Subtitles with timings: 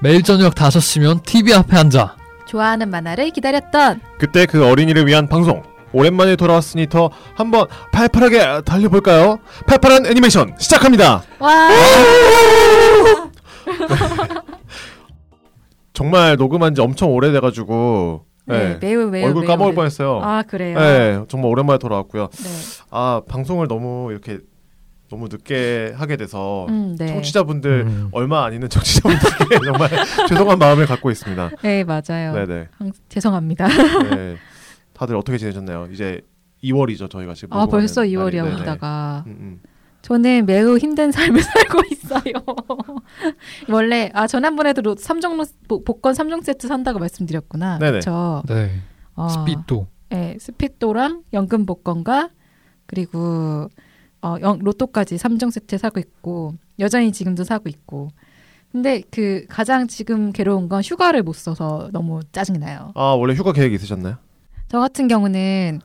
[0.00, 2.16] 매일 저녁 5시면 TV 앞에 앉아
[2.46, 5.62] 좋아하는 만화를 기다렸던 그때 그 어린이를 위한 방송
[5.92, 9.38] 오랜만에 돌아왔으니 더 한번 팔팔하게 달려볼까요?
[9.66, 11.22] 팔팔한 애니메이션 시작합니다.
[11.38, 11.68] 와
[15.94, 20.20] 정말 녹음한 지 엄청 오래돼가지고 네, 네, 매우 매우 얼굴 매우 까먹을 오래- 뻔했어요.
[20.22, 20.78] 아 그래요.
[20.78, 22.28] 네, 정말 오랜만에 돌아왔고요.
[22.32, 22.48] 네.
[22.90, 24.38] 아 방송을 너무 이렇게
[25.10, 27.06] 너무 늦게 하게 돼서 음, 네.
[27.08, 28.08] 청취자분들 음.
[28.12, 29.90] 얼마 안 있는 청취자분들께 정말
[30.28, 31.50] 죄송한 마음을 갖고 있습니다.
[31.62, 32.34] 네 맞아요.
[32.34, 32.68] 네네.
[32.78, 33.68] 항- 죄송합니다.
[34.14, 34.36] 네.
[34.92, 35.88] 다들 어떻게 지내셨나요?
[35.92, 36.20] 이제
[36.62, 37.56] 2월이죠 저희가 지금.
[37.56, 38.50] 아 벌써 녹음하는 2월이야 날이.
[38.50, 38.62] 네네.
[38.62, 39.60] 오다가 음, 음.
[40.02, 42.32] 저는 매우 힘든 삶을 살고 있어요.
[43.68, 47.78] 원래 아 지난번에도 로- 삼종 로- 복- 복권 3종 세트 산다고 말씀드렸구나.
[47.78, 48.00] 네네.
[48.00, 48.70] 저네
[49.14, 52.30] 어, 스피또 네, 스피또랑 연금 복권과
[52.86, 53.68] 그리고
[54.22, 58.10] 어, 영, 로또까지 3종 세트 사고 있고 여전히 지금도 사고 있고.
[58.70, 62.92] 근데 그 가장 지금 괴로운 건 휴가를 못 써서 너무 짜증이 나요.
[62.94, 64.16] 아 원래 휴가 계획 있으셨나요?
[64.68, 65.80] 저 같은 경우는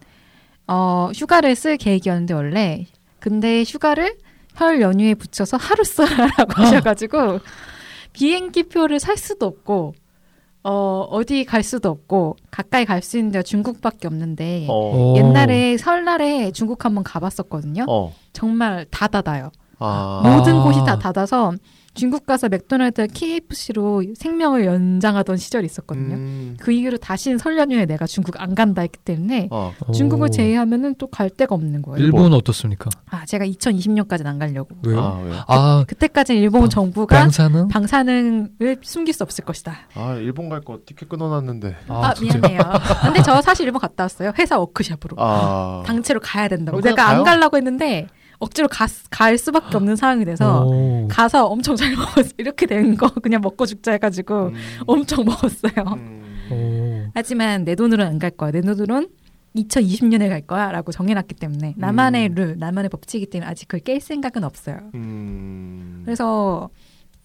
[0.67, 2.85] 어, 휴가를 쓸 계획이었는데 원래
[3.19, 4.17] 근데 휴가를
[4.55, 7.39] 설 연휴에 붙여서 하루 쓰라고 하셔가지고
[8.11, 9.95] 비행기 표를 살 수도 없고
[10.63, 14.73] 어, 어디 갈 수도 없고 가까이 갈 수 있는 데가 중국밖에 없는데 어.
[14.95, 15.15] 오.
[15.17, 17.85] 옛날에 설날에 중국 한번 가봤었거든요.
[17.89, 18.13] 어.
[18.31, 19.51] 정말 다 닫아요.
[19.79, 20.21] 아.
[20.23, 20.63] 모든 아.
[20.63, 21.53] 곳이 다 닫아서
[21.93, 26.15] 중국 가서 맥도날드, KFC로 생명을 연장하던 시절이 있었거든요.
[26.15, 26.57] 음.
[26.59, 29.73] 그 이후로 다시는 설 연휴에 내가 중국 안 간다 했기 때문에 어.
[29.93, 30.31] 중국을 오.
[30.31, 32.03] 제외하면은 또 갈 데가 없는 거예요.
[32.03, 32.89] 일본은 어떻습니까?
[33.11, 34.75] 아, 제가 2020년까지는 안 가려고.
[34.83, 34.99] 왜요?
[34.99, 35.43] 아, 왜요?
[35.47, 37.67] 아, 그때까지는 일본 방- 정부가 방사능?
[37.67, 39.77] 방사능을 숨길 수 없을 것이다.
[39.93, 41.75] 아 일본 갈 거 티켓 끊어놨는데.
[41.89, 42.39] 아, 진짜.
[42.39, 42.59] 미안해요.
[43.03, 44.31] 근데 저 사실 일본 갔다 왔어요.
[44.39, 45.17] 회사 워크숍으로.
[45.19, 45.83] 아.
[45.85, 46.81] 당체로 가야 된다고.
[46.81, 47.23] 내가 안 가요?
[47.25, 48.07] 가려고 했는데
[48.43, 51.07] 억지로 가, 갈 수밖에 없는 상황이 돼서 오.
[51.09, 52.29] 가서 엄청 잘 먹었어.
[52.37, 54.53] 이렇게 된 거 그냥 먹고 죽자 해가지고 음.
[54.85, 55.73] 엄청 먹었어요.
[55.97, 56.21] 음.
[56.51, 57.09] 오.
[57.13, 58.51] 하지만 내 돈으로는 안 갈 거야.
[58.51, 59.07] 내 돈으로는
[59.55, 62.35] 2020년에 갈 거야 라고 정해놨기 때문에 나만의 음.
[62.35, 64.77] 룰, 나만의 법칙이기 때문에 아직 그걸 깰 생각은 없어요.
[64.95, 66.01] 음.
[66.05, 66.69] 그래서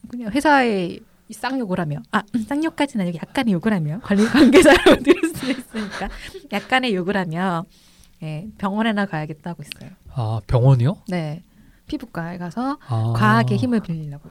[0.09, 0.99] 그냥 회사에
[1.31, 6.09] 쌍욕을 하며 아 쌍욕까지는 아니고 약간의 욕을 하며 관리 관계자라고 들을 수 있으니까
[6.53, 7.65] 약간의 욕을 하며
[8.23, 9.91] 예, 병원에나 가야겠다 하고 있어요.
[10.19, 10.97] 아 병원이요?
[11.09, 11.43] 네
[11.87, 13.13] 피부과에 가서 아.
[13.17, 14.29] 과하게 힘을 빌리려고.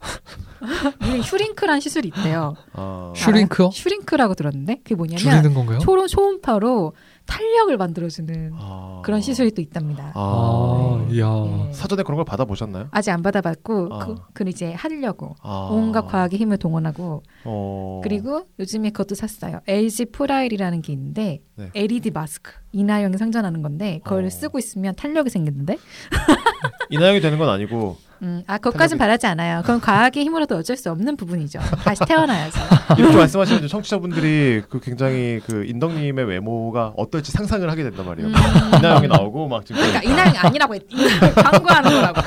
[1.24, 2.54] 슈링크란 시술이 있대요.
[2.72, 3.12] 아.
[3.16, 3.70] 슈링크요?
[3.70, 5.78] 슈링크라고 들었는데 그게 뭐냐면 줄이는 건가요?
[5.78, 6.92] 초로 초음파로
[7.28, 9.02] 탄력을 만들어주는 아.
[9.04, 10.12] 그런 시술이 또 있답니다.
[10.14, 11.16] 아, 네.
[11.16, 11.26] 이야.
[11.68, 11.72] 예.
[11.72, 12.88] 사전에 그런 걸 받아보셨나요?
[12.90, 13.98] 아직 안 받아봤고 아.
[13.98, 15.68] 그, 그 이제 하려고 아.
[15.70, 18.00] 온갖 과학의 힘을 동원하고 어.
[18.02, 19.60] 그리고 요즘에 그것도 샀어요.
[19.66, 21.70] LG 프라일이라는 게 있는데 네.
[21.74, 24.30] LED 마스크 이나영이 상전하는 건데 그걸 어.
[24.30, 25.76] 쓰고 있으면 탄력이 생기는데
[26.90, 28.07] 인하영이 되는 건 아니고.
[28.22, 29.60] 음, 아 그것까진 바라지 않아요.
[29.62, 31.60] 그건 과학의 힘으로도 어쩔 수 없는 부분이죠.
[31.84, 32.58] 다시 태어나야죠.
[32.98, 38.28] 이렇게 말씀하시는 청취자분들이 그 굉장히 그 인덕님의 외모가 어떨지 상상을 하게 된단 말이에요.
[38.28, 38.34] 음.
[38.78, 40.82] 인하영이 나오고 막 지금 그러니까 이나영이 아니라고 했
[41.34, 42.20] 광고하는 거라고.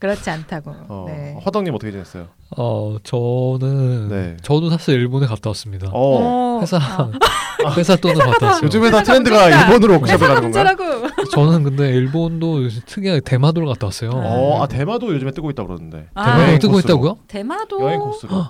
[0.00, 0.74] 그렇지 않다고.
[0.88, 1.36] 어, 네.
[1.44, 2.26] 허덕님 어떻게 지냈어요?
[2.56, 4.36] 어 저는 네.
[4.42, 5.88] 저도 사실 일본에 갔다 왔습니다.
[5.92, 6.56] 어.
[6.56, 7.10] 어, 회사 아,
[7.76, 8.64] 회사 돈을 받다 왔어요.
[8.66, 9.66] 요즘에 다 트렌드가 문제다.
[9.66, 10.76] 일본으로 워크숍을 가는 건가요?
[11.32, 14.10] 저는 근데 일본도 요즘 특이하게 대마도를 갔다 왔어요.
[14.14, 16.08] 어, 아 대마도 요즘에 뜨고 있다 그러는데.
[16.14, 16.38] 아.
[16.38, 16.92] 대마도 뜨고 코스로.
[16.94, 17.18] 있다고요?
[17.28, 17.80] 대마도.
[17.82, 18.46] 여행 코스로.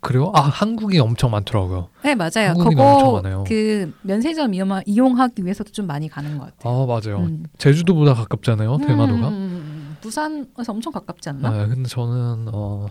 [0.00, 0.30] 그래요?
[0.36, 1.88] 아 한국이 엄청 많더라고요.
[2.04, 2.54] 네 맞아요.
[2.56, 3.44] 그거 많아요.
[3.48, 6.82] 그 면세점 이용, 이용하기 위해서도 좀 많이 가는 것 같아요.
[6.82, 7.20] 아 맞아요.
[7.24, 7.44] 음.
[7.58, 8.76] 제주도보다 가깝잖아요.
[8.86, 9.28] 대마도가.
[9.28, 9.75] 음, 음, 음.
[10.06, 11.48] 부산에서 엄청 가깝지 않나?
[11.48, 12.86] 아, 근데 저는 어,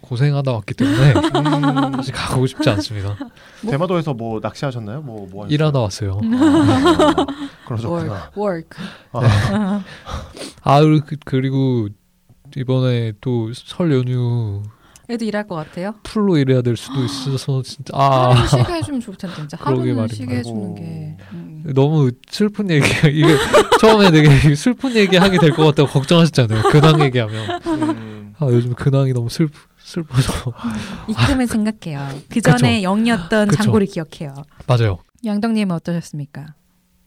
[0.00, 3.16] 고생하다 왔기 때문에 음, 다시 가고 싶지 않습니다.
[3.68, 5.02] 대마도에서 뭐 낚시하셨나요?
[5.02, 5.46] 뭐 뭐.
[5.46, 6.20] 일하다 왔어요.
[6.20, 7.26] 아,
[7.66, 8.30] 그러셨구나.
[8.36, 8.68] work, work.
[9.12, 9.84] 아,
[10.62, 11.88] 아 그- 그리고
[12.56, 14.62] 이번에 또 설 연휴
[15.08, 15.94] 애도 일할 것 같아요.
[16.02, 20.14] 풀로 일해야 될 수도 있어서 진짜 아 쉬게 해주면 좋을 텐데 진짜 하루는 말입니다.
[20.14, 20.74] 쉬게 해주는.
[20.74, 21.16] 게.
[21.32, 21.51] 음.
[21.64, 23.36] 너무 슬픈 얘기가 이게
[23.80, 26.62] 처음에 되게 슬픈 얘기 하게 될 것 같다고 걱정하셨잖아요.
[26.70, 29.48] 근황 얘기하면 음, 아 요즘 근황이 너무 슬
[29.78, 30.52] 슬퍼서
[31.08, 32.08] 이쯤은 생각해요.
[32.30, 33.50] 그 전에 영이었던.
[33.50, 34.34] 장고를 기억해요.
[34.66, 34.98] 맞아요.
[35.24, 36.54] 양덕님은 어떠셨습니까?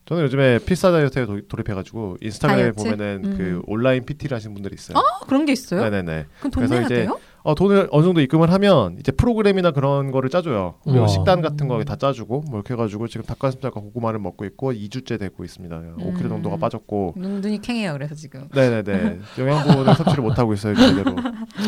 [0.05, 2.75] 저는 요즘에 필사 다이어트에 도- 돌입해가지고 인스타그램에 다이어트?
[2.83, 3.37] 보면은 음.
[3.37, 4.97] 그 온라인 PT를 하시는 분들이 있어요.
[4.97, 5.81] 어, 그런 게 있어요?
[5.83, 6.25] 네네네.
[6.39, 7.19] 그럼 돈 내야 이제 돼요?
[7.45, 10.75] 어, 돈을 어느 정도 입금을 하면 이제 프로그램이나 그런 거를 짜줘요.
[10.83, 11.07] 그리고 우와.
[11.07, 15.43] 식단 같은 거 다 짜주고 뭐 이렇게 해가지고 지금 닭가슴살과 고구마를 먹고 있고 2주째 되고
[15.43, 15.79] 있습니다.
[15.99, 17.13] 5kg 정도가 빠졌고.
[17.17, 17.93] 눈, 눈이 캥해요.
[17.93, 18.49] 그래서 지금.
[18.53, 19.19] 네네네.
[19.37, 21.15] 영양분을 섭취를 못 하고 있어요 제대로.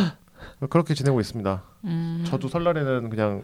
[0.71, 1.63] 그렇게 지내고 있습니다.
[1.85, 2.23] 음.
[2.25, 3.43] 저도 설날에는 그냥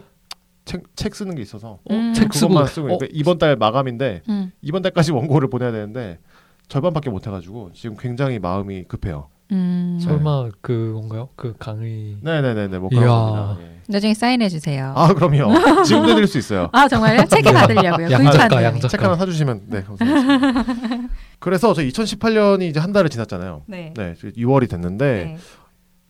[0.64, 2.12] 책, 책 쓰는 게 있어서 음.
[2.14, 4.50] 책 그것만 쓰고- 쓰고 그러니까 이번 달 마감인데 음.
[4.60, 6.18] 이번 달까지 원고를 보내야 되는데
[6.66, 9.28] 절반밖에 못 해가지고 지금 굉장히 마음이 급해요.
[9.52, 9.98] 음.
[10.00, 11.28] 설마 그건가요?
[11.36, 13.00] 그 강의 네네네네 뭐 이야.
[13.00, 13.58] 그런 겁니다.
[13.60, 13.74] 예.
[13.86, 14.92] 나중에 사인해 주세요.
[14.96, 15.52] 아 그럼요.
[15.84, 16.70] 지금 드릴 수 있어요.
[16.72, 17.26] 아 정말요?
[17.26, 18.10] 책에 받으려고요.
[18.10, 18.90] 양작가, 구입하는 양작.
[18.90, 20.64] 책 하나 사주시면 네 감사합니다.
[21.38, 23.62] 그래서 저 2018년이 이제 한 달을 지났잖아요.
[23.66, 23.92] 네.
[23.96, 25.36] 네, 6월이 됐는데 네.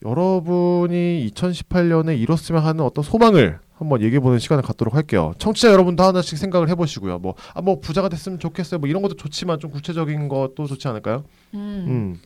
[0.05, 5.33] 여러분이 2018년에 이뤘으면 하는 어떤 소망을 한번 얘기해보는 시간을 갖도록 할게요.
[5.37, 7.19] 청취자 여러분도 하나씩 생각을 해보시고요.
[7.19, 8.79] 뭐, 아, 뭐 부자가 됐으면 좋겠어요.
[8.79, 11.25] 뭐 이런 것도 좋지만 좀 구체적인 것도 좋지 않을까요?
[11.53, 11.85] 음.
[11.87, 12.19] 음.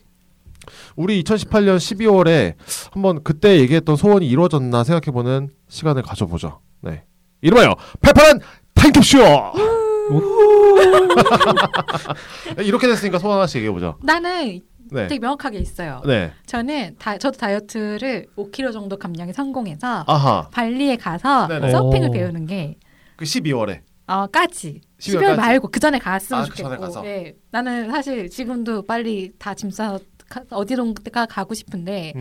[0.96, 2.54] 우리 2018년 12월에
[2.92, 6.60] 한번 그때 얘기했던 소원이 이루어졌나 생각해보는 시간을 가져보죠.
[6.82, 7.04] 네.
[7.42, 8.40] 이름하여 팔팔한
[8.74, 9.20] 타임캡슐!
[12.64, 13.96] 이렇게 됐으니까 소원 하나씩 얘기해보죠.
[14.02, 14.60] 나는
[14.92, 15.06] 네.
[15.06, 16.02] 되게 명확하게 있어요.
[16.04, 16.32] 네.
[16.46, 20.48] 저는 다, 저도 다이어트를 5kg 정도 감량에 성공해서 아하.
[20.50, 21.70] 발리에 가서 네네.
[21.70, 22.12] 서핑을 오.
[22.12, 22.76] 배우는 게
[23.16, 23.80] 그 12월에.
[24.06, 24.80] 어, 까지.
[24.98, 25.36] 12월 12월 까지.
[25.40, 26.82] 말고 그 전에 갔으면 아, 그 전에 좋겠고.
[26.94, 27.06] 가서.
[27.06, 27.34] 예.
[27.50, 30.04] 나는 사실 지금도 빨리 다 짐 싸서 가-
[30.50, 32.12] 어디론가 가고 싶은데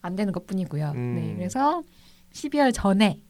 [0.00, 0.92] 안 되는 것뿐이고요.
[0.94, 1.14] 음.
[1.14, 1.34] 네.
[1.36, 1.82] 그래서
[2.32, 3.20] 12월 전에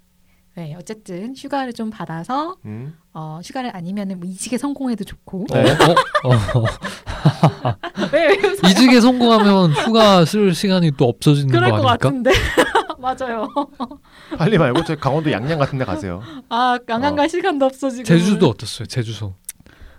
[0.56, 2.97] 네, 어쨌든 휴가를 좀 받아서 음.
[3.12, 5.47] 어, 휴가를 아니면은 뭐 이직에 성공해도 좋고.
[5.53, 5.73] 네.
[5.73, 6.65] 어, 어.
[8.12, 8.71] 왜, 왜?
[8.71, 11.82] 이직에 성공하면 휴가 쓸 시간이 또 없어지는 거 그럴 것?
[11.82, 12.31] 같은데.
[12.99, 13.49] 맞아요.
[14.38, 16.23] 빨리 말고 저 강원도 양양 같은 데 가세요.
[16.49, 17.15] 아, 어.
[17.15, 18.05] 갈 시간도 없어 지금.
[18.05, 18.87] 제주도 어땠어요?
[18.87, 19.35] 제주도.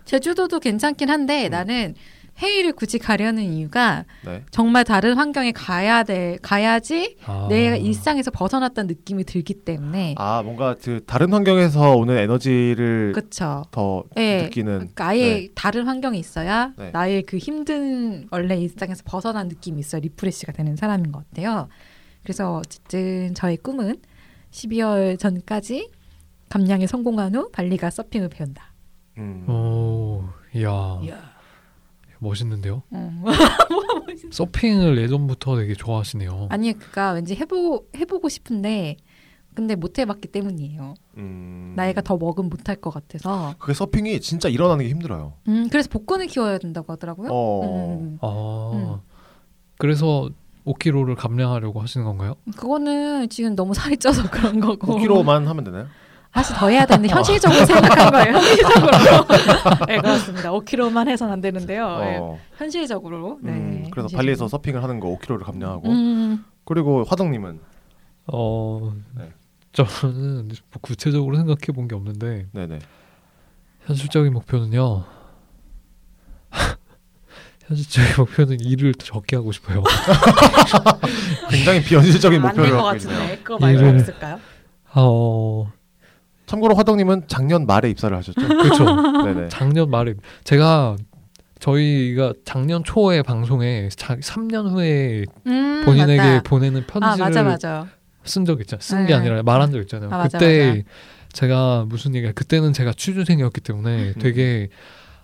[0.06, 1.52] 제주도도 괜찮긴 한데 음.
[1.52, 1.96] 나는
[2.38, 4.44] 해외를 굳이 가려는 이유가 네.
[4.52, 7.48] 정말 다른 환경에 가야 돼 가야지 아.
[7.50, 13.64] 내가 일상에서 벗어났다는 느낌이 들기 때문에 아 뭔가 그 다른 환경에서 오는 에너지를 그렇죠.
[13.72, 14.44] 더 예.
[14.44, 15.48] 느끼는 그러니까 아예 네.
[15.56, 16.92] 다른 환경에 있어야 네.
[16.92, 21.70] 나의 그 힘든 원래 일상에서 벗어난 느낌이 있어야 refresh가 되는 사람인 것 같아요.
[22.24, 23.98] 그래서 어쨌든 저의 꿈은
[24.52, 25.90] 12월 전까지
[26.50, 28.74] 감량에 성공한 후 발리 가 서핑을 배운다.
[29.18, 29.50] 음.
[29.50, 30.24] 오,
[30.54, 31.35] 이야, 이야.
[32.26, 32.84] 멋있는데요.
[32.94, 33.24] 음.
[34.32, 36.48] 서핑을 예전부터 되게 좋아하시네요.
[36.50, 38.98] 아니 그니까 왠지 해보 해보고 싶은데
[39.54, 40.96] 근데 못 해봤기 때문이에요.
[41.18, 41.74] 음.
[41.78, 43.56] 나이가 더 먹으면 못할 것 같아서.
[43.58, 45.34] 그게 서핑이 진짜 일어나는 게 힘들어요.
[45.48, 47.30] 음 그래서 복근을 키워야 된다고 하더라고요.
[47.32, 47.98] 어.
[48.02, 49.00] 음, 아, 음.
[49.78, 50.30] 그래서
[50.66, 52.36] 5kg를 감량하려고 하시는 건가요?
[52.58, 54.98] 그거는 지금 너무 살이 쪄서 그런 거고.
[54.98, 55.88] 5kg만 하면 되나요?
[56.36, 58.34] 다시 더 해야 되는데 현실적으로 생각한 거예요.
[58.36, 58.92] 현실적으로.
[59.88, 60.52] 네 그렇습니다.
[60.52, 61.98] 5kg만 해서는 안 되는데요.
[62.00, 62.38] 네, 어.
[62.58, 63.40] 현실적으로.
[63.42, 63.52] 네.
[63.54, 64.18] 음, 그래서 현실적으로.
[64.18, 67.62] 발리에서 서핑을 하는 거 5kg를 감량하고 음, 그리고 화덕님은
[68.34, 69.32] 어, 네.
[69.72, 72.80] 저는 뭐 구체적으로 생각해 본 게 없는데 네네
[73.86, 75.04] 현실적인 목표는요.
[77.68, 79.82] 현실적인 목표는 일을 더 적게 하고 싶어요.
[81.50, 83.20] 굉장히 비현실적인 목표를 안될 것 갖고 있네요.
[83.20, 84.40] 같은데 그거 말고 일을- 없을까요?
[84.96, 85.72] 어,
[86.46, 88.40] 참고로 화덕님은 작년 말에 입사를 하셨죠?
[88.48, 89.24] 그렇죠.
[89.24, 89.50] 네네.
[89.50, 90.14] 작년 말에
[90.44, 90.96] 제가
[91.60, 96.44] 저희가 작년 초에 방송에 자, 3년 후에 음, 본인에게 맞다.
[96.44, 97.88] 보내는 아 편지를 맞아 맞아.
[98.24, 98.82] 쓴적 있잖아요.
[98.82, 99.14] 쓴게 네.
[99.14, 100.10] 아니라 말한 적 있잖아요.
[100.12, 100.82] 아, 맞아, 그때 맞아.
[101.32, 102.32] 제가 무슨 얘기야?
[102.34, 104.14] 그때는 제가 취준생이었기 때문에 음.
[104.20, 104.70] 되게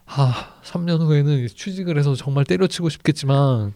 [0.06, 3.74] 아 3년 후에는 취직을 해서 정말 때려치고 싶겠지만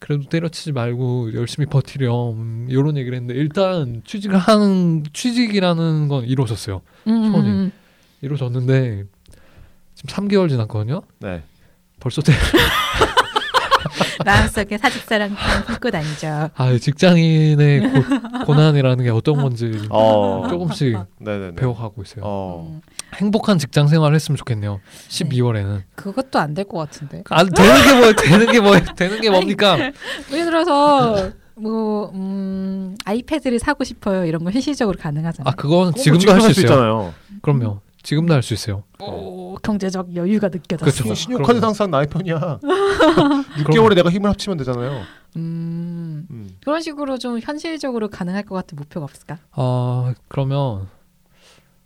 [0.00, 6.80] 그래도 때려치지 말고 열심히 버티렴 이런 얘기를 했는데 일단 취직을 하는 취직이라는 건 이루어졌어요.
[7.06, 7.48] 음, 손이.
[7.48, 7.72] 음,
[8.22, 9.04] 이루어졌는데
[9.94, 11.02] 지금 3개월 지났거든요.
[11.20, 11.42] 네.
[12.00, 12.32] 벌써 때
[14.24, 15.34] 마음속에 사직사랑
[15.66, 16.50] 품고 다니죠.
[16.54, 20.46] 아 직장인의 고, 고난이라는 게 어떤 건지 어.
[20.48, 21.54] 조금씩 네네네.
[21.56, 22.22] 배워가고 있어요.
[22.24, 22.66] 어.
[22.70, 22.80] 음,
[23.16, 24.80] 행복한 직장 생활 했으면 좋겠네요.
[25.08, 25.82] 12월에는.
[25.96, 27.22] 그것도 안 될 것 같은데.
[27.30, 28.12] 안 되는 게 뭐예요?
[28.14, 28.84] 되는 게 뭐예요?
[28.96, 29.76] 되는 게 뭡니까?
[30.30, 35.50] 예를 들어서 뭐 음, 아이패드를 사고 싶어요 이런 건 현실적으로 가능하잖아요.
[35.50, 36.64] 아 그건 지금도 할 수 있어요.
[36.64, 37.14] 있잖아요.
[37.42, 37.80] 그럼요.
[38.02, 38.84] 지금도 할 수 있어요.
[39.00, 40.90] 오, 경제적 여유가 느껴졌어.
[41.02, 41.14] 그쵸.
[41.14, 42.60] 신용카드 항상 나의 편이야.
[43.64, 45.02] 6개월에 내가 힘을 합치면 되잖아요.
[45.36, 46.56] 음, 음.
[46.64, 49.38] 그런 식으로 좀 현실적으로 가능할 것 같은 목표가 없을까?
[49.52, 50.88] 아 그러면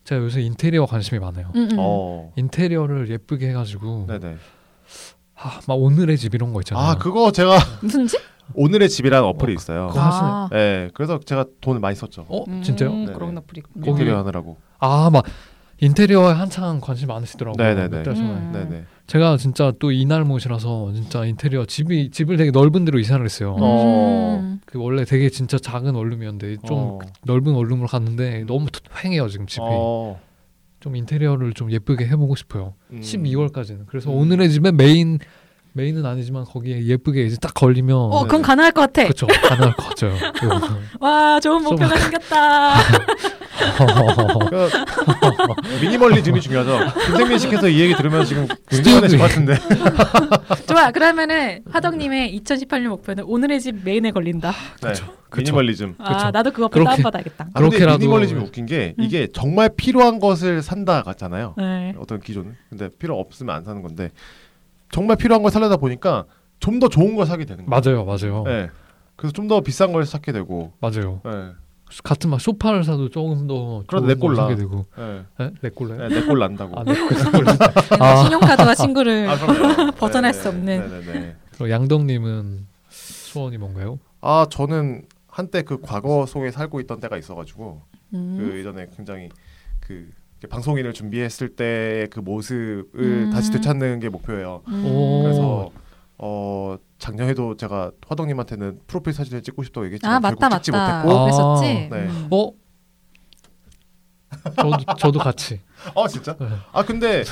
[0.05, 1.51] 제가 요새 인테리어 관심이 많아요.
[1.55, 1.77] 음, 음.
[1.79, 2.33] 어.
[2.37, 4.37] 인테리어를 예쁘게 해가지고 네네.
[5.37, 6.85] 아, 막 오늘의 집 이런 거 있잖아요.
[6.91, 8.21] 아 그거 제가 무슨 집?
[8.55, 9.89] 오늘의 집이라는 어플이 어, 있어요.
[9.89, 10.59] 그거 하시네.
[10.59, 12.27] 네, 그래서 제가 돈을 많이 썼죠.
[12.29, 12.93] 어 음, 진짜요?
[12.93, 13.13] 네네.
[13.15, 13.63] 그런 어플이.
[13.63, 14.59] 거기- 인테리어 하느라고.
[14.79, 15.25] 아 막
[15.85, 17.63] 인테리어에 한창 관심 많으시더라고요.
[17.63, 18.03] 네네네.
[18.09, 18.51] 음.
[18.53, 18.85] 네네.
[19.07, 23.57] 제가 진짜 또 인알못이라서 진짜 인테리어 집이 집을 되게 넓은 데로 이사를 했어요.
[23.61, 24.41] 어.
[24.43, 24.61] 음.
[24.65, 26.99] 그 원래 되게 진짜 작은 원룸이었는데 좀 어.
[27.25, 29.65] 넓은 원룸으로 갔는데 너무 휑해요 지금 집이.
[29.69, 30.21] 어.
[30.81, 32.75] 좀 인테리어를 좀 예쁘게 해보고 싶어요.
[32.91, 33.01] 음.
[33.01, 33.87] 12월까지는.
[33.87, 34.17] 그래서 음.
[34.19, 35.19] 오늘의 집에 메인
[35.77, 38.47] 메인은 아니지만 거기에 예쁘게 이제 딱 걸리면 어, 그건 네.
[38.47, 39.03] 가능할 것 같아.
[39.03, 40.15] 그렇죠 가능할 것 같아요.
[41.01, 42.75] 와, 좋은 목표가 생겼다.
[43.77, 46.79] 그러니까 미니멀리즘이 중요하죠.
[47.07, 49.57] 김생민 씨께서 이 얘기 들으면 지금 굉장히 것 같은데.
[50.67, 50.93] 좋아.
[50.93, 54.53] 그러면은 화덕님의 2018년 목표는 오늘의 집 메인에 걸린다.
[54.81, 54.93] 네.
[55.37, 55.97] 미니멀리즘.
[55.99, 56.31] 아 그쵸.
[56.31, 57.49] 나도 그거 그렇게- 다운받아야겠다.
[57.53, 59.03] 아, 그렇게라도- 미니멀리즘이 웃긴 게 음.
[59.05, 61.55] 이게 정말 필요한 것을 산다 같잖아요.
[61.59, 61.95] 네.
[61.99, 62.55] 어떤 기존은.
[62.71, 64.11] 근데 필요 없으면 안 사는 건데
[64.91, 66.25] 정말 필요한 걸 살려다 보니까
[66.61, 67.81] 좀 더 좋은 걸 사게 되는 거예요.
[67.83, 68.71] 맞아요, 맞아요, 네.
[69.17, 70.73] 그래서 좀 더 비싼 걸 찾게 되고.
[70.81, 71.21] 맞아요.
[71.25, 71.53] 네.
[72.03, 74.43] 같은 막 소파를 사도 조금 더 그래도 좋은 내걸 꼴라.
[74.43, 75.25] 사게 되고, 네.
[75.39, 75.51] 네?
[75.61, 75.71] 내?
[75.71, 76.81] 네, 내꼴 난다고.
[76.81, 77.45] 아, 내 꼴.
[78.01, 78.25] 아.
[78.25, 79.91] 신용카드와 친구를 아.
[79.93, 80.65] 벗어날 네, 수 없는.
[80.65, 81.37] 네, 네, 네.
[81.55, 83.99] 그럼 양덕님은 소원이 뭔가요?
[84.21, 87.83] 아 저는 한때 그 과거 속에 살고 있던 때가 있어가지고
[88.15, 88.37] 음.
[88.39, 89.29] 그 예전에 굉장히
[89.81, 90.09] 그
[90.51, 93.31] 방송인을 준비했을 때의 그 모습을 음.
[93.33, 94.63] 다시 되찾는 게 목표예요.
[94.69, 94.85] 음.
[94.87, 95.23] 오.
[95.23, 95.71] 그래서
[96.19, 101.03] 어 작년에도 제가 화덕님한테는 프로필 사진을 찍고 싶다고 얘기했지만 아 맞다 결국 찍지 맞다.
[101.03, 101.19] 못했고.
[101.19, 101.25] 아.
[101.25, 101.89] 그랬었지.
[101.91, 101.97] 네.
[102.09, 102.29] 음.
[102.31, 102.51] 어?
[104.57, 105.61] 저도 저도 같이.
[105.97, 106.37] 아 진짜?
[106.39, 106.47] 네.
[106.73, 107.31] 아 근데 그-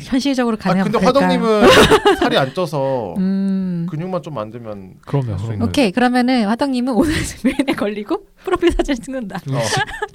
[0.00, 0.84] 현실적으로 아 가능.
[0.84, 1.62] 근데 화덕님은
[2.20, 3.86] 살이 안 쪄서 음.
[3.90, 5.66] 근육만 좀 만들면 그러면 수 그러면 있는.
[5.68, 7.14] 오케이 그러면은 화덕님은 오늘
[7.44, 9.36] 메인에 걸리고 프로필 사진 찍는다.
[9.36, 9.58] 어.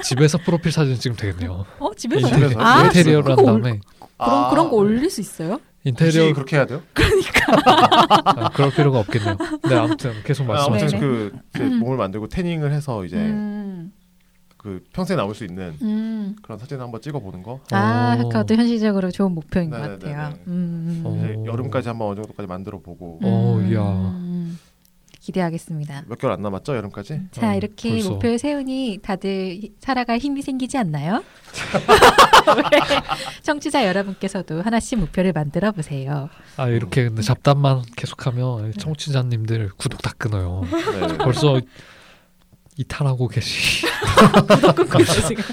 [0.04, 1.66] 집에서 프로필 사진 찍으면 되겠네요.
[1.80, 3.80] 어 집에서 인테리어- 아, 인테리어를 한 다음에 그런
[4.18, 5.60] 아, 그런 거 올릴 수 있어요?
[5.84, 6.82] 인테리어 그렇게 해야 돼요?
[8.26, 9.38] 아, 그럴 필요가 없겠네요.
[9.70, 10.90] 네 아무튼 계속 아, 말씀하세요.
[10.90, 11.00] 아무튼 네네.
[11.00, 13.92] 그 이제 몸을 만들고 태닝을 해서 이제 음.
[14.58, 16.36] 그 평생 나올 수 있는 음.
[16.42, 17.60] 그런 사진을 한번 찍어보는 거.
[17.72, 18.28] 아 오.
[18.30, 20.14] 그것도 현실적으로 좋은 목표인 것 네네네네.
[20.14, 20.38] 같아요.
[20.48, 21.02] 음.
[21.06, 21.16] 어.
[21.16, 23.82] 이제 여름까지 한번 어느 정도까지 만들어 보고 오, 이야.
[23.82, 24.58] 음.
[25.20, 26.04] 기대하겠습니다.
[26.08, 27.20] 몇 개월 안 남았죠 여름까지?
[27.32, 28.10] 자 어, 이렇게 벌써.
[28.12, 29.30] 목표를 세우니 다들
[29.62, 31.22] 히- 살아갈 힘이 생기지 않나요?
[33.44, 36.30] 청취자 여러분께서도 하나씩 목표를 만들어 보세요.
[36.56, 40.64] 아 이렇게 근데 잡담만 계속하면 청취자님들 구독 다 끊어요.
[40.72, 41.18] 네.
[41.18, 41.60] 벌써
[42.78, 43.86] 이탈하고 계시.
[45.28, 45.44] 지금.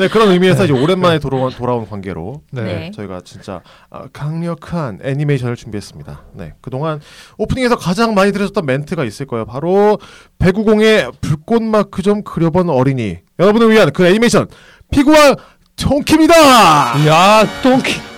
[0.00, 2.62] 네 그런 의미에서 이제 오랜만에 돌아온, 돌아온 관계로 네.
[2.62, 2.90] 네.
[2.92, 6.22] 저희가 진짜 아, 강력한 애니메이션을 준비했습니다.
[6.34, 7.00] 네 그동안
[7.38, 9.44] 오프닝에서 가장 많이 들으셨던 멘트가 있을 거예요.
[9.44, 9.98] 바로
[10.38, 14.48] 배구공의 불꽃 마크 좀 그려본 어린이 여러분을 위한 그 애니메이션
[14.90, 15.36] 피구왕
[15.76, 17.06] 통키입니다.
[17.06, 18.11] 야 똥키.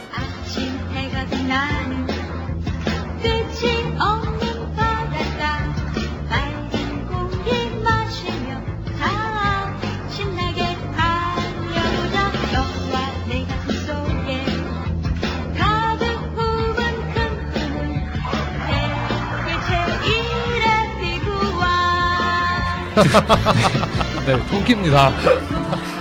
[24.26, 25.10] 네 통키입니다.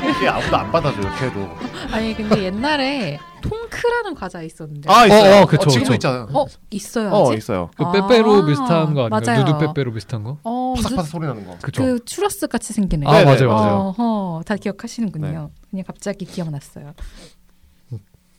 [0.09, 1.49] 이게 아무도 안 받아줘 이렇게 해도.
[1.91, 4.91] 아니 근데 옛날에 통크라는 과자 있었는데.
[4.91, 5.35] 아 있어요.
[5.35, 5.93] 어, 어, 그쵸, 지금도 그쵸.
[5.95, 6.27] 있잖아요.
[6.33, 7.37] 어 있어요 어 아직?
[7.37, 7.69] 있어요.
[7.75, 9.09] 그 아, 빼빼로 비슷한 거 아닌가요?
[9.09, 9.43] 맞아요.
[9.43, 10.37] 누드 빼빼로 비슷한 거?
[10.43, 11.57] 어, 파삭파삭 소리 나는 거.
[11.61, 11.83] 그죠?
[11.83, 13.05] 그 추러스 같이 생기네.
[13.07, 13.23] 아.
[13.23, 13.93] 맞아요 맞아요.
[13.97, 15.49] 어허, 다 기억하시는군요.
[15.69, 16.93] 그냥 갑자기 기억났어요.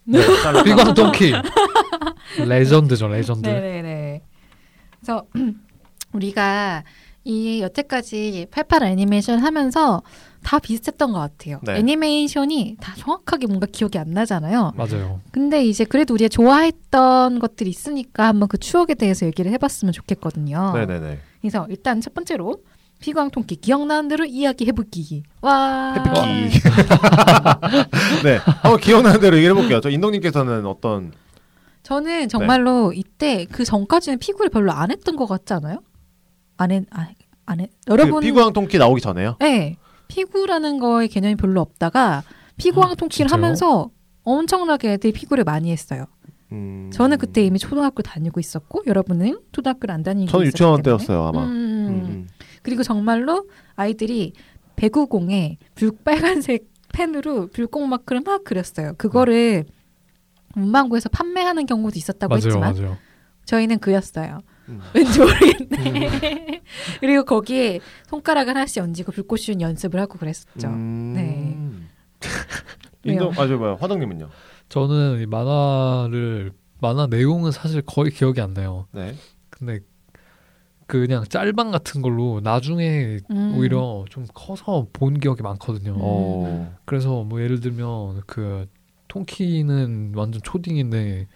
[0.06, 0.62] 네, 잘라.
[0.62, 1.32] 피구왕 통키.
[2.46, 3.48] 레전드죠 레전드.
[3.48, 4.22] 네네네.
[5.00, 5.24] 그래서
[6.12, 6.84] 우리가
[7.24, 10.02] 이 여태까지 88 애니메이션 하면서
[10.42, 11.58] 다 비슷했던 것 같아요.
[11.62, 11.76] 네.
[11.78, 14.72] 애니메이션이 다 정확하게 뭔가 기억이 안 나잖아요.
[14.76, 15.20] 맞아요.
[15.30, 20.72] 근데 이제 그래도 우리가 좋아했던 것들이 있으니까 한번 그 추억에 대해서 얘기를 해봤으면 좋겠거든요.
[20.74, 21.18] 네네네.
[21.40, 22.58] 그래서 일단 첫 번째로
[23.00, 25.22] 피광통키 기억나는 대로 이야기 해보기.
[25.40, 25.94] 와.
[25.94, 26.60] 해피키.
[28.24, 28.36] 네.
[28.44, 29.80] 한번 기억나는 대로 얘기해 볼게요.
[29.80, 31.12] 저 인동님께서는 어떤
[31.82, 35.80] 저는 정말로 이때 그 전까지는 피구를 별로 안 했던 것 같지 않아요?
[36.56, 37.08] 안 했, 아,
[37.46, 37.70] 안 했.
[37.88, 38.14] 여러분.
[38.14, 39.36] 그 피구왕 통키 나오기 전에요?
[39.40, 39.76] 네.
[40.08, 42.22] 피구라는 거에 개념이 별로 없다가
[42.56, 43.42] 피구왕 통키를 진짜요?
[43.42, 43.90] 하면서
[44.22, 46.06] 엄청나게 애들이 피구를 많이 했어요.
[46.52, 46.90] 음...
[46.92, 50.82] 저는 그때 이미 초등학교 다니고 있었고 여러분은 초등학교를 안 다니고 저는 유치원.
[50.82, 51.44] 때였어요 아마.
[51.44, 51.50] 음.
[51.88, 52.28] 음.
[52.62, 54.32] 그리고 정말로 아이들이
[54.76, 58.92] 배구공에 불빨간색 펜으로 불꽃 마크를 막 그렸어요.
[58.96, 59.64] 그거를
[60.54, 62.96] 문방구에서 판매하는 경우도 있었다고 맞아요 했지만 맞아요.
[63.46, 64.40] 저희는 그였어요.
[64.68, 64.80] 음.
[64.94, 66.62] 왠지 모르겠네.
[67.00, 70.68] 그리고 거기에 손가락을 하나씩 얹고 불꽃 씌운 연습을 하고 그랬었죠.
[70.68, 71.12] 음.
[71.14, 71.58] 네.
[73.04, 73.40] 인동 왜요?
[73.42, 74.28] 아저 뭐야 화덕님은요?
[74.68, 78.86] 저는 이 만화를 만화 내용은 사실 거의 기억이 안 나요.
[78.92, 79.14] 네.
[79.50, 79.80] 근데
[80.86, 83.54] 그냥 짤방 같은 걸로 나중에 음.
[83.56, 85.92] 오히려 좀 커서 본 기억이 많거든요.
[85.92, 85.98] 음.
[86.00, 86.74] 어.
[86.84, 88.66] 그래서 뭐 예를 들면 그
[89.08, 91.26] 통키는 완전 초딩인데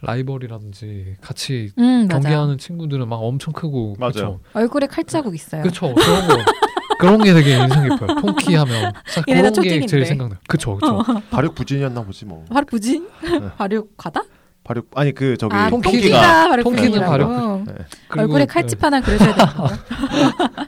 [0.00, 2.06] 라이벌이라든지 같이 음.
[2.08, 4.40] 경기하는 친구들은 막 엄청 크고 맞아요.
[4.52, 5.62] 얼굴에 칼자국 있어요.
[5.62, 6.36] 그쵸 그런 거
[7.00, 8.18] 그런 게 되게 인상 깊어요.
[8.20, 8.92] 통키 하면
[9.24, 9.86] 그런 게 초딩인데.
[9.86, 10.38] 제일 생각나요.
[10.48, 11.02] 그쵸 그쵸.
[11.30, 12.44] 발육 부진이었나 보지 뭐.
[12.50, 13.08] 바로 부진?
[13.56, 14.22] 바로 가다?
[14.64, 17.10] 발육 아니 그 저기 아, 통키가- 통키가 통키는 부진이라고.
[17.10, 17.74] 바로 네.
[18.16, 18.46] 얼굴에 네.
[18.46, 19.68] 칼집 하나 그려줘야 되는 거.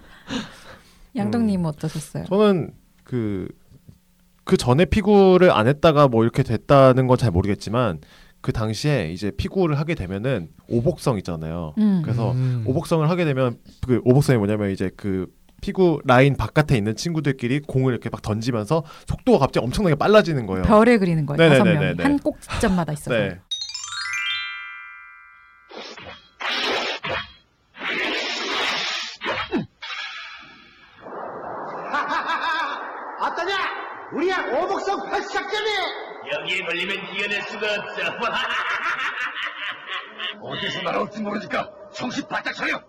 [1.16, 2.24] 양동님은 어떠셨어요?
[2.26, 2.72] 저는
[3.04, 7.98] 그그 전에 피구를 안 했다가 뭐 이렇게 됐다는 건 잘 모르겠지만
[8.40, 11.74] 그 당시에 이제 피구를 하게 되면은 오복성 있잖아요.
[11.78, 12.00] 음.
[12.02, 12.64] 그래서 음.
[12.66, 15.26] 오복성을 하게 되면 그 오복성이 뭐냐면 이제 그
[15.60, 20.62] 피구 라인 바깥에 있는 친구들끼리 공을 이렇게 막 던지면서 속도가 갑자기 엄청나게 빨라지는 거예요.
[20.64, 21.50] 별을 그리는 거예요.
[21.50, 21.94] 다섯 네네네네네.
[21.96, 23.10] 명이 한 꼭지점마다 있어서.
[23.14, 23.38] 네.
[33.20, 33.54] 어떠냐?
[34.14, 35.68] 우리야 오복성 발사작전이
[36.32, 38.02] 여기에 걸리면 이겨낼 수가 없어.
[40.42, 42.80] 어디서 날아올지 모르니까 정신 바짝 차려.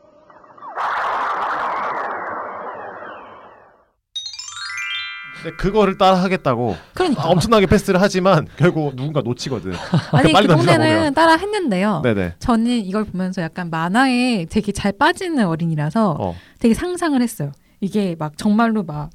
[5.41, 7.23] 근데 그거를 따라 하겠다고 그러니까.
[7.23, 9.73] 엄청나게 패스를 하지만 결국 누군가 놓치거든.
[10.11, 11.15] 아니 빨리 그 동네는.
[11.15, 12.01] 따라 했는데요.
[12.03, 12.35] 네네.
[12.37, 16.35] 저는 이걸 보면서 약간 만화에 되게 잘 빠지는 어린이라서 어.
[16.59, 17.51] 되게 상상을 했어요.
[17.79, 19.09] 이게 막 정말로 막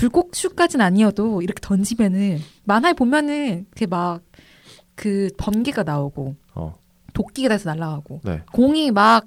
[0.00, 4.20] 불꽃슛까지는 아니어도 이렇게 던지면은 만화에 보면은 이렇게 막
[4.96, 6.74] 그 번개가 나오고 어.
[7.14, 8.42] 도끼가 돼서 날아가고 네.
[8.52, 9.26] 공이 막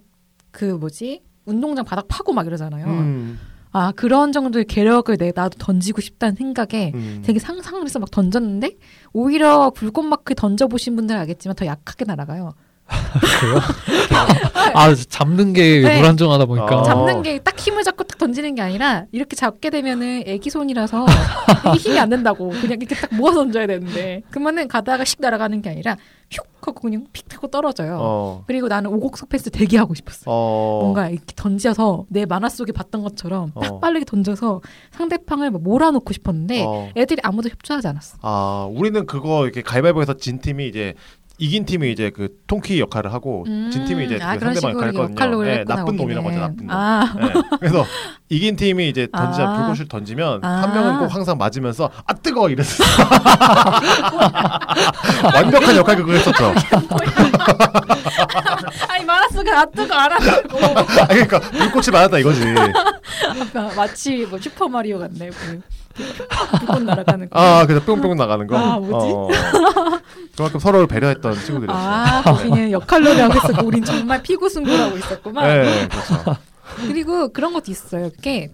[0.53, 2.85] 그 뭐지 운동장 바닥 파고 막 이러잖아요.
[2.85, 3.39] 음.
[3.71, 7.23] 아 그런 정도의 괴력을 내 나도 던지고 싶다는 생각에 음.
[7.25, 8.77] 되게 상상을 해서 막 던졌는데
[9.13, 12.53] 오히려 불꽃 마크 던져 보신 분들은 알겠지만 더 약하게 날아가요.
[13.39, 13.55] 그래요?
[14.53, 15.97] 아 잡는 게 네.
[15.99, 16.83] 불안정하다 보니까 어.
[16.83, 21.05] 잡는 게 딱 힘을 잡고 딱 던지는 게 아니라 이렇게 잡게 되면은 애기 손이라서
[21.75, 25.69] 이게 힘이 안 된다고 그냥 이렇게 딱 모아 던져야 되는데 그러면은 가다가 씩 날아가는 게
[25.69, 25.97] 아니라
[26.29, 27.97] 휙 하고 그냥 픽 하고 떨어져요.
[28.01, 28.43] 어.
[28.47, 30.31] 그리고 나는 오곡석 패스 되게 하고 싶었어.
[30.31, 30.79] 요 어.
[30.83, 33.79] 뭔가 이렇게 던져서 내 만화 속에 봤던 것처럼 딱 어.
[33.79, 36.89] 빠르게 던져서 상대방을 막 몰아놓고 싶었는데 어.
[36.95, 38.17] 애들이 아무도 협조하지 않았어.
[38.21, 40.93] 아, 우리는 그거 이렇게 가위바위보에서 진 팀이 이제
[41.39, 45.43] 이긴 팀이 이제 그 통키 역할을 하고 진 팀이 이제 아, 그 상대방 역할을 했거든요.
[45.43, 46.39] 네, 나쁜 놈이라고 하죠.
[46.39, 46.69] 나쁜 놈.
[46.69, 47.33] 아, 네.
[47.59, 47.83] 그래서
[48.29, 49.55] 이긴 팀이 이제 던지자 아.
[49.57, 50.47] 불꽃을 던지면 아.
[50.61, 52.83] 한 명은 꼭 항상 맞으면서 아 뜨거 이랬어.
[55.33, 56.53] 완벽한 역할 그거 했었죠.
[58.87, 62.45] 아니 만화 속에 놔두고 알아가고 아, 그러니까 불꽃이 맞았다 이거지.
[63.75, 65.29] 마치 뭐 슈퍼 마리오 같네.
[65.29, 65.61] 그
[65.93, 67.39] 불꽃 날아가는 거.
[67.39, 68.57] 아, 그래서 뿅뿅 나가는 거.
[68.57, 69.07] 아, 뭐지?
[69.13, 69.27] 어.
[70.35, 71.87] 그만큼 서로를 배려했던 친구들이었어요.
[71.87, 75.47] 아, 거기는 역할놀이 하고 있었고, 우린 정말 피구 승부를 하고 있었구만.
[75.47, 76.37] 네, 그렇죠.
[76.87, 78.09] 그리고 그런 것도 있어요.
[78.09, 78.49] 그게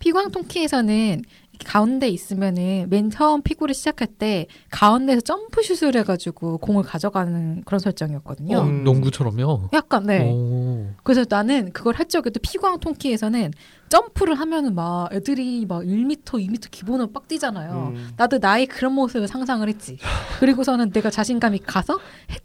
[0.00, 7.62] 피구왕 통키에서는 이렇게 가운데 있으면은 맨 처음 피구를 시작할 때 가운데에서 점프슛을 해가지고 공을 가져가는
[7.64, 8.58] 그런 설정이었거든요.
[8.58, 9.70] 어, 농구처럼요.
[9.72, 10.30] 약간 네.
[10.30, 10.86] 오.
[11.02, 13.52] 그래서 나는 그걸 할 적에도 피구왕 통키에서는
[13.88, 17.92] 점프를 하면은 막 애들이 막 1m, 2m 기본으로 빡 뛰잖아요.
[17.94, 18.10] 음.
[18.16, 19.98] 나도 나의 그런 모습을 상상을 했지.
[20.40, 21.98] 그리고서는 내가 자신감이 가서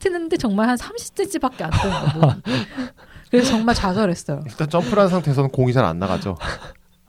[0.06, 2.34] 했는데 정말 한 30cm밖에 안 되는 거고.
[3.30, 4.42] 그래서 정말 좌절했어요.
[4.46, 6.38] 일단 점프를 한 상태에서는 공이 잘 안 나가죠.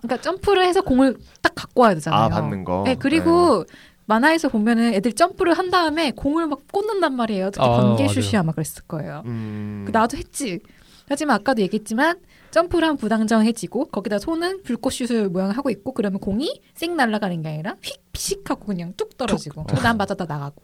[0.03, 2.23] 그러니까 점프를 해서 공을 딱 갖고 와야 되잖아요.
[2.25, 2.83] 아, 받는 거.
[2.87, 3.65] 네, 그리고
[4.07, 7.51] 만화에서 보면은 애들 점프를 한 다음에 공을 막 꽂는단 말이에요.
[7.51, 8.41] 특히 아, 번개슛이 맞아요.
[8.41, 9.23] 아마 그랬을 거예요.
[9.27, 9.85] 음.
[9.87, 10.61] 그 나도 했지.
[11.09, 12.17] 하지만 아까도 얘기했지만
[12.55, 17.75] 점프를 하면 부당정해지고 거기다 손은 불꽃슛을 모양을 하고 있고 그러면 공이 쌩 날아가는 게 아니라
[17.83, 20.63] 휙픽 하고 그냥 뚝 떨어지고 난 맞았다 나가고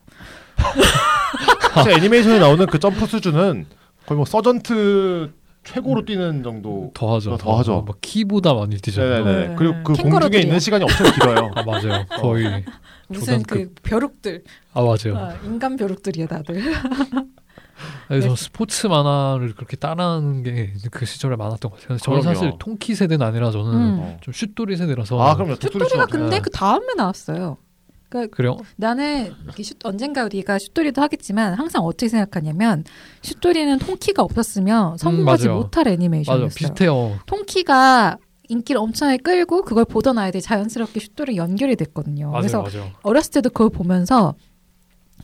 [1.73, 3.65] 사실 애니메이션에 나오는 그 점프 수준은
[4.05, 6.91] 거의 뭐 서전트 최고로 뛰는 정도.
[6.95, 7.37] 더 하죠.
[7.37, 7.75] 더 하죠.
[7.75, 9.23] 어, 막 키보다 많이 뛰잖아요.
[9.23, 9.47] 네네네.
[9.49, 9.55] 네.
[9.55, 9.93] 그리고 그.
[9.93, 11.51] 공중에 있는 시간이 엄청 길어요.
[11.53, 12.05] 아 맞아요.
[12.19, 12.65] 거의
[13.07, 13.75] 무슨 조단급.
[13.75, 15.17] 그 벼룩들 아 맞아요.
[15.17, 16.63] 아, 인간 벼룩들이야 다들
[18.07, 18.35] 그래서 네.
[18.35, 21.97] 스포츠 만화를 그렇게 따라하는 게 그 시절에 많았던 것 같아요.
[21.97, 22.35] 저는 그럼요.
[22.35, 23.99] 사실 통키 세대는 아니라 저는 음.
[23.99, 24.17] 어.
[24.21, 25.19] 좀 슛돌이 세대라서.
[25.21, 25.55] 아, 그럼요.
[25.55, 26.39] 슛돌이가 근데 네.
[26.41, 27.57] 그 다음에 나왔어요
[28.31, 28.57] 그래요?
[28.75, 32.83] 나는 슛, 언젠가 우리가 슛돌이도 하겠지만 항상 어떻게 생각하냐면
[33.21, 35.59] 슛돌이는 통키가 없었으면 성공하지 맞아요.
[35.61, 37.19] 못할 맞아 애니메이션이었어요 비슷해요.
[37.25, 38.17] 통키가
[38.49, 42.31] 인기를 엄청나게 끌고 그걸 보던 아이들이 자연스럽게 슛돌이 연결이 됐거든요.
[42.31, 42.91] 맞아요, 그래서 맞아요.
[43.03, 44.35] 어렸을 때도 그걸 보면서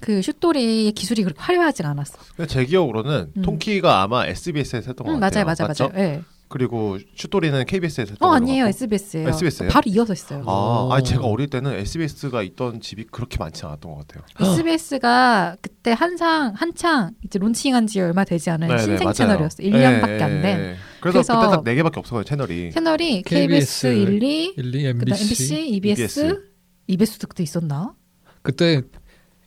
[0.01, 2.17] 그 슛돌이 기술이 그렇게 화려하지 않았어.
[2.47, 3.41] 제 기억으로는 음.
[3.41, 5.45] 통키가 아마 SBS에서 했던 것 응, 같아요.
[5.45, 5.89] 맞아요, 맞아요, 맞죠?
[5.89, 6.03] 맞아요.
[6.15, 6.21] 예.
[6.49, 8.69] 그리고 슛돌이는 KBS에서 했던 어 아니에요, 같고.
[8.69, 9.27] SBS예요.
[9.27, 9.69] SBS 예요?
[9.69, 10.43] 바로 이어서 했어요.
[10.47, 10.93] 아, 오.
[10.93, 14.23] 아니 제가 어릴 때는 SBS가 있던 집이 그렇게 많지 않았던 것 같아요.
[14.55, 19.13] SBS가 그때 한상 한창 이제 론칭한 지 얼마 되지 않은 네네, 신생 맞아요.
[19.13, 19.67] 채널이었어요.
[19.69, 20.59] 1년밖에 예, 안 예, 된.
[20.59, 20.75] 예.
[21.01, 22.71] 그래서, 그래서- 그때 딱 네 개밖에 없었거든요 채널이.
[22.71, 25.23] 채널이 KBS, KBS 1, 2, 1, 2, 그다음 MBC.
[25.53, 26.41] MBC, EBS,
[26.87, 27.93] EBS도 그때 있었나?
[28.41, 28.83] 그때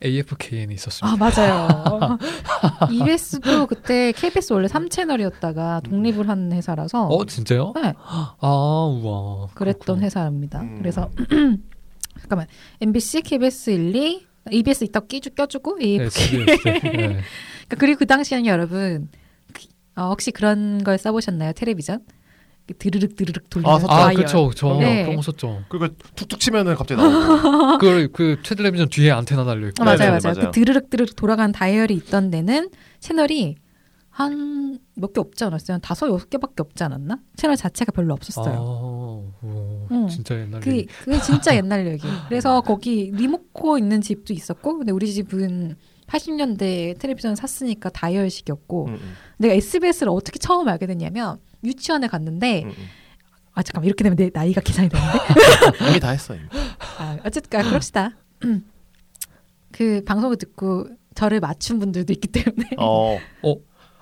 [0.05, 1.13] AFKN이 있었습니다.
[1.13, 2.19] 아 맞아요.
[2.91, 7.73] EBS도 그때 KBS 원래 3채널이었다가 독립을 한 회사라서 어 진짜요?
[7.77, 9.49] 네, 아 우와.
[9.55, 10.07] 그랬던 그렇구나.
[10.07, 10.61] 회사입니다.
[10.61, 10.79] 음.
[10.79, 11.11] 그래서
[12.21, 12.47] 잠깐만
[12.81, 16.41] MBC, KBS 1, 2, EBS 이따 끼주 껴주고 네, AFK.
[16.43, 16.63] SBS.
[16.65, 16.81] 네.
[16.91, 19.09] 그러니까 그리고 그 당시에는 여러분
[19.53, 21.53] 그- 어, 혹시 그런 걸 써보셨나요?
[21.53, 22.01] 텔레비전?
[22.79, 23.81] 드르륵 드르륵 돌리는 아.
[23.89, 24.13] 아.
[24.13, 25.03] 그쵸 저 네.
[25.03, 25.63] 그런 거 썼죠.
[25.69, 27.79] 그리고 툭툭 치면은 갑자기 나오고.
[27.79, 29.83] 그걸 그 텔레비전 뒤에 안테나 달려 있고.
[29.83, 30.21] 아, 맞아요, 맞아요.
[30.25, 30.51] 맞아요.
[30.51, 33.57] 그 드르륵 드르륵 돌아가는 다이얼이 있던 데는 채널이
[34.11, 34.61] 한
[34.97, 35.75] 몇 개 없지 않았어요?
[35.77, 37.19] 한 다섯 여섯 개밖에 없지 않았나?
[37.37, 38.61] 채널 자체가 별로 아, 없었어요.
[38.61, 39.33] 오,
[39.91, 40.09] 응.
[40.09, 40.87] 진짜 옛날 그 얘기.
[41.05, 42.07] 그게 진짜 옛날 얘기.
[42.29, 49.13] 그래서 거기 리모코 있는 집도 있었고, 근데 우리 집은 80년대 텔레비전 샀으니까 다이얼식이었고, 음, 음,
[49.39, 52.88] 내가 SBS를 어떻게 처음 알게 됐냐면 유치원에 갔는데, 음, 음.
[53.53, 55.18] 아 잠깐 만 이렇게 되면 내 나이가 계산이 되는데,
[55.90, 56.44] 이미 다 했어 이미.
[56.99, 58.16] 아, 어쨌든 아, 그럽시다.
[59.73, 62.70] 그 방송을 듣고 저를 맞춘 분들도 있기 때문에.
[62.79, 63.18] 어.
[63.42, 63.55] 어?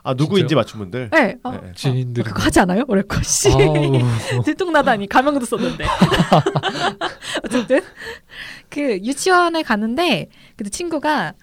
[0.04, 1.10] 아 누구인지 맞춘 분들.
[1.10, 1.36] 네.
[1.42, 1.72] 어, 네, 네.
[1.74, 2.24] 지인들이.
[2.24, 2.84] 그거 하지 않아요?
[2.88, 3.50] 오래거 씨.
[4.44, 5.84] 들통나다니 가명도 썼는데.
[7.44, 7.80] 어쨌든
[8.70, 11.34] 그 유치원에 갔는데 근데 친구가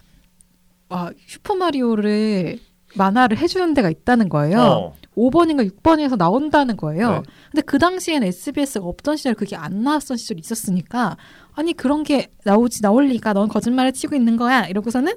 [0.89, 2.59] 와 슈퍼 마리오를
[2.95, 4.59] 만화를 해주는 데가 있다는 거예요.
[4.59, 4.95] 어.
[5.15, 7.09] 5번인가 6번에서 나온다는 거예요.
[7.09, 7.21] 네.
[7.51, 11.17] 근데 그 당시엔 SBS가 없던 시절 그게 안 나왔던 시절이 있었으니까
[11.53, 15.13] 아니 그런 게 나오지 나올 리가 넌 거짓말을 치고 있는 거야 이러고서는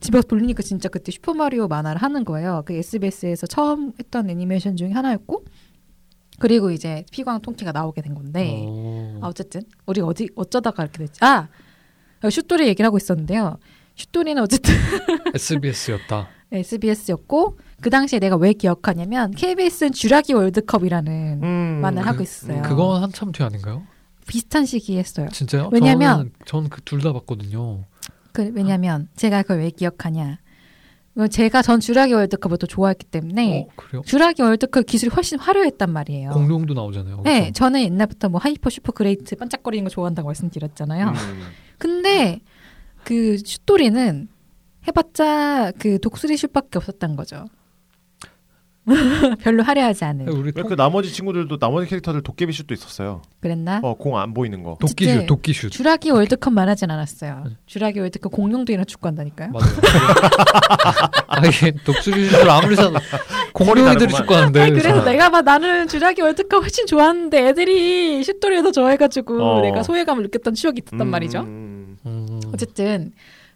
[0.00, 2.62] 집에서 돌리니까 진짜 그때 슈퍼마리오 만화를 하는 거예요.
[2.66, 5.44] 그 SBS에서 처음 했던 애니메이션 중에 하나였고
[6.38, 9.20] 그리고 이제 피구왕 통키가 나오게 된 건데 어.
[9.22, 11.20] 아, 어쨌든 우리 어디 어쩌다가 이렇게 됐지?
[11.24, 11.48] 아
[12.28, 13.58] 슛돌이 얘기를 하고 있었는데요.
[13.94, 14.74] 슛돌이는 어쨌든
[15.34, 16.28] SBS였다.
[16.52, 22.62] SBS였고 그 당시에 내가 왜 기억하냐면 KBS는 쥐라기 월드컵이라는 음, 만화를 그- 하고 있어요.
[22.62, 23.82] 그건 한참 뒤 아닌가요?
[24.26, 25.28] 비슷한 시기에 했어요.
[25.32, 25.70] 진짜요?
[25.72, 27.84] 왜냐면- 저는 그 둘 다 봤거든요.
[28.32, 30.38] 그, 왜냐면 제가 그걸 왜 기억하냐?
[31.18, 34.02] 어, 제가 전 쥐라기 월드컵을 또 좋아했기 때문에 어 그래요?
[34.06, 36.30] 쥐라기 월드컵 기술이 훨씬 화려했단 말이에요.
[36.30, 37.20] 공룡도 나오잖아요.
[37.24, 37.52] 네, 거기서.
[37.52, 41.08] 저는 옛날부터 뭐 hyper super great 반짝거리는 거 좋아한다고 말씀드렸잖아요.
[41.08, 41.42] 음.
[41.76, 42.40] 근데
[43.04, 44.28] 그 슛돌이는
[44.86, 47.44] 해봤자 그 독수리 슛밖에 없었던 거죠.
[49.42, 50.28] 별로 화려하지 않은.
[50.28, 53.22] 우리 왜 통, 그 나머지 친구들도 나머지 캐릭터들 도깨비 슛도 있었어요.
[53.38, 53.78] 그랬나?
[53.80, 54.76] 어 공 안 보이는 거.
[54.80, 55.70] 도끼슛, 어쨌든 도끼슛.
[55.70, 57.44] 쥐라기 월드컵 말하진 않았어요.
[57.68, 59.50] 쥐라기 월드컵 공룡들이랑 축구한다니까요.
[59.52, 59.66] 맞아요.
[61.28, 62.94] 아 이게 독수리 슛을 아무리 사도
[63.52, 64.12] 공룡이들이.
[64.12, 64.60] 축구하는데.
[64.60, 69.60] 아니, 그래서 잘- 내가 봐 나는 쥐라기 월드컵 훨씬 좋아하는데 애들이 슛돌이를 더 좋아해가지고 어.
[69.60, 71.40] 내가 소외감을 느꼈던 추억이 있었단 음, 말이죠.
[71.42, 72.40] 음, 음.
[72.52, 73.12] 어쨌든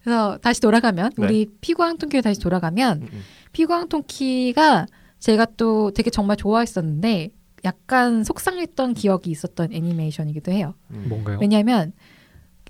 [0.06, 1.26] 그래서 다시 돌아가면 네.
[1.26, 3.22] 우리 피구왕통키에 다시 돌아가면 음, 음.
[3.50, 4.86] 피구왕통키가
[5.18, 7.30] 제가 또 되게 정말 좋아했었는데
[7.64, 10.74] 약간 속상했던 기억이 있었던 애니메이션이기도 해요.
[10.92, 11.06] 음.
[11.08, 11.38] 뭔가요?
[11.40, 11.92] 왜냐하면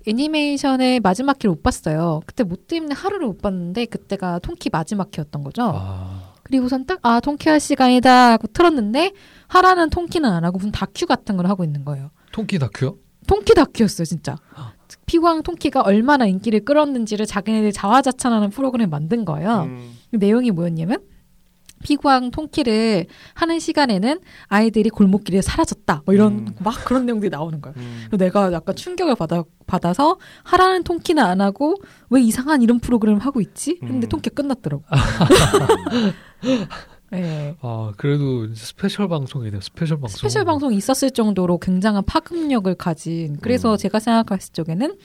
[0.07, 2.21] 애니메이션의 마지막 기를 못 봤어요.
[2.25, 5.73] 그때 뭐 때문에 하루를 못 봤는데 그때가 통키 마지막 기였던 거죠.
[5.75, 9.11] 아, 그리고선 딱 아 통키 할 시간이다 하고 틀었는데
[9.47, 12.09] 하라는 통키는 안 하고 무슨 다큐 같은 걸 하고 있는 거예요.
[12.31, 12.97] 통키 다큐요?
[13.27, 14.37] 통키 다큐였어요, 진짜.
[15.05, 19.63] 피광 통키가 얼마나 인기를 끌었는지를 자기네들 자화자찬하는 프로그램을 만든 거예요.
[19.63, 19.97] 음.
[20.11, 20.99] 그 내용이 뭐였냐면
[21.83, 26.03] 피구왕 통키를 하는 시간에는 아이들이 골목길에 사라졌다.
[26.05, 26.55] 뭐 이런 음.
[26.59, 27.75] 막 그런 내용들이 나오는 거예요.
[27.77, 28.07] 음.
[28.17, 31.75] 내가 약간 충격을 받아 받아서 하라는 통키는 안 하고
[32.09, 33.77] 왜 이상한 이런 프로그램을 하고 있지?
[33.79, 34.09] 근데 음.
[34.09, 34.83] 통키 끝났더라고.
[37.11, 37.55] 네.
[37.61, 39.61] 아 그래도 special 방송이네요.
[39.61, 40.17] special 방송.
[40.17, 43.77] special 방송이 있었을 정도로 굉장한 파급력을 가진 그래서 음.
[43.77, 44.97] 제가 생각했을 적에는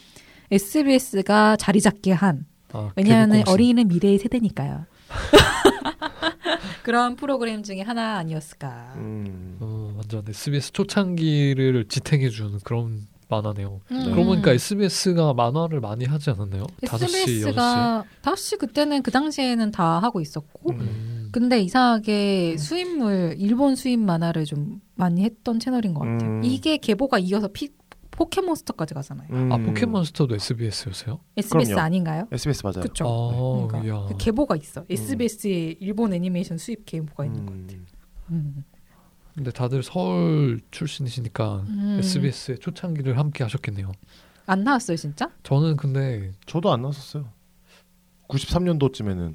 [0.51, 3.45] SBS가 자리 잡게 한 아, 왜냐하면.
[3.47, 4.87] 어린이는 미래의 세대니까요.
[6.83, 8.95] 그런 프로그램 중에 하나 아니었을까.
[8.97, 9.57] 음.
[9.61, 13.81] 어, 완전 SBS 초창기를 지탱해주는 그런 만화네요.
[13.91, 14.05] 음.
[14.05, 16.65] 그러고 보니까 SBS가 만화를 많이 하지 않았나요?
[16.83, 17.05] 5시, 6시.
[17.05, 21.22] SBS가 5시 그때는 그 당시에는 다 하고 있었고 음.
[21.33, 26.31] 근데 이상하게 수입물 일본 수입 만화를 좀 많이 했던 채널인 것 같아요.
[26.31, 26.45] 음.
[26.45, 27.71] 이게 계보가 이어서 피,
[28.11, 29.29] 포켓몬스터까지 가잖아요.
[29.31, 29.51] 음.
[29.51, 31.21] 아 포켓몬스터도 SBS였어요?
[31.37, 31.81] SBS 그럼요.
[31.81, 32.29] 아닌가요?
[32.31, 32.83] SBS 맞아요.
[32.83, 33.05] 그렇죠.
[33.09, 34.07] 아, 그러니까 야.
[34.09, 34.85] 그 계보가 있어.
[34.89, 37.63] SBS의 일본 애니메이션 수입 계보가 있는 것 음.
[37.63, 37.81] 같아요.
[38.31, 38.65] 음.
[39.35, 41.97] 근데 다들 서울 출신이시니까 음.
[42.01, 43.91] SBS의 초창기를 함께 하셨겠네요.
[44.45, 45.31] 안 나왔어요 진짜?
[45.43, 47.27] 저는 근데 저도 안 나왔었어요.
[48.29, 49.35] 93년도쯤에는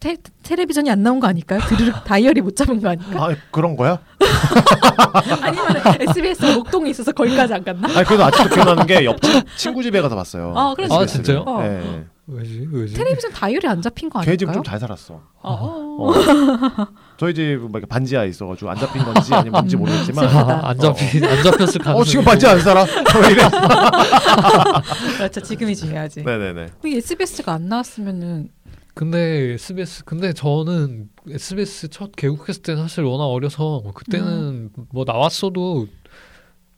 [0.00, 1.60] 테, 텔레비전이 안 나온 거 아닐까요?
[1.60, 3.24] 드르륵 다이어리 못 잡은 거 아닐까?
[3.24, 3.98] 아 그런 거야?
[5.42, 5.66] 아니면
[6.00, 7.88] SBS 목동에 있어서 거기까지 안 갔나?
[7.88, 10.52] 아니 그래도 아직도 기억나는 게 옆집 친구 집에 가서 봤어요.
[10.56, 11.24] 아, 그래서 아, SBS 를.
[11.24, 11.44] 진짜요?
[11.46, 11.62] 어.
[11.62, 12.04] 네.
[12.30, 12.94] 왜지 왜지?
[12.94, 14.36] 텔레비전 다이어리 안 잡힌 거걔 아닐까요?
[14.36, 15.14] 지금 좀잘 살았어.
[15.14, 16.10] 어, 어.
[16.10, 16.86] 어.
[17.16, 20.26] 저희 집막 이렇게 반지하 있어가지고 안 잡힌 건지 아니면 뭔지 음, 모르겠지만.
[20.26, 22.82] 아, 안 잡히 안 잡혔을 가능성이 어 지금 반지하 안 살아?
[22.84, 23.42] 왜 이래?
[25.16, 25.40] 그렇죠.
[25.40, 26.22] 지금이 중요하지.
[26.24, 26.66] 네네네.
[26.84, 28.50] 이 SBS가 안 나왔으면은
[28.98, 34.86] 근데 SBS 근데 저는 SBS 첫 개국했을 때는 사실 워낙 어려서 그때는 음.
[34.90, 35.86] 뭐 나왔어도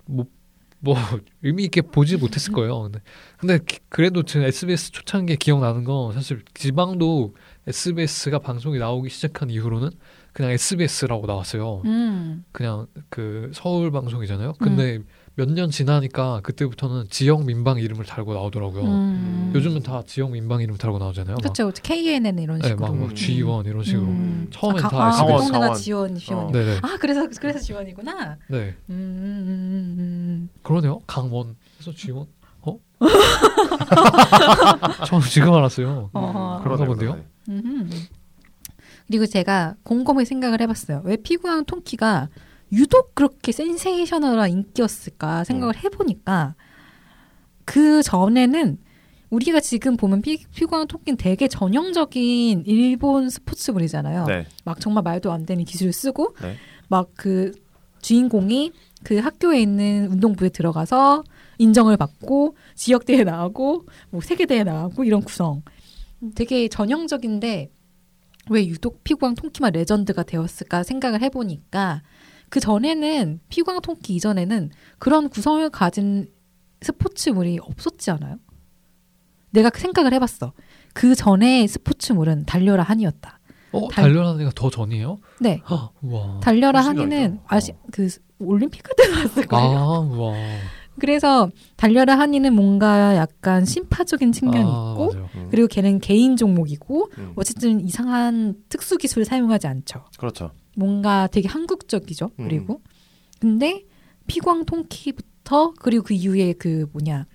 [0.04, 0.20] 못뭐
[1.42, 2.82] 의미 있게 보지 못했을 거예요.
[2.82, 3.00] 근데,
[3.38, 7.34] 근데 기- 그래도 제가 SBS 초창기에 기억나는 건 사실 지방도
[7.66, 9.88] SBS가 방송이 나오기 시작한 이후로는
[10.34, 11.80] 그냥 SBS라고 나왔어요.
[11.86, 12.44] 음.
[12.52, 14.52] 그냥 그 서울 방송이잖아요.
[14.60, 14.98] 근데
[15.36, 18.82] 몇 년 지나니까 그때부터는 지역 민방 이름을 달고 나오더라고요.
[18.84, 19.52] 음.
[19.54, 21.36] 요즘은 다 지역 민방 이름 달고 나오잖아요.
[21.36, 21.72] 막, 그렇죠.
[21.82, 22.86] KNN 이런 네, 식으로.
[22.88, 23.14] 막, 막 음.
[23.14, 24.06] G1 이런 식으로.
[24.06, 24.48] 음.
[24.52, 25.52] 처음엔 아, 다 가- 아, SBS.
[25.52, 25.74] 강원.
[25.78, 26.46] 지원 지원.
[26.46, 26.52] 어.
[26.52, 26.78] 네네.
[26.82, 28.36] 아 그래서 그래서 지원이구나.
[28.48, 28.74] 네.
[28.90, 30.48] 음, 음, 음, 음.
[30.62, 30.98] 그러네요.
[31.06, 31.56] 강원.
[31.78, 32.26] 그래서 G1.
[32.62, 32.78] 어?
[35.06, 36.10] 저는 지금 알았어요.
[36.62, 37.18] 그러네, 본데요?
[39.06, 41.02] 그리고 제가 곰곰이 생각을 해봤어요.
[41.04, 42.28] 왜 피구왕 통키가
[42.72, 45.80] 유독 그렇게 센세이셔널한 인기였을까 생각을 음.
[45.84, 46.54] 해보니까
[47.64, 48.78] 그 전에는
[49.30, 54.24] 우리가 지금 보면 피, 피구왕 통키는 되게 전형적인 일본 스포츠물이잖아요.
[54.26, 54.46] 네.
[54.64, 56.56] 막 정말 말도 안 되는 기술을 쓰고 네.
[56.88, 57.52] 막그
[58.02, 58.72] 주인공이
[59.04, 61.22] 그 학교에 있는 운동부에 들어가서
[61.58, 65.62] 인정을 받고 지역 대회 나가고 뭐 세계 대회 나가고 이런 구성
[66.34, 67.70] 되게 전형적인데
[68.50, 72.02] 왜 유독 피구왕 통키만 레전드가 되었을까 생각을 해보니까
[72.50, 76.30] 그 전에는 피구왕 통키 이전에는 그런 구성을 가진
[76.82, 78.36] 스포츠물이 없었지 않아요?
[79.50, 80.52] 내가 생각을 해봤어.
[80.92, 83.38] 그 전에 스포츠물은 달려라 한이었다.
[83.72, 85.18] 어, 달- 달려라는 애가 더 전이에요?
[85.40, 86.40] 네, 헉, 와.
[86.42, 87.40] 달려라 한이는.
[87.46, 88.08] 아시 그
[88.40, 89.66] 올림픽 때 나왔을 거예요.
[89.78, 90.34] 아, 와.
[91.00, 95.12] 그래서 달려라 한이는 뭔가 약간 심파적인 측면이 아, 있고.
[95.34, 95.48] 음.
[95.50, 97.32] 그리고 걔는 개인 종목이고 음.
[97.34, 100.04] 어쨌든 이상한 특수 기술을 사용하지 않죠.
[100.18, 100.52] 그렇죠.
[100.76, 102.30] 뭔가 되게 한국적이죠.
[102.38, 102.44] 음.
[102.44, 102.80] 그리고
[103.40, 103.84] 근데
[104.26, 107.26] 피광 통키부터 그리고 그 이후에 그 뭐냐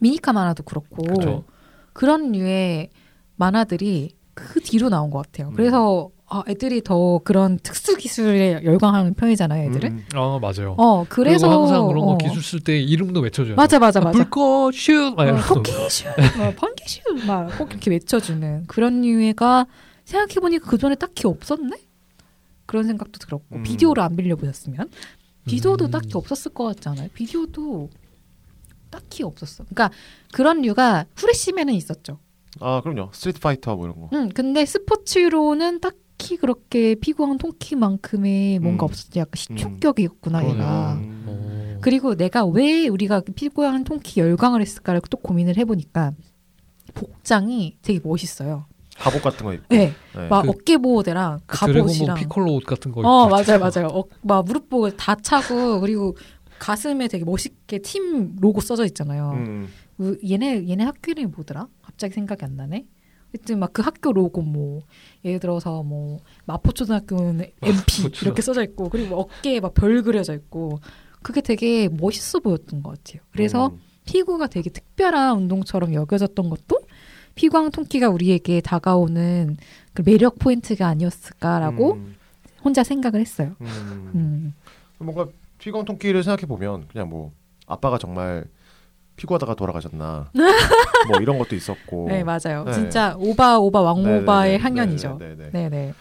[0.00, 1.44] 미니카 만화도 그렇고 그쵸.
[1.92, 2.90] 그런 류의
[3.36, 5.48] 만화들이 그 뒤로 나온 것 같아요.
[5.48, 5.54] 음.
[5.54, 9.70] 그래서 아, 애들이 더 그런 특수 기술에 열광하는 편이잖아요.
[9.70, 9.92] 애들은.
[9.92, 10.06] 음.
[10.14, 10.74] 아, 맞아요.
[10.78, 12.18] 어 그래서 그리고 항상 그런 거 어.
[12.18, 13.54] 기술 쓸 때 이름도 외쳐줘요.
[13.54, 14.18] 맞아 맞아 아, 맞아.
[14.18, 15.14] 불꽃 슛!
[15.14, 15.54] 막 어, 이러면서.
[15.54, 19.66] 토끼슛, 어, 번개 슛 막꼭 이렇게 외쳐주는 그런 류가
[20.04, 21.76] 생각해 보니까 그 전에 딱히 없었네.
[22.66, 23.62] 그런 생각도 들었고 음.
[23.62, 24.90] 비디오를 안 빌려보셨으면
[25.46, 25.90] 비디오도 음.
[25.92, 27.08] 딱히 없었을 것 같지 않아요?
[27.14, 27.90] 비디오도
[28.90, 29.64] 딱히 없었어.
[29.64, 29.90] 그러니까
[30.32, 32.18] 그런 류가 후레쉬맨은 있었죠.
[32.60, 33.10] 아 그럼요.
[33.12, 34.08] 스트리트 파이터 뭐 이런 거.
[34.12, 38.88] 음, 근데 스포츠로는 딱 히 그렇게 피구왕 통키만큼의 뭔가 음.
[38.88, 39.18] 없었지.
[39.18, 40.56] 약간 시초격이었구나 그러네요.
[40.62, 40.92] 얘가.
[40.94, 41.24] 음.
[41.26, 41.78] 어.
[41.80, 46.12] 그리고 내가 왜 우리가 피구왕 통키 열광을 했을까를 또 고민을 해보니까
[46.94, 48.66] 복장이 되게 멋있어요.
[48.96, 49.66] 갑옷 같은 거 입고.
[49.70, 50.28] 네, 네.
[50.28, 52.16] 막 그- 어깨 보호대랑 그 드래곤볼 갑옷이랑.
[52.16, 53.88] 피콜로 옷 같은 거어 입고 맞아요 맞아요.
[53.92, 56.16] 어, 막 무릎 보고 다 차고 그리고
[56.60, 59.32] 가슴에 되게 멋있게 팀 로고 써져 있잖아요.
[59.34, 59.68] 음.
[59.96, 61.66] 그 얘네 얘네 학교 이름이 뭐더라?
[61.82, 62.86] 갑자기 생각이 안 나네.
[63.34, 64.82] 하여튼 막 그 학교 로고 뭐
[65.24, 70.78] 예를 들어서 뭐 마포초등학교는 MP 마포초등- 이렇게 써져 있고 그리고 어깨에 막 별 그려져 있고
[71.22, 73.22] 그게 되게 멋있어 보였던 것 같아요.
[73.32, 73.80] 그래서 음.
[74.04, 76.78] 피구가 되게 특별한 운동처럼 여겨졌던 것도
[77.34, 79.56] 피광 통키가 우리에게 다가오는
[79.94, 82.14] 그 매력 포인트가 아니었을까라고 음.
[82.62, 83.56] 혼자 생각을 했어요.
[83.62, 84.12] 음.
[84.14, 84.54] 음.
[84.98, 85.26] 뭔가
[85.58, 87.32] 피광 통키를 생각해 보면 그냥 뭐
[87.66, 88.44] 아빠가 정말
[89.16, 90.30] 피구하다가 돌아가셨나
[91.08, 92.06] 뭐 이런 것도 있었고.
[92.08, 92.64] 네 맞아요.
[92.64, 92.72] 네.
[92.72, 94.58] 진짜 오바 오바 왕오바의.
[95.18, 95.50] 네네네.
[95.50, 95.94] 네네.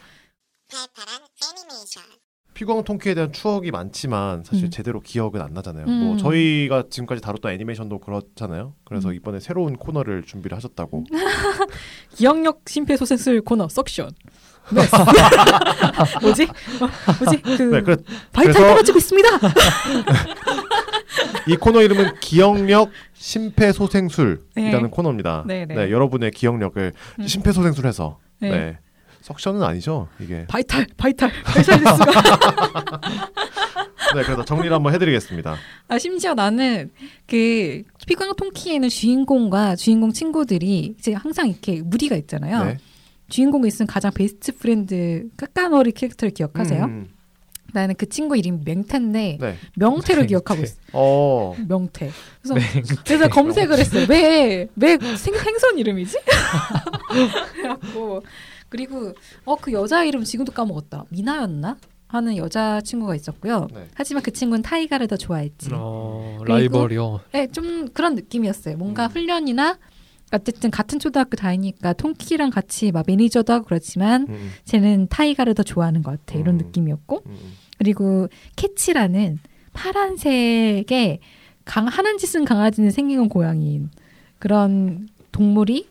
[2.54, 4.70] 피광 통키에 대한 추억이 많지만 사실 음.
[4.70, 5.86] 제대로 기억은 안 나잖아요.
[5.86, 5.92] 음.
[5.92, 8.76] 뭐 저희가 지금까지 다뤘던 애니메이션도 그렇잖아요.
[8.86, 9.16] 그래서 음.
[9.16, 11.04] 이번에 새로운 코너를 준비를 하셨다고.
[12.16, 14.12] 기억력 심폐소생술 코너 suction.
[14.72, 14.82] 네.
[16.22, 16.44] 뭐지?
[16.44, 16.88] 어,
[17.20, 17.42] 뭐지?
[17.42, 17.98] 그 네, 그래
[18.32, 19.30] vital 떨어지고 있습니다.
[21.48, 24.88] 이 코너 이름은 기억력 심폐소생술이라는 네.
[24.90, 25.44] 코너입니다.
[25.46, 25.92] 네, 네.
[25.92, 27.28] 여러분의 기억력을 음.
[27.28, 28.50] 심폐소생술해서 네.
[28.50, 28.78] 네.
[29.22, 30.46] suction은 아니죠 이게.
[30.48, 32.12] vital vital specialist가
[34.16, 35.56] 네, 그래서 정리를 한번 해드리겠습니다.
[35.88, 36.92] 아 심지어 나는
[37.26, 42.66] 그 피구왕 통키에는 주인공과 주인공 친구들이 이제 항상 이렇게 무리가 있잖아요.
[42.66, 42.78] 네.
[43.30, 46.84] 주인공이 있으면 가장 best friend 까까머리 캐릭터를 기억하세요?
[46.84, 47.08] 음,
[47.74, 49.56] 나는 그 친구 이름이 맹태인데 네.
[49.76, 50.28] 명태를 맹태.
[50.28, 50.76] 기억하고 있어.
[50.94, 51.56] 어.
[51.68, 52.12] 명태.
[52.42, 52.96] 그래서 맹태.
[53.06, 54.06] 그래서 검색을 했어요.
[54.10, 56.18] 왜, 왜 생, 생선 이름이지?
[57.54, 58.24] 그래갖고,
[58.70, 59.14] 그리고,
[59.46, 61.06] 어, 그 여자 이름 지금도 까먹었다.
[61.10, 61.78] 미나였나?
[62.08, 63.68] 하는 여자 친구가 있었고요.
[63.74, 63.88] 네.
[63.96, 65.70] 하지만 그 친구는 타이가를 더 좋아했지.
[65.74, 67.22] 어, 라이벌이요.
[67.32, 68.78] 네, 좀 그런 느낌이었어요.
[68.78, 69.10] 뭔가 음.
[69.12, 69.80] 훈련이나,
[70.32, 76.04] 어쨌든 같은 초등학교 다니니까 통키랑 같이 막 매니저도 하고 그렇지만, 음, 쟤는 타이가를 더 좋아하는
[76.04, 76.38] 것 같아.
[76.40, 76.66] 이런 음.
[76.66, 77.24] 느낌이었고.
[77.26, 77.54] 음, 음.
[77.84, 79.40] 그리고 캐치라는
[79.74, 81.20] 파란색의
[81.66, 83.90] 강 하는 짓은 강아지는 생긴 고양이인
[84.40, 85.88] 그런 동물이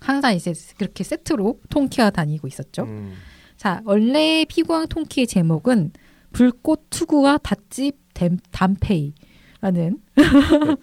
[0.00, 2.82] 항상 이제 그렇게 세트로 통키와 다니고 있었죠.
[2.82, 3.14] 음.
[3.56, 5.92] 자, 원래 피구왕 통키의 제목은
[6.32, 9.14] 불꽃 투구아 dodge 단- 단페이.
[9.60, 10.22] 라는 네,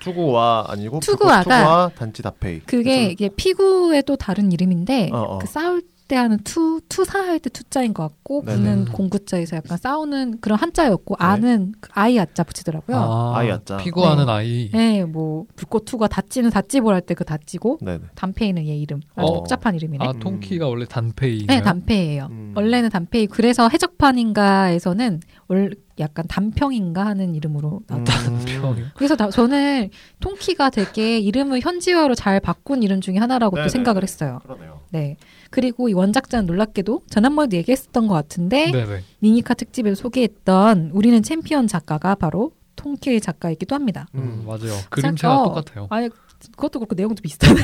[0.02, 2.60] 투구와 아니고 투구아 dodge 단페이.
[2.66, 5.38] 그게 이게 피구의 또 다른 이름인데 어, 어.
[5.40, 8.42] 그 싸울 때 하는 투 투사할 때 투자인 것 같고.
[8.44, 12.96] 구는 공구자에서 약간 싸우는 그런 한자였고 아는 그 아이 아자 붙이더라고요.
[12.98, 13.78] 아, 아이 아자.
[13.78, 14.32] 피구하는 네.
[14.32, 14.70] 아이.
[14.72, 17.80] 네, 뭐 불꽃 투구아 dodge는 dodge ball 할 때 그 dodge고.
[18.16, 19.34] 단페이는 얘 이름 아주 어.
[19.36, 20.06] 복잡한 이름이네.
[20.06, 21.46] 아 통키가 원래 단페이.
[21.48, 22.28] 네, 단페이예요.
[22.30, 22.54] 음.
[22.56, 23.28] 원래는 단페이.
[23.28, 27.82] 그래서 해적판인가에서는 월 약간 단평인가 하는 이름으로.
[27.92, 28.04] 음.
[28.04, 28.76] 평.
[28.96, 29.90] 그래서 나- 저는
[30.20, 33.66] 통키가 되게 이름을 현지화로 잘 바꾼 이름 중에 하나라고 네네.
[33.68, 34.40] 또 생각을 했어요.
[34.44, 34.82] 그러네요.
[34.92, 35.18] 네.
[35.56, 39.04] 그리고 이 원작자는 놀랍게도 지난번에도 얘기했었던 것 같은데 네네.
[39.20, 44.06] 미니카 특집에서 소개했던 우리는 챔피언 작가가 바로 통키의 작가이기도 합니다.
[44.16, 44.44] 음, 음.
[44.46, 44.78] 맞아요.
[44.90, 45.88] 그림체가 어, 똑같아요.
[45.90, 46.10] 아니
[46.58, 47.62] 그것도 그렇고 내용도 비슷하네.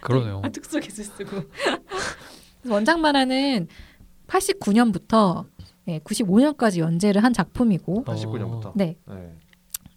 [0.00, 0.42] 그러네요.
[0.52, 1.42] 특수기술 쓰고.
[2.70, 3.66] 원작 만화는
[4.28, 5.46] 89년부터
[5.86, 8.70] 네, 95년까지 연재를 한 작품이고 89년부터.
[8.76, 9.32] 네 네.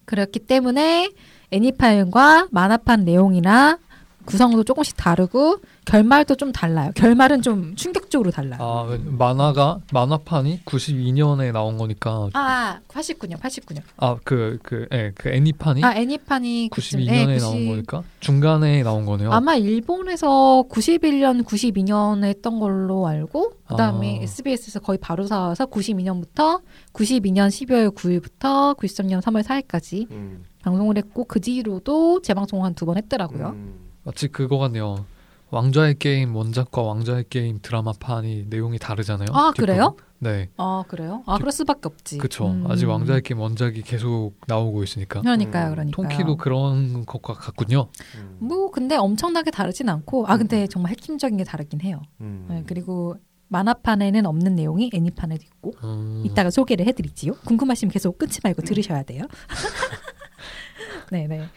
[0.06, 1.12] 그렇기 때문에
[1.52, 3.78] 애니파일과 만화판 내용이나
[4.26, 6.92] 구성도 조금씩 다르고 결말도 좀 달라요.
[6.96, 8.60] 결말은 좀 충격적으로 달라요.
[8.62, 13.82] 아 왜- 만화가 만화판이 92년에 나온 거니까 아, 89년, 89년.
[13.98, 18.82] 아 그 그 예, 그 애니판이 아, 애니판이 그쯤- 92년에 네, 90 나온 거니까 중간에
[18.84, 19.32] 나온 거네요.
[19.32, 24.24] 아마 일본에서 91년, 92년에 했던 걸로 알고 그다음에 아.
[24.24, 26.62] SBS에서 거의 바로 사와서 92년부터
[26.94, 30.44] 92년 12월 9일부터 93년 3월 4일까지 음.
[30.64, 33.50] 방송을 했고 그 뒤로도 재방송을 한 두 번 했더라고요.
[33.56, 33.85] 음.
[34.06, 35.06] 마치 그거 같네요.
[35.50, 39.28] 왕좌의 게임 원작과 왕좌의 게임 드라마판이 내용이 다르잖아요.
[39.32, 39.54] 아, 뒷부분.
[39.66, 39.96] 그래요?
[40.20, 41.24] 네, 아, 그래요?
[41.26, 42.18] 아, 그럴 수밖에 없지.
[42.20, 42.48] 그쵸.
[42.48, 42.66] 음.
[42.70, 45.22] 아직 왕좌의 게임 원작이 계속 나오고 있으니까.
[45.22, 46.08] 그러니까요, 음, 그러니까요.
[46.08, 47.88] 통키도 그런 것과 같군요.
[48.16, 48.38] 음.
[48.40, 52.02] 뭐 근데 엄청나게 다르진 않고 아 근데 정말 핵심적인 게 다르긴 해요.
[52.22, 52.46] 음.
[52.50, 53.16] 네, 그리고
[53.48, 57.34] 만화판에는 없는 내용이 애니판에도 있고 음, 이따가 소개를 해드리지요.
[57.46, 59.24] 궁금하시면 계속 끊지 말고 들으셔야 돼요.
[61.12, 61.48] 네네.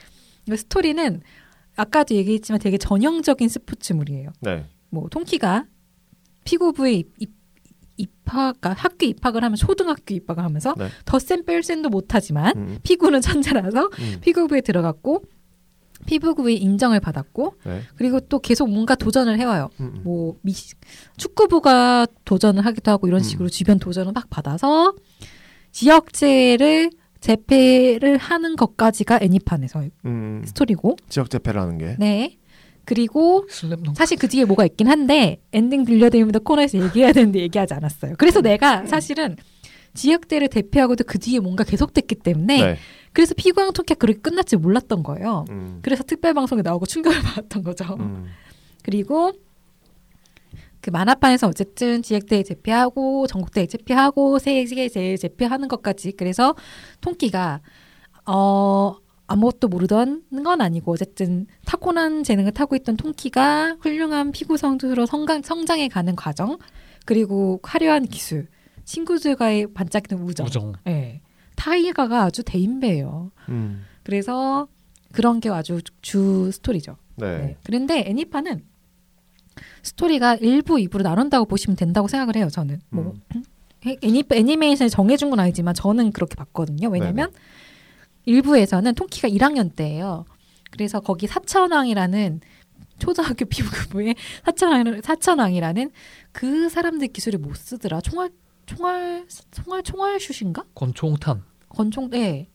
[0.56, 1.20] 스토리는
[1.78, 4.30] 아까도 얘기했지만 되게 전형적인 스포츠물이에요.
[4.40, 4.66] 네.
[4.90, 5.66] 뭐 통키가
[6.44, 7.30] 피구부에 입, 입,
[7.96, 10.88] 입학, 그러니까 학교 입학을 하면 초등학교 입학을 하면서 네.
[11.04, 12.78] 덧셈 뺄셈도 못하지만 음.
[12.82, 14.16] 피구는 천재라서 음.
[14.20, 15.22] 피구부에 들어갔고
[16.06, 17.82] 피구부의 인정을 받았고 네.
[17.96, 19.70] 그리고 또 계속 뭔가 도전을 해와요.
[19.80, 20.00] 음.
[20.02, 20.52] 뭐 미,
[21.16, 23.22] 축구부가 도전을 하기도 하고 이런 음.
[23.22, 24.94] 식으로 주변 도전을 막 받아서
[25.70, 30.42] 지역제를 제패를 하는 것까지가 애니판에서 음.
[30.46, 31.96] 스토리고 지역 제패라는 게.
[31.98, 32.38] 네
[32.84, 33.98] 그리고 슬램덩크.
[33.98, 38.14] 사실 그 뒤에 뭐가 있긴 한데 엔딩 들려드립니다 코너에서 얘기해야 되는데 얘기하지 않았어요.
[38.16, 39.36] 그래서 내가 사실은
[39.94, 42.76] 지역대를 대표하고도 그 뒤에 뭔가 계속됐기 때문에 네.
[43.12, 45.44] 그래서 피구왕 통키가 그렇게 끝날지 몰랐던 거예요.
[45.50, 45.80] 음.
[45.82, 47.96] 그래서 특별 방송에 나오고 충격을 받았던 거죠.
[47.98, 48.26] 음.
[48.82, 49.32] 그리고
[50.88, 56.54] 그 만화판에서 어쨌든 지역대회 재패하고 전국대회 재패하고 세계 제일 재패하는 것까지 그래서
[57.02, 57.60] 통키가
[58.24, 58.96] 어
[59.26, 65.88] 아무것도 모르던 건 아니고 어쨌든 타고난 재능을 타고 있던 통키가 훌륭한 피구 선수로 성장, 성장해
[65.88, 66.56] 가는 과정
[67.04, 68.48] 그리고 화려한 기술
[68.86, 70.72] 친구들과의 반짝이는 우정, 우정.
[70.86, 71.20] 예.
[71.56, 73.30] 타이가가 아주 대인배예요.
[73.50, 73.84] 음.
[74.04, 74.66] 그래서
[75.12, 76.96] 그런 게 아주 주 스토리죠.
[77.16, 77.38] 네.
[77.38, 77.56] 네.
[77.62, 78.62] 그런데 애니파는
[79.82, 82.48] 스토리가 1부, 2부로 나눈다고 보시면 된다고 생각을 해요.
[82.50, 83.14] 저는 뭐
[84.02, 86.88] 애니, 애니메이션에 정해준 건 아니지만 저는 그렇게 봤거든요.
[86.88, 87.32] 왜냐면
[88.26, 90.24] 1부에서는 통키가 1학년 때예요.
[90.70, 92.40] 그래서 거기 사천왕이라는
[92.98, 95.90] 초등학교 피부부의 사천왕 사천왕이라는
[96.32, 98.00] 그 사람들 기술을 못 쓰더라.
[98.00, 98.30] 총알
[98.66, 100.64] 총알 총알 총알 슛인가?
[100.74, 101.42] 권총탄.
[101.68, 102.48] 권총 네.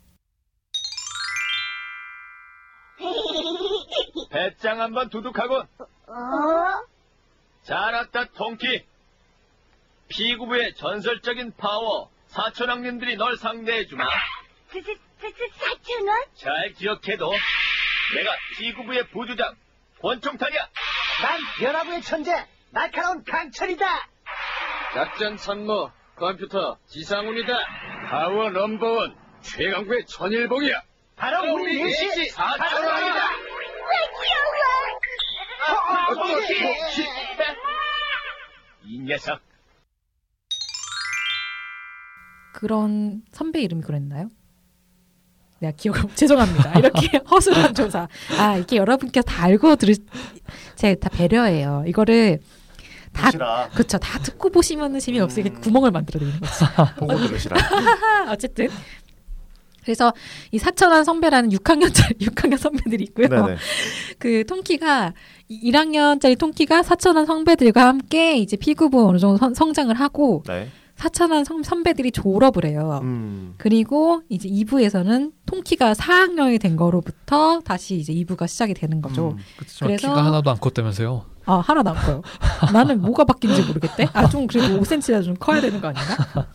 [4.30, 6.92] 배짱 한번 두둑하고 어?
[7.63, 8.86] 잘 왔다 통키
[10.10, 14.06] 피구부의 전설적인 파워 사촌왕님들이 널 상대해주마
[14.69, 16.17] 그, 그, 그, 그 사촌 원?
[16.36, 17.32] 잘 기억해도
[18.15, 19.56] 내가 피구부의 부주장
[20.02, 20.69] 권총탄이야
[21.21, 22.32] 난 연합의 천재
[22.71, 23.86] 날카로운 강철이다.
[24.93, 27.54] 작전参谋컴퓨터 지상훈이다
[28.10, 30.82] 파워 넘버원 최강구의 천일봉이야
[31.15, 33.26] 바로 우리 예시 사촌왕이다
[35.65, 37.23] 어, 통키!
[38.86, 39.39] 이 녀석
[42.54, 44.30] 그런 선배 이름이 그랬나요?
[45.60, 46.78] 내가 기억 죄송합니다.
[46.78, 48.08] 이렇게 허술한 조사.
[48.38, 49.94] 아 이게 여러분께서 다 알고 들으
[50.75, 51.84] 제가 다 배려해요.
[51.88, 52.40] 이거를
[53.13, 53.69] 다.
[53.69, 55.62] 그쵸 다 듣고 보시면은 재미없으니까 음.
[55.62, 56.65] 구멍을 만들어 드리는 거지.
[57.00, 57.58] 보고 들으시라.
[58.29, 58.69] 어쨌든
[59.84, 60.13] 그래서
[60.52, 63.27] 이 사천원 선배라는 6학년짜리 6학년 선배들이 있고요.
[63.27, 63.56] 네네.
[64.19, 65.13] 그 통키가
[65.52, 70.69] 1학년짜리 통키가 사천원 선배들과 함께 이제 피구부 어느 정도 선- 성장을 하고 네.
[70.96, 73.00] 사천한 선- 선배들이 졸업을 해요.
[73.04, 73.56] 음.
[73.58, 79.29] 그리고 이제 2부에서는 통키가 4학년이 된 거로부터 다시 이제 2부가 시작이 되는 거죠.
[79.29, 79.38] 음.
[79.79, 81.25] 그래서- 키가 하나도 안 컸다면서요.
[81.46, 82.21] 아, 하나 남고요.
[82.71, 84.08] 나는 뭐가 바뀐지 모르겠대.
[84.13, 86.48] 아, 좀 그래도 5cm라도 좀 커야 되는 거 아닌가?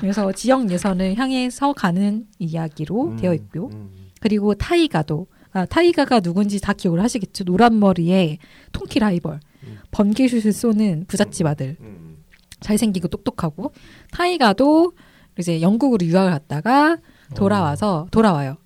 [0.00, 3.16] 그래서 지역 예선을 향해서 가는 이야기로 음.
[3.16, 3.66] 되어 있고요.
[3.66, 3.90] 음.
[4.20, 7.44] 그리고 타이가도 아, 타이가가 누군지 다 기억을 하시겠죠.
[7.44, 8.38] 노란 머리에
[8.72, 9.78] 통키 라이벌, 음.
[9.90, 12.24] 번개슛을 쏘는 부잣집 아들, 음.
[12.60, 13.72] 잘생기고 똑똑하고
[14.12, 14.92] 타이가도
[15.38, 16.98] 이제 영국으로 유학을 갔다가
[17.34, 18.56] 돌아와서 돌아와요.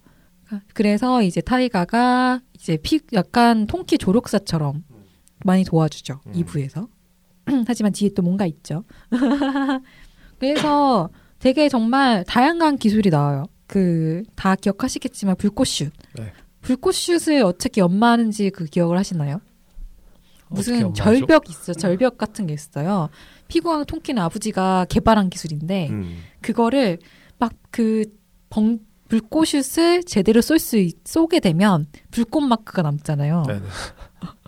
[0.74, 4.84] 그래서 이제 타이가가 이제 피 약간 통키 조력사처럼
[5.44, 6.20] 많이 도와주죠.
[6.26, 6.32] 음.
[6.32, 6.88] 2부에서.
[7.66, 8.84] 하지만 뒤에 또 뭔가 있죠.
[10.38, 11.08] 그래서
[11.38, 13.44] 되게 정말 다양한 기술이 나와요.
[13.66, 15.92] 그 다 기억하시겠지만 불꽃슛.
[16.14, 16.32] 네.
[16.60, 19.40] 불꽃슛을 어떻게 연마하는지 그 기억을 하시나요?
[20.48, 20.94] 무슨?
[20.94, 23.08] 절벽 있어 절벽 같은 게 있어요.
[23.48, 26.22] 피구왕 통키는 아버지가 개발한 기술인데 음.
[26.40, 26.98] 그거를
[27.38, 28.04] 막그
[29.08, 33.44] 불꽃슛을 제대로 쏠 수 쏘게 되면 불꽃 마크가 남잖아요.
[33.46, 33.60] 네네.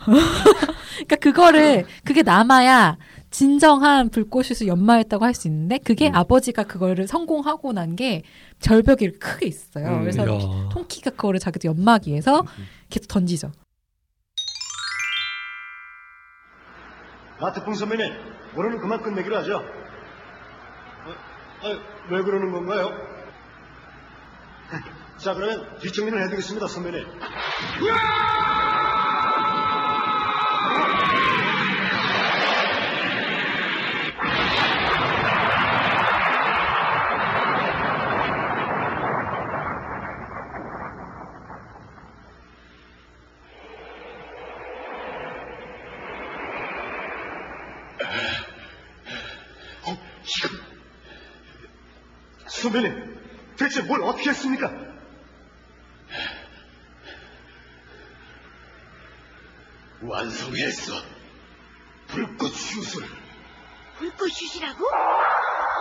[0.94, 2.96] 그러니까 그거를 그게 남아야
[3.30, 6.14] 진정한 불꽃슛을 연마했다고 할 수 있는데 그게 음.
[6.14, 8.22] 아버지가 그거를 성공하고 난 게
[8.60, 9.86] 절벽이 크게 있어요.
[9.88, 10.00] 음.
[10.00, 10.68] 그래서 이야.
[10.72, 12.44] 통키가 그거를 자기도 연마하기 위해서
[12.90, 13.52] 계속 던지죠.
[17.40, 18.12] 마트풍 선배님,
[18.54, 19.58] 모르는 그만 끝내기로 하죠.
[19.58, 21.12] 어,
[21.66, 21.78] 아유,
[22.10, 22.90] 왜 그러는 건가요?
[25.18, 27.04] 자, 그러면 뒷정리를 해드리겠습니다, 선배님.
[52.72, 53.18] 선배님,
[53.56, 54.70] 대체 뭘 어떻게 했습니까?
[60.02, 60.92] 완성했어.
[62.06, 63.06] 불꽃 슛을.
[63.98, 64.78] 불꽃 슛이라고?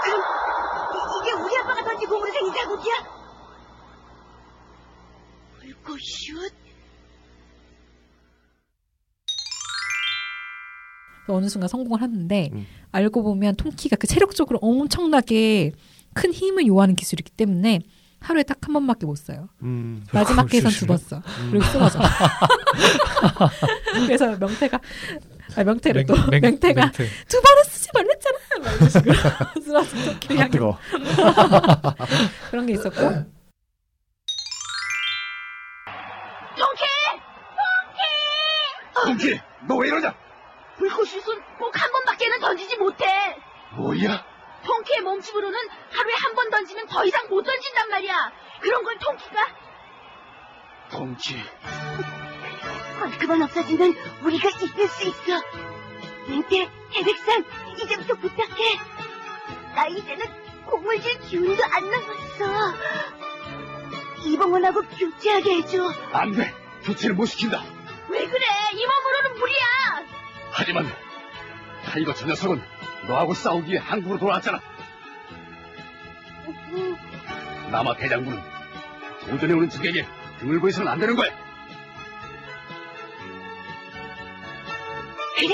[0.03, 2.93] 그럼 이- 이게 우리 아빠가 던진 공으로 생긴 자국이야?
[5.59, 6.53] 불꽃 슛?
[11.29, 12.65] 어느 순간 성공을 하는데 음.
[12.93, 15.73] 알고 보면 통키가 그 체력적으로 엄청나게
[16.13, 17.81] 큰 힘을 요하는 기술이기 때문에
[18.19, 19.47] 하루에 딱 한 번밖에 못 써요.
[19.61, 20.03] 음.
[20.11, 21.21] 마지막 회선 두번 써.
[21.51, 21.99] 그리고 쓰러져.
[24.05, 24.79] 그래서 명태가
[25.55, 27.07] 아 명태를 또 맹- 맹- 명태가 맹태.
[27.27, 28.37] 두 번은 쓰지 말랬잖아.
[28.59, 29.13] 막 이런 식으로
[29.63, 30.77] 쓰러진 향해 뜨거.
[32.51, 32.99] 그런 게 있었고
[36.57, 36.83] 통키!
[39.05, 40.13] 동키, 너 왜 이러냐?
[40.77, 41.23] 불꽃슛은
[41.59, 43.05] 꼭 한 번밖에는 던지지 못해.
[43.75, 44.25] 뭐야?
[44.67, 45.57] 통키의 몸집으로는
[45.91, 48.31] 하루에 한 번 던지면 더 이상 못 던진단 말이야.
[48.61, 49.47] 그런 걸 통키가
[50.91, 51.35] 동키,
[53.19, 53.93] 그만 없어지면
[54.23, 55.41] 우리가 이길 수 있어.
[56.27, 57.43] 맹태, 태백산,
[57.77, 58.77] 이제부터 부탁해.
[59.75, 60.25] 나 이제는
[60.65, 62.73] 공을 질 기운도 안 남았어.
[64.25, 65.91] 이봉원하고 교체하게 해줘.
[66.13, 66.53] 안 돼.
[66.83, 67.63] 교체를 못 시킨다.
[68.09, 68.45] 왜 그래?
[68.73, 69.65] 이 몸으로는 무리야.
[70.51, 70.95] 하지만
[71.85, 72.61] 타이거 저 녀석은
[73.05, 74.59] 너하고 싸우기 위해 한국으로 돌아왔잖아.
[77.71, 78.39] 남아 대장부는
[79.21, 80.05] 도전에 오는 적에게
[80.39, 81.29] 등을 보여서는 안 되는 거야.
[85.37, 85.49] 그래,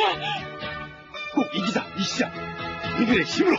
[1.33, 2.31] 꼭 이기자, 이 시작.
[2.97, 3.57] 우리들의 힘으로.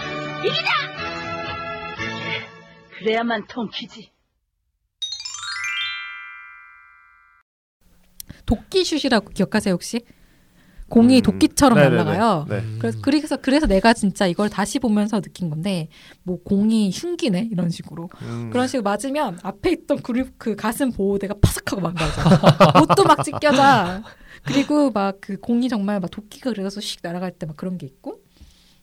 [2.98, 4.12] 그래야만 통키지.
[8.46, 10.04] 도끼슛이라고 기억하세요 혹시?
[10.94, 11.22] 공이 음.
[11.22, 11.96] 도끼처럼 네네네.
[12.04, 12.46] 날아가요.
[12.48, 12.56] 네.
[12.56, 12.76] 음.
[12.80, 15.88] 그래서, 그래서 그래서 내가 진짜 이걸 다시 보면서 느낀 건데
[16.22, 18.50] 뭐 공이 흉기네 이런 식으로 음.
[18.50, 22.22] 그런 식으로 맞으면 앞에 있던 그룹 그 가슴 보호대가 파삭하고 망가져
[22.80, 24.02] 옷도 막 찢겨져
[24.44, 28.20] 그리고 막 그 공이 정말 막 도끼가 그래서 씩 날아갈 때 막 그런 게 있고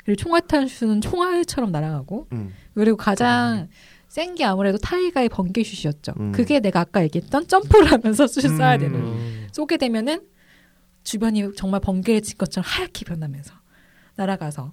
[0.03, 2.53] 그리고 총알탄 슛은 총알처럼 날아가고 음.
[2.73, 3.69] 그리고 가장
[4.07, 6.13] 센게 아무래도 타이가의 번개슛이었죠.
[6.19, 6.31] 음.
[6.33, 8.57] 그게 내가 아까 얘기했던 점프를 하면서 슛 음.
[8.57, 9.47] 쏴야 되는 음.
[9.53, 10.21] 쏘게 되면은
[11.03, 13.53] 주변이 정말 번개를 친 것처럼 하얗게 변하면서
[14.15, 14.71] 날아가서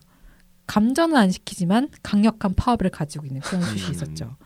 [0.67, 3.91] 감전은 안 시키지만 강력한 파워를 가지고 있는 그런 슛이 음.
[3.93, 4.37] 있었죠.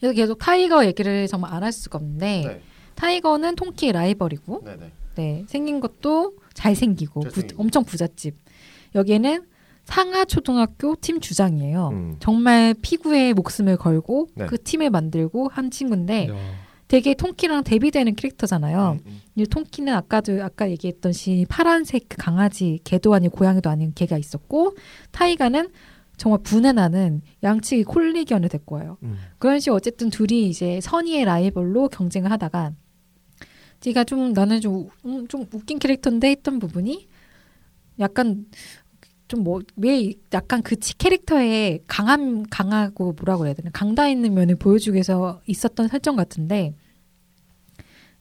[0.00, 2.62] 그래서 계속 타이거 얘기를 정말 안 할 수가 없는데 네.
[2.94, 4.92] 타이거는 통키의 라이벌이고 네네.
[5.16, 7.42] 네, 생긴 것도 잘생기고 부-.
[7.56, 8.36] 엄청 부잣집.
[8.94, 9.46] 여기에는
[9.84, 11.88] 상하 초등학교 팀 주장이에요.
[11.92, 12.16] 음.
[12.20, 14.46] 정말 피구에 목숨을 걸고 네.
[14.46, 16.34] 그 팀을 만들고 한 친구인데 야.
[16.88, 18.98] 되게 통키랑 대비되는 캐릭터잖아요.
[19.04, 19.20] 음, 음.
[19.36, 24.74] 이 통키는 아까도 아까 얘기했던 시 파란색 그 강아지 개도 아니고 고양이도 아닌 개가 있었고
[25.12, 25.68] 타이가는
[26.16, 28.96] 정말 분해 나는 양치기 콜리견을 데리고 와요.
[29.02, 29.18] 음.
[29.38, 32.72] 그런 식으로 어쨌든 둘이 이제 선의의 라이벌로 경쟁을 하다가
[33.80, 37.06] 제가 좀 나는 좀, 음, 좀 웃긴 캐릭터인데 했던 부분이
[38.00, 38.46] 약간
[39.28, 45.40] 좀뭐왜 약간 그 치- 캐릭터의 강함 강하고 뭐라고 그래야 되나 강다 있는 면을 보여주기 위해서
[45.46, 46.74] 있었던 설정 같은데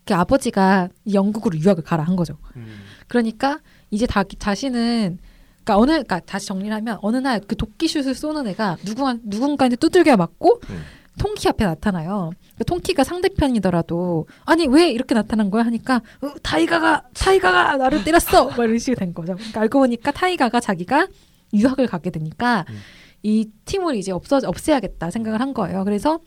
[0.06, 2.38] 그 아버지가 영국으로 유학을 가라 한 거죠.
[2.56, 2.66] 음.
[3.08, 5.18] 그러니까 이제 다 자신은
[5.64, 10.16] 그러니까 어느 그러니까 다시 정리를 하면 어느 날 그 도끼슛을 쏘는 애가 누군가 누군가한테 두들겨
[10.16, 10.82] 맞고 음.
[11.20, 12.32] 통키 앞에 나타나요.
[12.58, 18.58] 그 통키가 상대편이더라도 아니 왜 이렇게 나타난 거야 하니까 어, 타이가가 타이가가 나를 때렸어 막
[18.58, 19.36] 이런 식이 된 거죠.
[19.36, 21.08] 그러니까 알고 보니까 타이가가 자기가
[21.54, 22.80] 유학을 가게 되니까 음.
[23.24, 25.84] 이 팀을 이제 없어 없애야겠다 생각을 한 거예요.
[25.84, 26.20] 그래서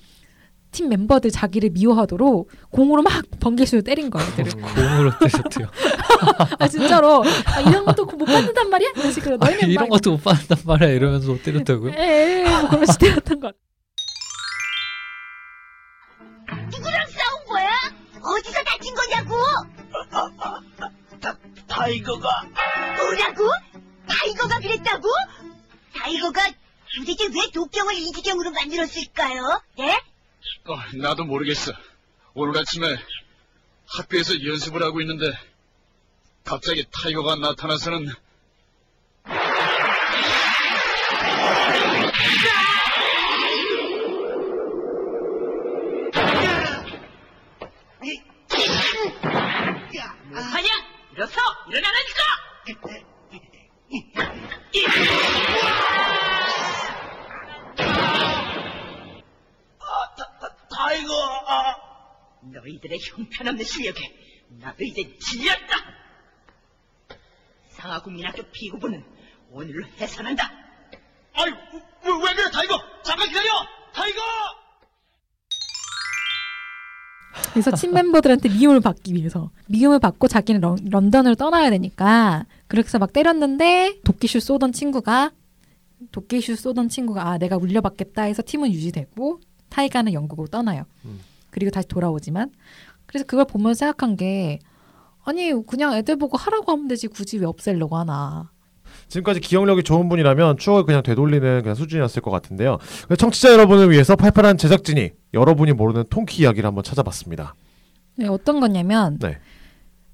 [0.70, 4.28] 팀 멤버들 자기를 미워하도록 공으로 막 번개슛을 때린 거예요.
[4.76, 5.68] 공으로 때렸대요.
[6.58, 8.90] 아 진짜로 아, 이런 것도 못 받는단 말이야?
[8.96, 11.92] 이런 식으로 아, 너희는 이런 막 것도 못 받는단 말이야 이러면서 때렸다고요?
[11.94, 13.54] 에, 뭐 그런 식으로 때렸던 것.
[16.80, 17.68] 누구랑 싸운 거야?
[18.22, 19.34] 어디서 다친 거냐고?
[21.68, 22.42] 타이거가
[22.96, 23.50] 뭐라고?
[24.08, 25.08] 타이거가 그랬다고?
[25.94, 26.50] 타이거가
[26.96, 29.62] 도대체 왜 독경을 이 지경으로 만들었을까요?
[29.80, 29.90] 예?
[29.92, 31.72] 어, 나도 모르겠어.
[32.34, 32.96] 오늘 아침에
[33.98, 35.30] 학교에서 연습을 하고 있는데
[36.44, 38.10] 갑자기 타이거가 나타나서는
[50.34, 50.68] 아냐?
[51.12, 52.22] 일어서 일어나라니까.
[59.78, 61.12] 아, 타, 타, 타이거.
[61.46, 61.76] 아.
[62.42, 64.00] 너희들의 형편없는 실력에
[64.60, 65.76] 나도 이제 질렸다.
[67.70, 69.04] 상하국민학교 피구부는
[69.50, 70.50] 오늘로 해산한다.
[71.34, 71.52] 아유,
[72.02, 72.78] 왜, 왜 그래, 타이거?
[73.02, 73.50] 잠깐 기다려,
[73.92, 74.20] 타이거!
[77.52, 83.12] 그래서 팀 멤버들한테 미움을 받기 위해서 미움을 받고 자기는 런, 런던으로 떠나야 되니까 그래서 막
[83.12, 85.32] 때렸는데 도끼슛 쏘던 친구가
[86.12, 90.84] 도끼슛 쏘던 친구가 아 내가 물려받겠다 해서 팀은 유지되고 타이가는 영국으로 떠나요.
[91.04, 91.20] 음.
[91.50, 92.50] 그리고 다시 돌아오지만
[93.06, 94.60] 그래서 그걸 보면서 생각한 게
[95.24, 98.50] 아니 그냥 애들 보고 하라고 하면 되지 굳이 왜 없애려고 하나.
[99.10, 102.78] 지금까지 기억력이 좋은 분이라면 추억을 그냥 되돌리는 그냥 수준이었을 것 같은데요.
[103.18, 107.54] 청취자 여러분을 위해서 팔팔한 제작진이 여러분이 모르는 통키 이야기를 한번 찾아봤습니다.
[108.16, 109.38] 네, 어떤 거냐면 네.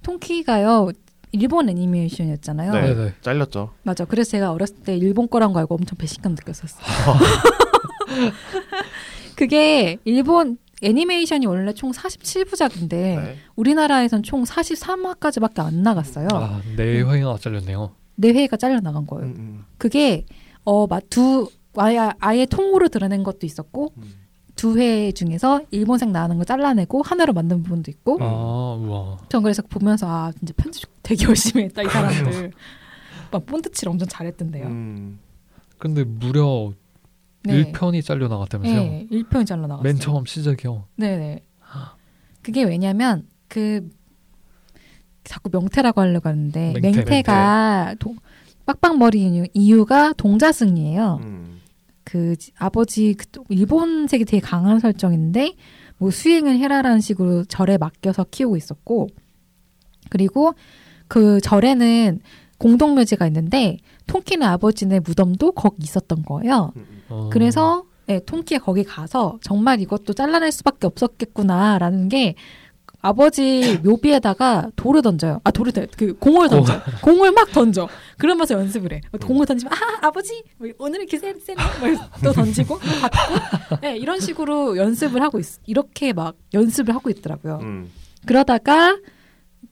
[0.03, 0.91] 통키가요
[1.33, 2.73] 일본 애니메이션이었잖아요.
[2.73, 2.95] 네.
[2.95, 3.15] 네네.
[3.21, 3.73] 잘렸죠.
[3.83, 4.05] 맞아.
[4.05, 6.87] 그래서 제가 어렸을 때 일본 거란 거 알고 엄청 배신감 느꼈었어요.
[9.37, 13.37] 그게 일본 애니메이션이 원래 총 47부작인데 네.
[13.57, 16.29] 우리나라에선 총 43화까지밖에 안 나갔어요.
[16.33, 17.93] 아, 네 회가 잘렸네요.
[18.17, 19.27] 네 회가 잘려 나간 거예요.
[19.27, 19.64] 음, 음.
[19.79, 20.25] 그게
[20.64, 21.49] 어 두
[21.79, 24.14] 아예, 아예 통으로 드러낸 것도 있었고 음.
[24.57, 29.19] 두회 중에서 일본색 나오는 거 잘라내고 하나로 만든 부분도 있고 아, 우와.
[29.29, 32.53] 전 그래서 보면서 아 진짜 편집 되게 열심히 했다 이 사람들
[33.31, 34.67] 막 본드칠 엄청 잘했던데요.
[34.67, 35.19] 음.
[35.79, 36.73] 근데 무려
[37.43, 37.71] 네.
[37.71, 38.81] 1편이 잘려 나갔다면서요?
[38.81, 39.83] 네, 1편이 잘라 나갔어요.
[39.83, 40.85] 맨 처음 시작이요.
[40.97, 41.43] 네 네.
[42.41, 43.89] 그게 왜냐면 그
[45.27, 48.14] 자꾸 명태라고 하려고 하는데 맹태, 맹태가 도-
[48.64, 51.20] 빡빡머리 이유가 동자승이에요.
[51.22, 51.61] 음.
[52.05, 55.55] 그 지- 아버지 그또 일본색이 되게 강한 설정인데
[55.99, 59.09] 뭐 수행을 해라라는 식으로 절에 맡겨서 키우고 있었고
[60.11, 60.55] 그리고
[61.09, 62.20] 그 절에는
[62.59, 66.72] 공동묘지가 있는데 통키는 아버지네 무덤도 거기 있었던 거예요.
[67.09, 67.29] 어.
[67.33, 72.35] 그래서 네, 통키가 거기 가서 정말 이것도 잘라낼 수밖에 없었겠구나라는 게
[73.09, 75.41] 아버지 묘비에다가 돌을 던져요.
[75.45, 76.81] 아 돌을 던- 그 공을 던져.
[77.03, 77.89] 공을 막 던져.
[78.19, 79.01] 그러면서 연습을 해.
[79.25, 81.61] 공을 던지면 아 아버지 뭐 오늘 이렇게 세네 세네
[82.25, 85.47] 또 던지고 받고 네, 이런 식으로 연습을 하고 있.
[85.67, 87.61] 이렇게 막 연습을 하고 있더라고요.
[87.63, 87.91] 음.
[88.27, 88.99] 그러다가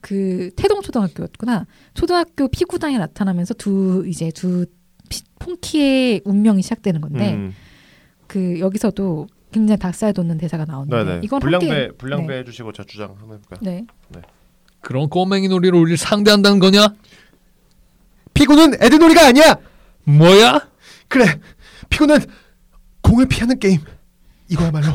[0.01, 1.65] 그 태동 초등학교였구나.
[1.93, 4.65] 초등학교 피구단이 나타나면서 두 이제 두
[5.09, 7.53] 피- 폰키의 운명이 시작되는 건데 음.
[8.27, 11.21] 그 여기서도 굉장히 닭살 돋는 대사가 나오는데 네네.
[11.23, 12.39] 이건 불량배 함께- 불량배 네.
[12.39, 13.59] 해주시고 제가 주장 한번 해볼까요?
[13.61, 13.85] 네.
[14.81, 16.89] 그런 꼬맹이 놀이로 우리를 상대한다는 거냐?
[18.33, 19.55] 피구는 애들 놀이가 아니야.
[20.03, 20.67] 뭐야?
[21.07, 21.39] 그래.
[21.89, 22.17] 피구는
[23.01, 23.79] 공을 피하는 게임.
[24.49, 24.87] 이거야말로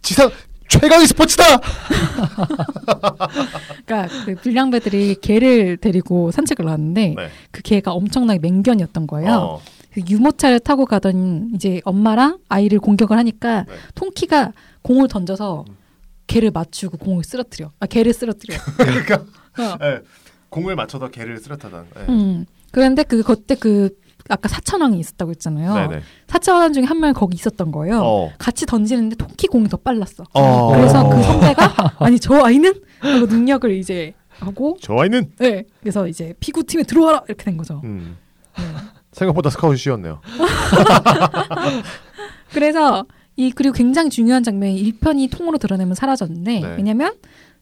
[0.00, 0.30] 지상
[0.68, 1.44] 최강의 스포츠다.
[3.84, 7.28] 그러니까 그 불량배들이 개를 데리고 산책을 나왔는데 네.
[7.50, 9.30] 그 개가 엄청나게 맹견이었던 거예요.
[9.32, 9.62] 어.
[9.92, 13.74] 그 유모차를 타고 가던 이제 엄마랑 아이를 공격을 하니까 네.
[13.94, 15.64] 통키가 공을 던져서
[16.26, 17.72] 걔를 맞추고 공을 쓰러뜨려.
[17.80, 18.56] 아 걔를 쓰러뜨려.
[18.78, 19.78] 그러니까 어.
[19.82, 20.00] 예,
[20.48, 21.86] 공을 맞춰서 개를 쓰러뜨던.
[21.96, 22.12] 예.
[22.12, 22.46] 음.
[22.70, 23.90] 그런데 그 그때 그
[24.28, 25.74] 아까 사천 왕이 있었다고 했잖아요.
[25.74, 26.02] 네네.
[26.28, 28.00] 사천 왕 중에 한 명이 거기 있었던 거예요.
[28.00, 28.32] 어.
[28.38, 30.24] 같이 던지는데 토끼 공이 더 빨랐어.
[30.34, 30.72] 어.
[30.72, 35.64] 그래서 그 선배가 아니 저 아이는 하고 능력을 이제 하고 저 아이는 네.
[35.80, 37.80] 그래서 이제 피구 팀에 들어와라 이렇게 된 거죠.
[37.82, 38.16] 음.
[38.56, 38.64] 네.
[39.12, 40.20] 생각보다 스카웃이 쉬웠네요.
[42.52, 43.06] 그래서
[43.36, 46.74] 이 그리고 굉장히 중요한 장면이 1편이 통으로 드러내면 사라졌는데 네.
[46.76, 47.14] 왜냐면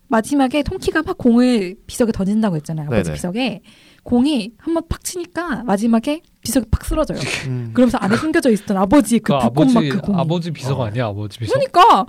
[0.08, 2.88] 마지막에 통키가 막 공을 비석에 던진다고 했잖아요.
[3.12, 3.62] 비석에
[4.08, 7.18] 공이 한 번 팍 치니까 마지막에 비석이 팍 쓰러져요.
[7.46, 7.70] 음.
[7.74, 10.86] 그러면서 안에 숨겨져 있었던 아버지의 그그 불꽃 아버지 마크 공이 아버지 비석이 어.
[10.86, 11.52] 아니야 아버지 비석.
[11.52, 12.06] 그러니까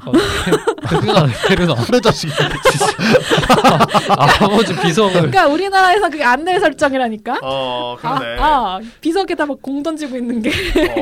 [0.88, 2.32] 그러니까 걔는 그래 자식이.
[4.40, 7.40] 아버지 비서를 그러니까 우리나라에서 그게 안내 설정이라니까.
[7.44, 8.26] 어 그러네.
[8.40, 10.52] 아, 아 비석에다 막 공 던지고 있는 게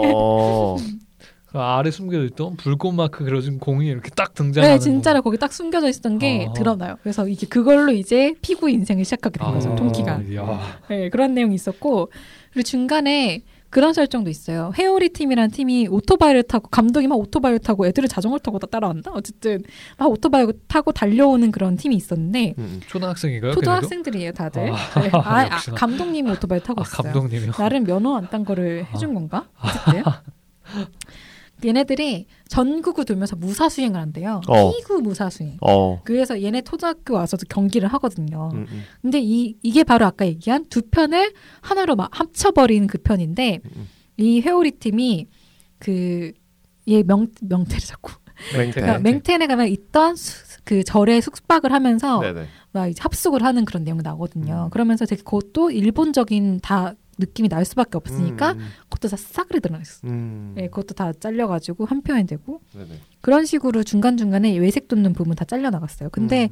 [0.04, 0.78] 어.
[1.52, 4.76] 그 아래 숨겨져 있던 불꽃 마크 그려진 공이 이렇게 딱 등장하는.
[4.76, 6.54] 네, 진짜로 거기 딱 숨겨져 있었던 게 아.
[6.54, 6.98] 드러나요.
[7.02, 9.54] 그래서 이게 그걸로 이제 피구 인생을 시작하게 된 거.
[9.54, 9.72] 거죠.
[9.72, 10.36] 아, 통키가.
[10.36, 10.80] 야.
[10.90, 12.12] 네, 그런 내용이 있었고
[12.52, 14.72] 그리고 중간에 그런 설정도 있어요.
[14.78, 19.12] 헤오리 팀이라는 팀이 오토바이를 타고 감독이 막 오토바이를 타고 애들을 자전거를 타고 다 따라간다.
[19.14, 19.62] 어쨌든
[19.98, 22.80] 막 오토바이 타고 달려오는 그런 팀이 있었는데 음.
[22.88, 23.54] 초등학생인가요?
[23.54, 24.72] 초등학생들이에요, 다들.
[24.72, 25.10] 아, 네.
[25.14, 25.58] 아, 아.
[25.76, 27.12] 감독님이 오토바이 타고 아, 있어요.
[27.12, 27.52] 감독님이요.
[27.54, 29.48] 나름 면허 안 딴 거를 해준 건가?
[29.62, 30.04] 어쨌든
[31.66, 34.42] 얘네들이 전국을 돌면서 무사 수행을 한대요.
[34.48, 34.72] 어.
[34.72, 35.58] 피구 무사 수행.
[35.62, 36.02] 어.
[36.04, 38.50] 그래서 얘네 초등학교 와서도 경기를 하거든요.
[38.54, 38.84] 음, 음.
[39.02, 43.88] 근데 이 이게 바로 아까 얘기한 두 편을 하나로 막 합쳐버린 그 편인데 음.
[44.18, 45.28] 이 회오리 팀이
[45.80, 46.32] 그
[46.90, 48.14] 얘 명 명태를 자꾸
[48.56, 48.80] 맹태.
[48.80, 52.46] 그러니까 맹텐에 가면 있던 수- 그 절에 숙박을 하면서 네네.
[52.72, 54.66] 막 이제 합숙을 하는 그런 내용이 나거든요.
[54.68, 54.70] 음.
[54.70, 58.60] 그러면서 되게 그것도 일본적인 다 느낌이 날 수밖에 없으니까 음,
[58.90, 60.08] 그것도 다 싸그리 드러냈어.
[60.08, 60.54] 음.
[60.56, 63.00] 네, 그것도 다 잘려가지고 한 편이 되고 네네.
[63.22, 66.10] 그런 식으로 중간 중간에 외색 돋는 부분 다 잘려 나갔어요.
[66.10, 66.50] 근데 음.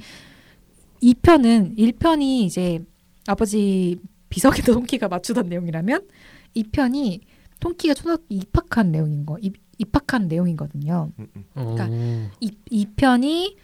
[1.02, 2.84] 이 편은 1편이 이제
[3.28, 4.00] 아버지
[4.30, 6.08] 비석에도 통키가 맞추던 내용이라면
[6.54, 7.22] 이 편이
[7.60, 11.12] 통키가 초등학교 입학한 내용인 거 입, 입학한 내용이거든요.
[11.20, 11.46] 음, 음.
[11.54, 12.32] 그러니까 어.
[12.40, 13.56] 이, 이 편이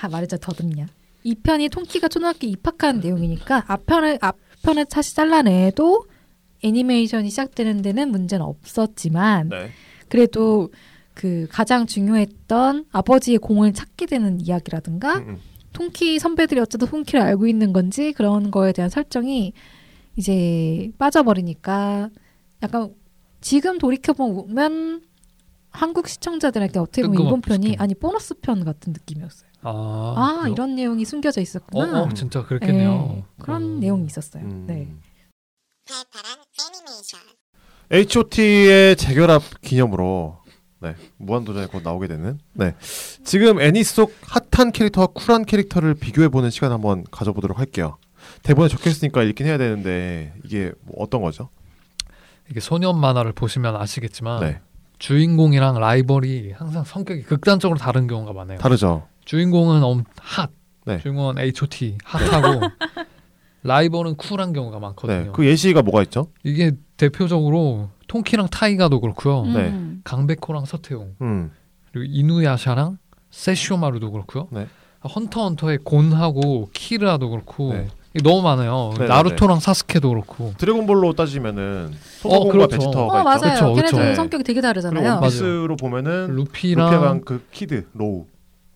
[0.00, 0.86] 아 말해자 더듬냐.
[1.22, 6.04] 이 편이 통키가 초등학교 입학한 내용이니까 앞편을 앞편을 사실 잘라내도
[6.62, 9.70] 애니메이션이 시작되는 데는 문제는 없었지만 네.
[10.08, 10.70] 그래도
[11.14, 15.38] 그 가장 중요했던 아버지의 공을 찾게 되는 이야기라든가 음, 음.
[15.72, 19.52] 통키 선배들이 어쩌다 통키를 알고 있는 건지 그런 거에 대한 설정이
[20.16, 22.10] 이제 빠져버리니까
[22.62, 22.94] 약간
[23.40, 25.02] 지금 돌이켜 보면
[25.70, 27.48] 한국 시청자들에게 어떻게 보면 일본 뜬금없게.
[27.48, 29.50] 편이 아니 보너스 편 같은 느낌이었어요.
[29.62, 30.48] 아, 아?
[30.48, 32.02] 이런 내용이 숨겨져 어, 있었구나.
[32.02, 32.90] 어, 진짜 그렇겠네요.
[32.90, 33.78] 네, 그런 어.
[33.78, 34.42] 내용이 있었어요.
[34.44, 34.64] 음.
[34.66, 34.88] 네.
[37.92, 40.38] H.O.T의 재결합 기념으로
[40.80, 42.74] 네, 무한도전에 곧 나오게 되는 네.
[43.24, 47.98] 지금 애니 속 핫한 캐릭터와 쿨한 캐릭터를 비교해 보는 시간 한번 가져보도록 할게요.
[48.42, 51.48] 대본에 적혀 있으니까 읽긴 해야 되는데 이게 뭐 어떤 거죠?
[52.50, 54.60] 이게 소년 만화를 보시면 아시겠지만 네.
[54.98, 58.58] 주인공이랑 라이벌이 항상 성격이 극단적으로 다른 경우가 많아요.
[58.58, 59.06] 다르죠.
[59.24, 60.50] 주인공은 엄 핫,
[60.84, 60.98] 네.
[60.98, 62.60] 주인공은 H.O.T 핫하고
[63.62, 65.18] 라이벌은 쿨한 경우가 많거든요.
[65.24, 65.28] 네.
[65.32, 66.28] 그 예시가 뭐가 있죠?
[66.44, 69.44] 이게 대표적으로 통키랑 타이가도 그렇고요.
[69.44, 69.68] 네.
[69.68, 70.00] 음.
[70.04, 71.50] 강백호랑 서태웅 음.
[71.92, 72.98] 그리고 이누야샤랑
[73.30, 74.48] 세쇼마루도 그렇고요.
[74.50, 74.66] 네.
[75.14, 77.88] 헌터 헌터의 곤하고 키르아도 그렇고 네.
[78.24, 78.90] 너무 많아요.
[78.94, 79.08] 네네네.
[79.08, 80.52] 나루토랑 사스케도 그렇고.
[80.58, 82.68] 드래곤볼로 따지면은 손오공과 그렇죠.
[82.78, 83.52] 베지터가 어 맞아요.
[83.54, 83.74] 있죠.
[83.74, 84.14] 걔네들은 네.
[84.16, 85.12] 성격이 되게 다르잖아요.
[85.12, 88.26] 원피스로 보면은 루피랑 루피랑 그 키드 로우.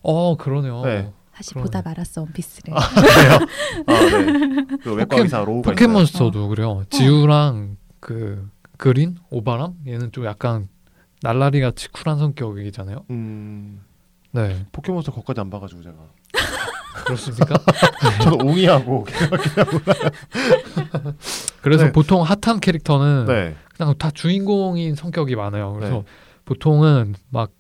[0.03, 0.82] 어 그러네요.
[0.82, 1.11] 네.
[1.35, 1.64] 다시 그러네.
[1.64, 2.72] 보다 말았어 원피스를.
[2.74, 2.80] 아,
[3.87, 4.66] 네.
[4.82, 5.74] 그 외과 포켓- 의사 로우가 있어요.
[5.74, 6.85] 포켓몬스터도 그래요.
[6.91, 10.68] 지우랑 그 그린 오바람 얘는 좀 약간
[11.22, 13.05] 날라리 같이 쿨한 성격이잖아요.
[13.11, 13.80] 음.
[14.32, 15.97] 네 포켓몬스터 거기까지 안 봐가지고 제가
[17.07, 17.55] 그렇습니까?
[18.22, 19.05] 저는 웅이하고
[21.62, 21.93] 그래서 네.
[21.93, 23.57] 보통 핫한 캐릭터는 네.
[23.76, 25.72] 그냥 다 주인공인 성격이 많아요.
[25.74, 26.05] 그래서 네.
[26.45, 27.51] 보통은 막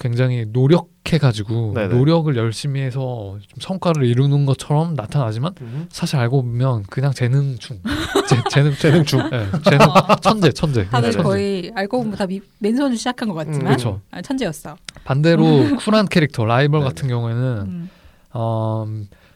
[0.00, 1.94] 굉장히 노력해가지고 네네.
[1.94, 5.86] 노력을 열심히 해서 좀 성과를 이루는 것처럼 나타나지만 음.
[5.90, 7.80] 사실 알고 보면 그냥 재능충,
[8.28, 9.28] 재, 재능 재능충.
[9.30, 9.86] 네, 재능
[10.22, 10.86] 천재 천재.
[10.88, 11.22] 다들 네네.
[11.22, 14.00] 거의 알고 보면 다 미- 맨손으로 시작한 것 같지만 그쵸.
[14.10, 14.74] 아, 천재였어.
[15.04, 16.88] 반대로 쿨한 캐릭터 라이벌 네네.
[16.88, 17.90] 같은 경우에는 음.
[18.32, 18.86] 어,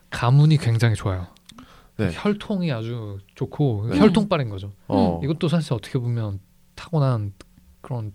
[0.08, 1.26] 가문이 굉장히 좋아요.
[1.98, 2.08] 네.
[2.12, 3.98] 혈통이 아주 좋고 네.
[3.98, 4.72] 혈통빨인 거죠.
[4.88, 5.20] 어.
[5.22, 6.40] 이것도 사실 어떻게 보면
[6.74, 7.32] 타고난
[7.82, 8.12] 그런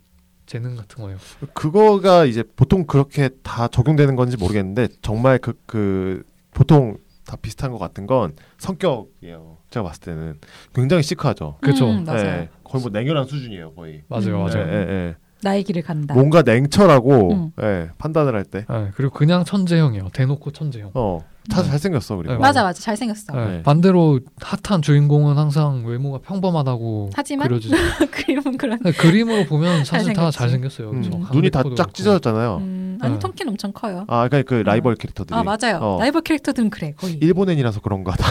[0.50, 1.20] 재능 같은 거예요.
[1.54, 7.78] 그거가 이제 보통 그렇게 다 적용되는 건지 모르겠는데 정말 그, 그 보통 다 비슷한 것
[7.78, 9.58] 같은 건 성격이에요.
[9.70, 10.40] 제가 봤을 때는
[10.74, 11.60] 굉장히 시크하죠.
[11.62, 11.88] 그렇죠.
[11.88, 12.24] 음, 맞아요.
[12.24, 14.02] 네, 거의 뭐 냉혈한 수준이에요, 거의.
[14.08, 14.46] 맞아요, 음.
[14.46, 14.68] 맞아요.
[14.68, 15.16] 예, 예, 예.
[15.44, 16.16] 나의 길을 간다.
[16.16, 17.52] 뭔가 냉철하고 음.
[17.62, 18.66] 예, 판단을 할 때.
[18.68, 20.10] 네, 그리고 그냥 천재형이에요.
[20.12, 20.92] 대놓고 천재형.
[20.96, 21.20] 어,
[21.50, 22.34] 다 잘생겼어 그리고.
[22.34, 23.34] 네, 맞아 맞아 잘생겼어.
[23.34, 23.64] 네, 네.
[23.64, 27.76] 반대로 핫한 주인공은 항상 외모가 평범하다고 하지만 그려지죠.
[28.12, 28.80] 그림은 그런.
[28.82, 30.78] 네, 그림으로 보면 사실 다 잘생겼지.
[30.78, 30.90] 잘생겼어요.
[30.92, 31.26] 음.
[31.34, 31.94] 눈이 다 쫙.
[31.94, 32.58] 찢어졌잖아요.
[32.58, 33.20] 음, 아니 네.
[33.20, 34.06] 톰킨 엄청 커요.
[34.08, 35.38] 아, 그러니까 그 라이벌 캐릭터들이.
[35.38, 35.80] 아 맞아요.
[35.82, 35.98] 어.
[36.00, 37.18] 라이벌 캐릭터들은 그래 거의.
[37.22, 38.30] 일본 애니라서 그런가 다.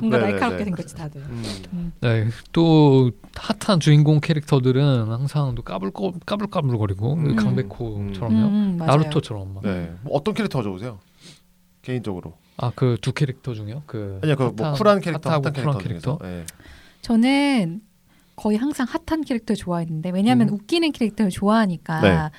[0.00, 0.32] 뭔가 네네네.
[0.32, 1.20] 날카롭게 생겼지 다들.
[1.22, 1.42] 음.
[1.72, 1.92] 음.
[2.00, 5.92] 네, 또 핫한 주인공 캐릭터들은 항상 또 까불
[6.26, 7.36] 까불까불거리고 음.
[7.36, 8.36] 강백호처럼요.
[8.46, 8.84] 음, 음.
[8.84, 9.54] 나루토처럼.
[9.54, 9.62] 막.
[9.62, 9.90] 네.
[10.02, 10.98] 뭐 어떤 캐릭터가 좋으세요?
[11.82, 12.34] 개인적으로.
[12.56, 13.82] 아 그 두 캐릭터 중에요?
[13.86, 16.18] 그 아니요, 그뭐 쿨한 캐릭터, 핫한 캐릭터 쿨한 캐릭터.
[16.24, 16.44] 예.
[17.02, 17.80] 저는
[18.36, 20.54] 거의 항상 핫한 캐릭터 좋아했는데 왜냐하면 음.
[20.54, 22.30] 웃기는 캐릭터를 좋아하니까 네.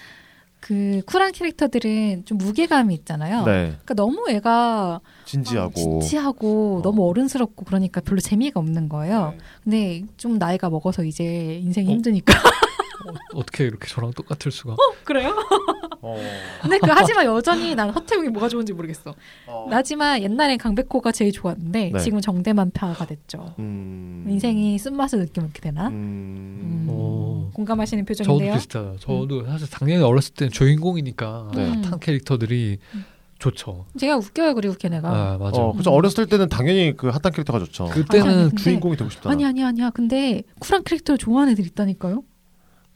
[0.60, 3.46] 그 쿨한 캐릭터들은 좀 무게감이 있잖아요.
[3.46, 3.64] 네.
[3.84, 5.72] 그러니까 너무 애가 진지하고.
[5.74, 6.82] 진지하고 어.
[6.82, 9.34] 너무 어른스럽고 그러니까 별로 재미가 없는 거예요.
[9.64, 10.02] 네.
[10.02, 11.92] 근데 좀 나이가 먹어서 이제 인생이 어?
[11.92, 12.34] 힘드니까
[13.34, 14.76] 어, 떻게 이렇게 저랑 똑같을 수가?
[15.04, 15.36] 그래요?
[16.02, 16.18] 어.
[16.62, 19.14] 근데 그 하지만 여전히 난 허태웅이 뭐가 좋은지 모르겠어.
[19.48, 19.68] 어.
[19.70, 22.00] 하지만 옛날엔 강백호가 제일 좋았는데 네.
[22.00, 23.54] 지금 정대만 파가 됐죠.
[23.60, 24.26] 음.
[24.30, 25.88] 인생이 쓴맛을 느끼면 이렇게 되나?
[25.90, 26.86] 음.
[26.88, 26.90] 음.
[26.90, 27.50] 오.
[27.54, 28.54] 공감하시는 저도 표정인데요.
[28.54, 28.96] 비슷해요.
[29.00, 31.70] 저도 사실 당연히 어렸을 때는 주인공이니까 네.
[31.70, 32.80] 핫한 캐릭터들이
[33.40, 33.86] 좋죠.
[33.98, 35.10] 제가 웃겨요 그리고 걔네가.
[35.10, 35.60] 아 맞아.
[35.62, 35.92] 어, 요 그죠.
[35.92, 37.86] 어렸을 때는 당연히 그 핫한 캐릭터가 좋죠.
[37.86, 39.34] 그때는 아니, 근데- 주인공이 되고 싶잖아.
[39.34, 39.90] 아니 아니 아니야.
[39.92, 42.24] 근데 쿨한 캐릭터를 좋아하는 애들 있다니까요.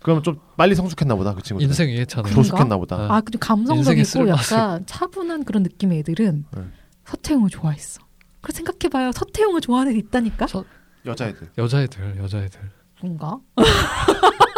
[0.02, 1.34] 그러면 좀 빨리 성숙했나 보다.
[1.34, 1.64] 그 친구.
[1.64, 1.88] 인생.
[1.88, 2.30] 그런가?
[2.30, 2.98] 조숙했나 보다.
[2.98, 3.16] 아.
[3.16, 6.62] 아 근데 인생의 감성적이고 약간 차분한 그런 느낌의 애들은 네.
[7.06, 8.02] 서태웅을 좋아했어.
[8.42, 9.14] 그래 생각해봐요.
[9.14, 10.48] 서태웅을 좋아하는 애들 있다니까.
[10.48, 10.66] 서-
[11.06, 11.52] 여자애들.
[11.58, 12.60] 여자애들, 여자애들.
[13.02, 13.40] 뭔가?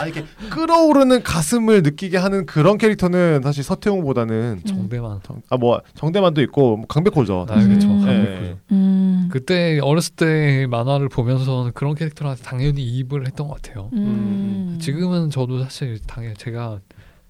[0.00, 4.66] 아니 이게 끌어오르는 가슴을 느끼게 하는 그런 캐릭터는 사실 서태웅보다는 음.
[4.66, 5.20] 정대만.
[5.50, 7.46] 아 뭐 정대만도 있고 뭐 강백호죠.
[7.48, 7.88] 아 그렇죠.
[7.88, 8.00] 음.
[8.04, 8.44] 강백호.
[8.44, 8.56] 예.
[8.72, 9.28] 음.
[9.30, 13.90] 그때 어렸을 때 만화를 보면서 그런 캐릭터한테 당연히 이입을 했던 것 같아요.
[13.92, 14.78] 음.
[14.80, 16.80] 지금은 저도 사실 당연히 제가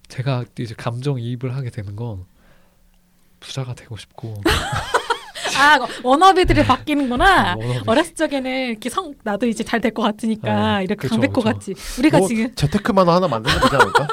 [0.07, 2.25] 제가 이제 감정 이입을 하게 되는 건
[3.39, 4.41] 부자가 되고 싶고
[5.59, 7.55] 아 워너비들이 바뀌는구나.
[7.57, 7.79] 워너비.
[7.87, 11.41] 어렸을 적에는 이렇게 성 나도 이제 잘 될 것 같으니까 네, 이렇게 그쵸, 강백호 그쵸.
[11.41, 14.07] 같이 우리가 뭐 지금 재테크 만화 하나 만들면 되지 않을까?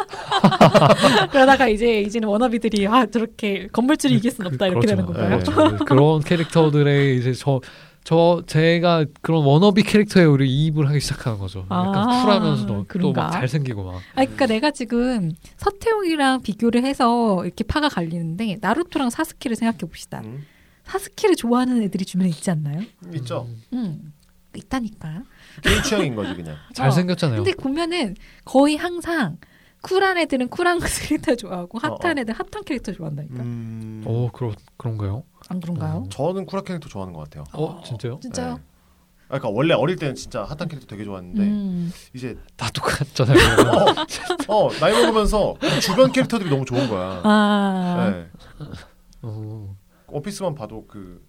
[1.30, 4.96] 그러다가 이제 이제는 워너비들이 아 저렇게 건물주를 이길 순 없다 이렇게 그렇죠.
[4.96, 5.28] 되는 건가요?
[5.38, 5.44] 네.
[5.44, 5.84] 그렇죠.
[5.84, 11.60] 그런 캐릭터들의 이제 저저 제가 그런 워너비 캐릭터에 우리 이입을 하기 시작하는 거죠.
[11.70, 13.12] 약간 아, 쿨하면서도 또?
[13.12, 13.94] 막 잘생기고 막.
[13.96, 20.22] 아, 그러니까 내가 지금 서태웅이랑 비교를 해서 이렇게 파가 갈리는데 나루토랑 사스케를 생각해 봅시다.
[20.24, 20.44] 음,
[20.86, 22.80] 사스케를 좋아하는 애들이 주변에 있지 않나요?
[23.14, 23.48] 있죠.
[23.72, 24.12] 음,
[24.54, 25.22] 있다니까.
[25.62, 26.56] 개인 취향인 거지 그냥.
[26.74, 27.42] 잘 생겼잖아요.
[27.42, 28.14] 근데 보면은
[28.44, 29.38] 거의 항상
[29.82, 30.78] 쿨한 애들은 쿨한
[31.08, 32.20] 캐릭터 좋아하고 핫한 어, 어.
[32.20, 33.42] 애들 핫한 캐릭터 좋아한다니까.
[33.42, 35.24] 음, 오 그런 그런가요?
[35.48, 36.06] 안 그런가요?
[36.10, 37.44] 저는 쿨한 캐릭터 좋아하는 것 같아요.
[37.52, 38.20] 어 진짜요?
[38.20, 38.54] 진짜요?
[38.56, 38.62] 네.
[39.28, 41.92] 아, 그러니까 원래 어릴 때는 진짜 핫한 캐릭터 되게 좋아했는데 음.
[42.14, 43.36] 이제 다 똑같잖아요.
[44.48, 47.20] 어 나이 먹으면서 주변 캐릭터들이 너무 좋은 거야.
[47.24, 48.28] 아, 네.
[49.22, 49.75] 어,
[50.08, 51.22] 원피스만 봐도 그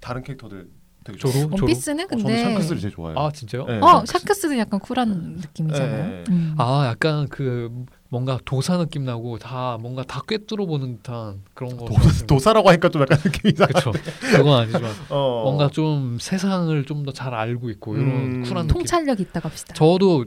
[0.00, 0.68] 다른 캐릭터들
[1.04, 1.30] 되게 좋아.
[1.32, 1.56] 조로 조로.
[1.62, 3.18] 원피스는 어, 저는 근데 샹크스를 제일 좋아해요.
[3.18, 3.64] 아 진짜요?
[3.66, 4.12] 네, 어 샹크스.
[4.12, 6.06] 샤크스는 약간 쿨한 느낌이잖아요.
[6.08, 6.24] 네, 네.
[6.30, 6.54] 음.
[6.58, 7.70] 아 약간 그
[8.10, 11.86] 뭔가 도사 느낌 나고 다 뭔가 다 꿰뚫어 보는 듯한 그런 거.
[11.86, 11.94] 도,
[12.26, 13.68] 도사라고 하니까 좀 약간 느낌이 이상.
[13.68, 13.92] 그렇죠.
[14.20, 15.42] 그건 아니지만 어.
[15.44, 18.42] 뭔가 좀 세상을 좀 더 잘 알고 있고 이런 음.
[18.42, 18.68] 쿨한 느낌.
[18.80, 19.72] 통찰력 있다고 합시다.
[19.74, 20.26] 저도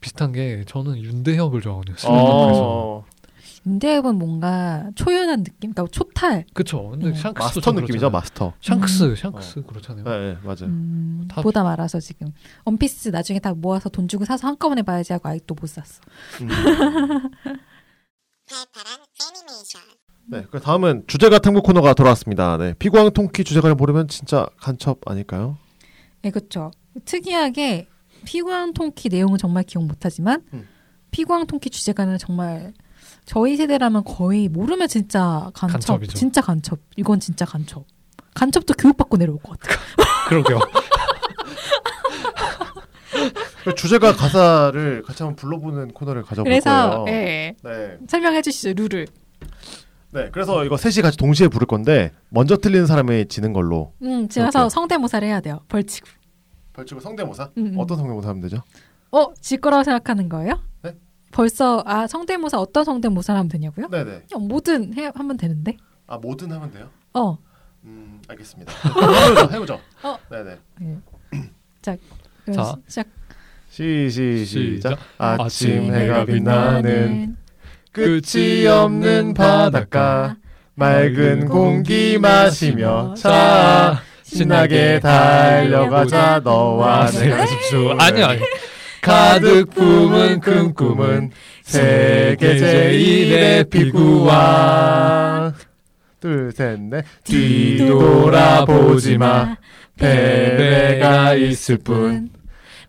[0.00, 1.96] 비슷한 게 저는 윤대혁을 좋아하거든요.
[1.96, 2.60] 슬램덩크에서.
[2.64, 3.04] 어.
[3.68, 6.46] 윤대엽은 뭔가 초연한 느낌, 그러니까 초탈.
[6.54, 6.88] 그쵸.
[6.90, 7.14] 근데 음.
[7.14, 8.10] 샹크스도 마스터 좀 느낌이죠.
[8.10, 8.52] 마스터.
[8.62, 9.16] 샹크스, 음.
[9.16, 10.04] 샹크스 그렇잖아요.
[10.04, 10.64] 네, 네 맞아요.
[10.64, 12.32] 음, 다- 보다 말아서 지금
[12.64, 16.00] 원피스 나중에 다 모아서 돈 주고 사서 한꺼번에 봐야지 하고 아직도 못 샀어.
[16.40, 16.48] 음.
[20.30, 22.56] 네, 그 다음은 주제가 탐구 코너가 돌아왔습니다.
[22.56, 25.58] 네, 피광 통키 주제가를 모르면 진짜 간첩 아닐까요?
[26.22, 26.70] 네, 그렇죠.
[27.04, 27.86] 특이하게
[28.24, 30.66] 피광 통키 내용은 정말 기억 못하지만 음.
[31.10, 32.72] 피광 통키 주제가는 정말
[33.28, 36.14] 저희 세대라면 거의 모르면 진짜 간첩, 간첩이죠.
[36.16, 36.78] 진짜 간첩.
[36.96, 37.84] 이건 진짜 간첩.
[38.34, 39.76] 간첩도 교육받고 내려올 것 같아.
[40.30, 40.58] 그러게요.
[43.64, 47.04] 그 주제가 가사를 같이 한번 불러보는 코너를 가져볼 그래서 거예요.
[47.08, 49.06] 예, 네, 설명해 주시죠 룰을.
[50.12, 53.92] 네, 그래서 이거 셋이 같이 동시에 부를 건데 먼저 틀리는 사람이 지는 걸로.
[54.02, 54.70] 음, 지나서.
[54.70, 55.60] 성대모사를 해야 돼요.
[55.68, 56.02] 벌칙.
[56.72, 57.50] 벌칙은 성대모사?
[57.58, 57.74] 음, 음.
[57.76, 58.62] 어떤 성대모사 하면 되죠?
[59.10, 60.60] 어, 질 거라고 생각하는 거예요?
[61.38, 61.42] 네?
[61.42, 63.88] 벌써 아 성대모사 어떤 성대모사를 하면 되냐고요?
[63.88, 64.22] 네네.
[64.28, 65.76] 그냥 뭐든 해 하면 되는데.
[66.08, 66.88] 아 뭐든 하면 돼요?
[67.14, 67.38] 어.
[67.84, 68.72] 음, 알겠습니다.
[68.72, 69.80] 해보죠, 해보죠.
[70.02, 70.18] 어.
[70.30, 70.58] 네네.
[72.44, 72.74] 그럼 자.
[72.88, 73.06] 시작.
[73.70, 74.90] 시, 시, 시작.
[74.90, 74.98] 시작.
[75.18, 77.36] 아침 해가 빛나는
[77.92, 80.36] 끝이 없는 바닷가
[80.74, 87.96] 맑은 공기 마시며 자 신나게 달려가자 너와 내가 가십시오.
[87.98, 88.40] 아니요, 아니.
[89.00, 91.30] 가득 품은 큰 꿈은
[91.62, 95.54] 세계 제일의 피구왕
[96.20, 97.04] 둘셋넷.
[97.24, 99.56] 뒤돌아보지 마.
[99.96, 102.30] 패배가 있을 뿐.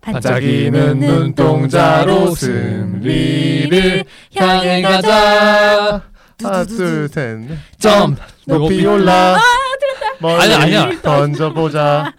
[0.02, 4.04] 반짝이는 눈동자로 승리를
[4.36, 6.02] 향해 가자.
[6.42, 7.58] 하나 둘셋넷.
[7.78, 8.22] 점프.
[8.48, 9.38] 높이 올라.
[10.20, 11.02] 멀리 아니야, 아니야.
[11.02, 12.12] 던져보자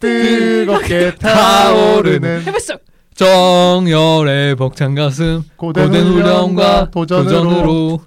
[0.00, 2.74] 뜨겁게 타오르는 해봤어.
[3.14, 7.32] 정열의 벅찬 가슴 고된 고된 훈련과 도전으로.
[7.32, 8.00] 도전으로?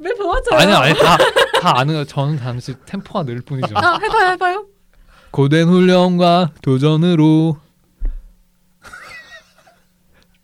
[0.52, 1.18] 아니야 아니 다,
[1.62, 4.66] 다 아는 거 저는 잠시 템포가 늘 뿐이죠 아 해봐요 해봐요.
[5.32, 7.58] 고된 훈련과 도전으로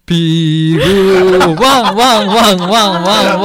[0.06, 3.44] 비구 왕왕왕왕왕왕왕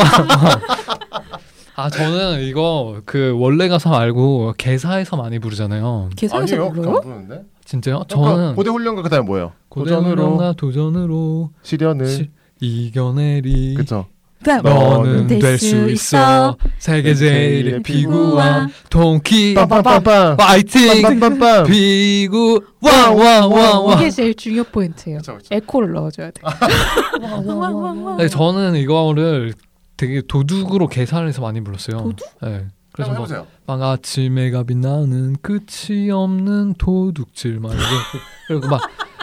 [1.81, 6.11] 아 저는 이거 그 원래 가사 말고 개사에서 많이 부르잖아요.
[6.17, 6.73] 계산해서 아니요?
[6.73, 7.01] 불러요?
[7.01, 7.43] 부르는데?
[7.65, 8.03] 진짜요?
[8.09, 9.53] 저는 저는 고대 훈련과 그다음에 뭐예요?
[9.73, 10.23] 도전으로?
[10.25, 12.07] 훈련과 도전으로 시련을?
[12.07, 13.75] 시- 이겨내리.
[13.75, 14.07] 그쵸.
[14.41, 16.57] 그다음 너는 될될수수 있어.
[16.79, 19.55] 세계 제일의 피구왕 동키.
[19.55, 20.37] 빰빰빰빰.
[20.37, 21.03] 파이팅.
[21.03, 21.67] 빰빰빰빰.
[21.69, 22.61] 비구.
[22.81, 25.19] 왕왕왕왕 이게 제일 중요 포인트예요.
[25.19, 25.55] 그쵸, 그쵸.
[25.55, 26.41] 에코를 넣어줘야 돼.
[28.19, 29.55] 네, 저는 이거를
[29.99, 31.99] 되게 도둑으로 계산해서 많이 불렀어요.
[31.99, 32.19] 도둑?
[32.41, 32.67] 네.
[32.93, 37.85] 그래서 한번 막, 아침에가 빛나는 끝이 없는 도둑질 막 이러고
[38.49, 38.81] 그리고 막,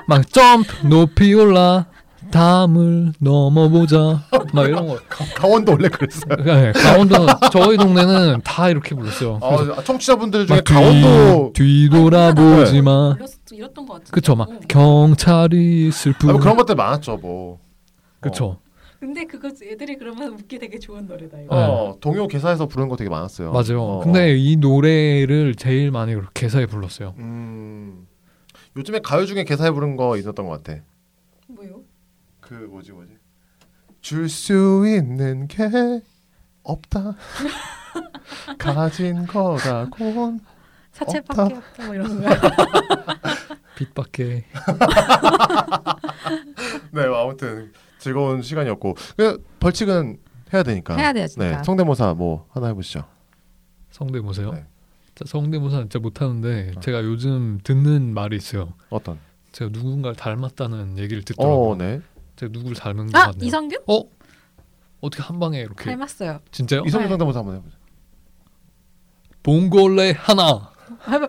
[0.08, 1.88] 막 점프 높이 올라
[2.32, 4.24] 담을 넘어보자
[4.54, 4.98] 막 이런 거.
[5.36, 9.40] 강원도 원래 그랬어요 네, 강원도 저희 동네는 다 이렇게 불렀어요.
[9.40, 13.16] 그래서 아, 청취자분들 중에 강원도 뒤돌아보지 마.
[13.52, 14.12] 이랬던 것 같은데.
[14.12, 17.60] 그쵸 막 경찰이 슬픈 아, 뭐 그런 것들 많았죠 뭐
[18.20, 18.58] 그쵸
[19.00, 21.56] 근데 그거 애들이 그러면 웃기 되게 좋은 노래다 이거.
[21.56, 23.82] 어, 동요 개사에서 부르는 거 되게 많았어요 맞아요.
[23.82, 27.14] 어, 근데 이 노래를 제일 많이 그렇게 개사에 불렀어요.
[27.18, 28.08] 음,
[28.78, 30.82] 요즘에 가요 중에 개사해 부른 거 있었던 것 같아
[31.48, 31.82] 뭐요?
[32.42, 33.12] 그 뭐지 뭐지
[34.02, 35.70] 줄 수 있는 게
[36.64, 37.16] 없다
[38.58, 40.40] 가진 거라곤
[40.92, 41.58] 사채밖에 없다.
[41.58, 42.30] 없다 뭐 이런 거.
[43.78, 44.46] 빛밖에
[46.92, 47.72] 네 아무튼
[48.06, 50.18] 즐거운 시간이었고 그 벌칙은
[50.54, 51.58] 해야 되니까 해야 돼요 진짜.
[51.58, 53.04] 네 성대모사 뭐 하나 해보시죠
[53.90, 54.52] 성대모사요?
[54.54, 54.66] 네.
[55.16, 56.80] 자, 성대모사 진짜 못하는데 어.
[56.82, 58.74] 제가 요즘 듣는 말이 있어요.
[58.92, 59.18] 어떤
[59.54, 61.72] 제가 누군가를 닮았다는 얘기를 듣더라고요.
[61.72, 62.02] 어 네
[62.36, 63.44] 제가 누구를 닮은 것 아 같네요.
[63.48, 63.80] 이성균?
[63.88, 64.02] 어?
[65.02, 66.42] 어떻게 한 방에 이렇게 닮았어요.
[66.52, 66.84] 진짜요?
[66.86, 67.10] 이성균 네.
[67.14, 67.76] 성대모사 한번 해보죠
[69.42, 70.72] 봉골레 하나
[71.08, 71.28] 해봐.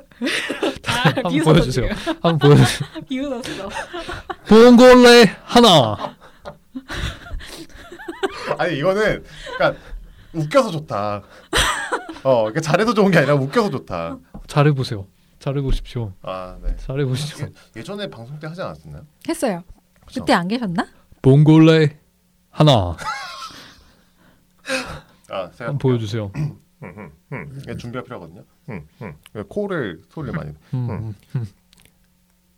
[0.84, 1.88] 한번 보여주세요.
[2.20, 2.88] 한번 보여주세요.
[3.08, 3.68] 비웃었어.
[4.48, 6.15] 봉골레 하나
[8.58, 9.24] 아니 이거는
[9.56, 9.80] 그러니까
[10.32, 11.22] 웃겨서 좋다
[12.22, 15.06] 어 그러니까 잘해도 좋은 게 아니라 웃겨서 좋다 잘해 보세요.
[15.38, 16.12] 잘해 보십시오.
[16.22, 17.48] 아 네 잘해 보시죠.
[17.76, 19.06] 예 전에 방송 때 하지 않았었나요?
[19.28, 19.62] 했어요.
[20.06, 20.20] 그쵸?
[20.20, 20.86] 그때 안 계셨나?
[21.22, 21.98] 봉골레
[22.50, 22.96] 하나
[25.30, 26.30] 아 제가 한번 보여주세요.
[26.82, 28.44] 음, 이게 준비가 필요하거든요.
[28.70, 29.14] 음, 음.
[29.48, 30.52] 코를 소리를 많이.
[30.74, 31.46] 음, 음.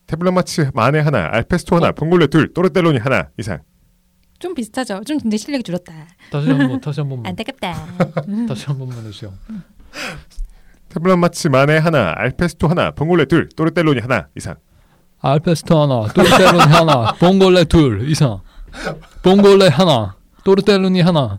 [0.06, 3.60] 태블릿 마치 만에 하나, 알페스토 하나, 봉골레 둘, 또르텔로니 하나 이상.
[4.39, 5.03] 좀 비슷하죠.
[5.05, 5.93] 좀 근데 실력이 줄었다.
[6.30, 7.86] 다시 한번 다시 한 번만 안타깝다.
[8.49, 9.32] 다시 한 번만 해주세요.
[10.89, 14.55] 태블릿 마치 만에 하나, 알페스토 하나, 봉골레 둘, 또르텔로니 하나 이상.
[15.20, 18.41] 알페스토 하나, 또르텔루니 하나, 봉골레 둘 이상.
[19.22, 21.39] 봉골레 하나, 또르텔루니 하나.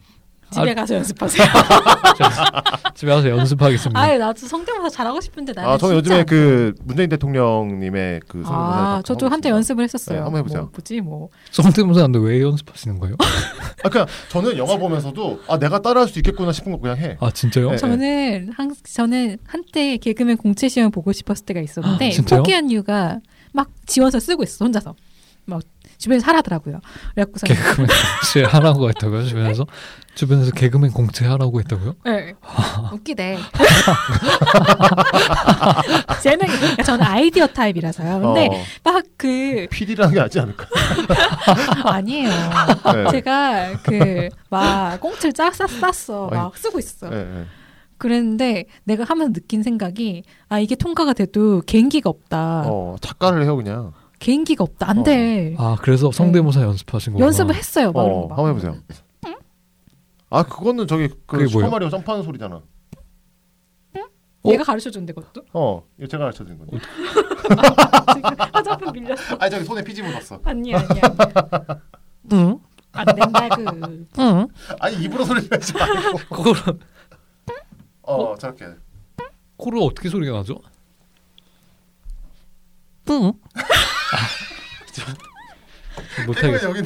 [0.51, 1.47] 집에 아, 가서 연습하세요.
[2.95, 3.99] 집에 가서 연습하겠습니다.
[3.99, 8.77] 아예 나도 성대모사 잘하고 싶은데 나는 아 저는 진짜 요즘에 안그 문재인 대통령님의 그 성대모사.
[8.79, 10.17] 아, 저도 한때 연습을 했었어요.
[10.17, 10.61] 네, 한번 해보세요.
[10.63, 11.29] 뭐, 뭐지 뭐.
[11.51, 13.15] 성대모사인데 왜 연습하시는 거예요?
[13.83, 17.17] 아 그냥 저는 영화 보면서도 아 내가 따라할 수 있겠구나 싶은 거 그냥 해.
[17.19, 17.71] 아 진짜요?
[17.71, 17.77] 네.
[17.77, 22.35] 저는 한 저는 한때 개그맨 공채 시험 보고 싶었을 때가 있었는데 아?
[22.37, 23.19] 포기한 이유가
[23.53, 24.95] 막 지원서 쓰고 있어 혼자서
[25.45, 25.61] 막
[25.97, 26.79] 주변에서 하라더라고요.
[27.13, 27.89] 그래갖고서 개그맨
[28.47, 29.25] 하라고 했다고요?
[29.25, 29.65] 주변에서
[30.19, 31.93] 주변에서 개그맨 공채 하라고 했다고요?
[32.03, 32.33] 네.
[32.91, 33.37] 웃기대.
[36.21, 38.19] 쟤는 그러니까 저는 아이디어 타입이라서요.
[38.19, 38.51] 근데 어,
[38.83, 40.65] 막그 PD라는 게 낫지 않을까?
[41.89, 42.29] 아니에요.
[42.29, 43.11] 네.
[43.11, 46.27] 제가 그 막 꽁트를 짜 쌌, 쌌어.
[46.29, 47.09] 막 쓰고 있어.
[47.09, 47.45] 네, 네.
[47.97, 52.63] 그랬는데 내가 하면서 느낀 생각이 아 이게 통과가 돼도 개인기가 없다.
[52.65, 53.93] 어 작가를 해요 그냥.
[54.19, 54.89] 개인기가 없다.
[54.89, 55.55] 안 돼.
[55.57, 57.25] 아 그래서 성대모사 연습하신 거구나.
[57.27, 57.93] 연습을 했어요.
[57.93, 58.27] 막 어.
[58.29, 58.75] 한번 해보세요.
[60.29, 61.47] 아 그거는 저기 그?
[61.47, 62.61] 슈퍼마리오 점프하는 소리잖아.
[64.41, 64.51] 어?
[64.51, 65.45] 얘가 가르쳐 준대 그것도.
[65.53, 66.77] 어 이거 제가 가르쳐 드린 건데.
[68.13, 69.35] 지금 화장품 밀렸어.
[69.39, 70.39] 아 저기 손에 피지 묻었어.
[70.43, 71.01] 아니야 아니야.
[72.31, 72.59] 응?
[72.91, 74.07] 안 된다 그.
[74.19, 74.47] 응?
[74.79, 76.17] 아니 입으로 소리 내지 말고.
[76.35, 76.79] 그거를
[78.03, 78.65] 어 저렇게.
[79.57, 80.61] 코를 어떻게 소리가 나죠?
[83.09, 83.33] 응?
[86.27, 86.69] 못하겠어.
[86.69, 86.81] 여기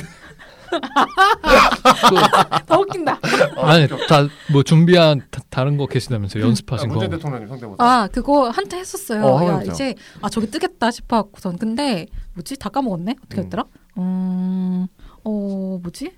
[2.65, 3.19] 더 웃긴다.
[3.57, 6.93] 아니 다 뭐 준비한 다, 다른 거 계시다면서 연습하신 거.
[6.95, 7.83] 문재인 대통령님 성대모사.
[7.83, 9.23] 아 그거 한테 했었어요.
[9.25, 9.61] 어, 야.
[9.63, 13.15] 이제 아 저기 뜨겠다 싶어갖고선 근데 뭐지 다 까먹었네.
[13.23, 13.43] 어떻게 음.
[13.45, 13.65] 했더라?
[13.97, 14.87] 음,
[15.23, 16.11] 어 뭐지?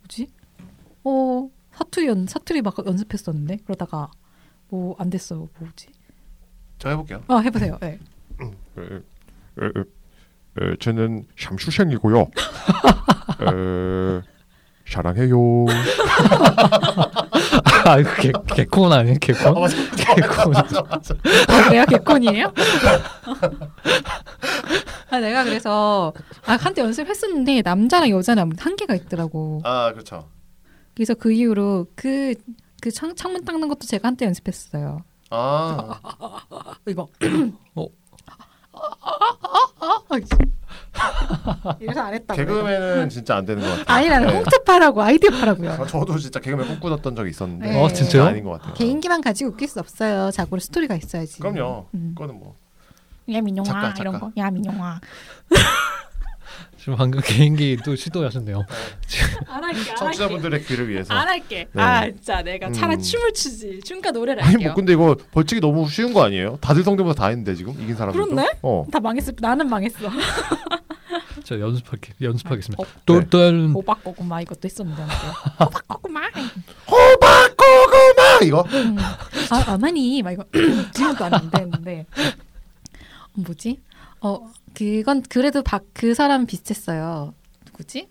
[0.00, 0.28] 뭐지?
[1.04, 4.10] 어 사투리 연 사투리 막 연습했었는데 그러다가
[4.68, 5.48] 뭐 안 됐어요.
[5.58, 5.88] 뭐지?
[6.78, 7.22] 저 해볼게요.
[7.28, 7.78] 아 해보세요.
[7.80, 7.98] 네.
[10.60, 12.20] 에, 저는 샴수생이고요.
[13.40, 14.22] 에,
[14.86, 15.36] 사랑해요.
[17.84, 19.54] 아 이거 개 개콘 아니에요 개콘?
[19.96, 20.54] 개콘.
[21.48, 22.52] 아, 내가 개콘이에요?
[25.10, 26.12] 아 내가 그래서
[26.46, 29.62] 아 한때 연습했었는데 남자랑 여자랑 한계가 있더라고.
[29.64, 30.28] 아 그렇죠.
[30.94, 32.34] 그래서 그 이후로 그,
[32.80, 35.02] 그 창, 창문 닦는 것도 제가 한때 연습했어요.
[35.30, 35.98] 아
[36.86, 37.08] 이거.
[37.74, 37.86] 어.
[41.80, 42.36] 이래서 안 했다고.
[42.36, 43.96] 개그맨은 진짜 안 되는 것 같아요.
[43.96, 44.34] 아니라는 네.
[44.34, 45.70] 꽁트 파라고 아이디어 파라고요.
[45.70, 47.82] 아, 저도 진짜 개그맨 꿈꾸었던 적이 있었는데 네.
[47.82, 48.24] 어, 진짜요?
[48.24, 48.74] 아닌 것 같아요.
[48.74, 50.30] 개인기만 가지고 웃길 수 없어요.
[50.30, 51.40] 자고로 스토리가 있어야지.
[51.40, 51.86] 그럼요.
[51.94, 52.12] 음.
[52.14, 52.56] 그거는 뭐
[53.30, 54.18] 야 민용아 작가, 이런.
[54.18, 54.32] 거.
[54.36, 55.00] 야 민용아.
[56.82, 58.66] 지금 방금 개인기 또 시도하셨네요.
[59.46, 59.94] 안 할게.
[59.94, 61.14] 청취자분들의 귀를 위해서.
[61.14, 61.68] 안 할게.
[61.72, 61.80] 네.
[61.80, 63.00] 아 진짜 내가 차라리 음.
[63.00, 63.78] 춤을 추지.
[63.84, 64.68] 춤과 노래를 아니 할게요.
[64.70, 66.58] 뭐 근데 이거 벌칙이 너무 쉬운 거 아니에요?
[66.60, 68.26] 다들 성대모사 다 했는데 지금 이긴 사람들도.
[68.26, 68.50] 그렇네?
[68.62, 68.84] 어.
[68.90, 69.30] 다 망했어.
[69.40, 69.96] 나는 망했어.
[71.44, 72.82] 자 연습할게 연습하겠습니다.
[72.82, 75.02] 어, 똘똘 호박 고구마 이것도 했었는데.
[75.60, 76.20] 호박 고구마.
[76.88, 78.64] 호박 고구마 이거.
[78.72, 78.96] 음.
[78.98, 80.44] 아 어머니 막 이거
[80.92, 82.06] 지금도 안 되는데
[83.34, 83.80] 뭐지?
[84.20, 87.34] 어 그건 그래도 박 그 사람 비슷했어요.
[87.66, 88.08] 누구지?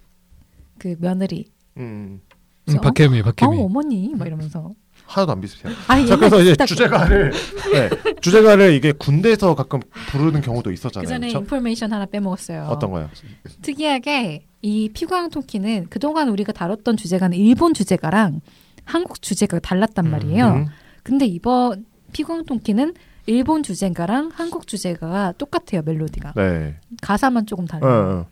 [0.78, 1.46] 그 며느리.
[1.78, 2.22] 음.
[2.70, 3.62] 음, 박혜미 어 박혜미.
[3.62, 4.72] 어머니 막 이러면서.
[5.08, 5.74] 하나도 안 비슷해요.
[5.88, 7.32] 아니 자 그래서 이제 딱 주제가를
[7.74, 7.90] 네,
[8.22, 11.08] 주제가를 이게 군대에서 가끔 부르는 경우도 그 있었잖아요.
[11.08, 11.40] 전에 그쵸?
[11.40, 12.64] 인포메이션 하나 빼먹었어요.
[12.70, 13.10] 어떤 거요?
[13.62, 18.40] 특이하게 이 피구왕토끼는 그동안 우리가 다뤘던 주제가는 일본 주제가랑
[18.86, 20.48] 한국 주제가가 달랐단 말이에요.
[20.48, 20.66] 음.
[21.04, 22.94] 근데 이번 피구왕토끼는
[23.26, 26.76] 일본 주제가랑 한국 주제가가 똑같아요 멜로디가 네.
[27.02, 28.26] 가사만 조금 어, 달라요.
[28.28, 28.32] 어.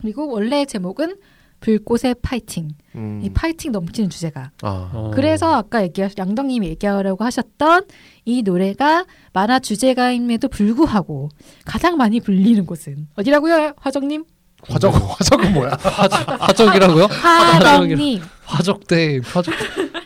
[0.00, 1.16] 그리고 원래 제목은
[1.60, 3.20] 불꽃의 파이팅 음.
[3.22, 4.90] 이 파이팅 넘치는 주제가 아.
[4.94, 5.10] 어.
[5.14, 7.86] 그래서 아까 얘기 양덕님이 얘기하려고 하셨던
[8.24, 11.28] 이 노래가 만화 주제가임에도 불구하고
[11.64, 14.24] 가장 많이 불리는 곳은 어디라고요 화정님
[14.68, 15.76] 화적 화적은 뭐야?
[15.80, 17.04] 화적, 화적이라고요?
[17.06, 19.54] 화정님 화적대 화적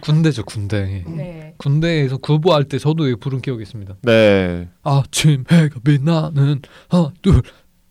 [0.00, 1.04] 군대죠 군대.
[1.06, 3.94] 네 군대에서 구보할 때 저도 부른 기억이 있습니다.
[4.02, 4.68] 네.
[4.82, 7.42] 아침 해가 빛나는 하나 둘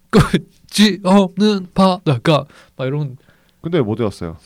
[0.09, 2.45] 끝이 없는 바다가
[2.75, 3.17] 막 이런
[3.61, 4.37] 근데 못 외웠어요.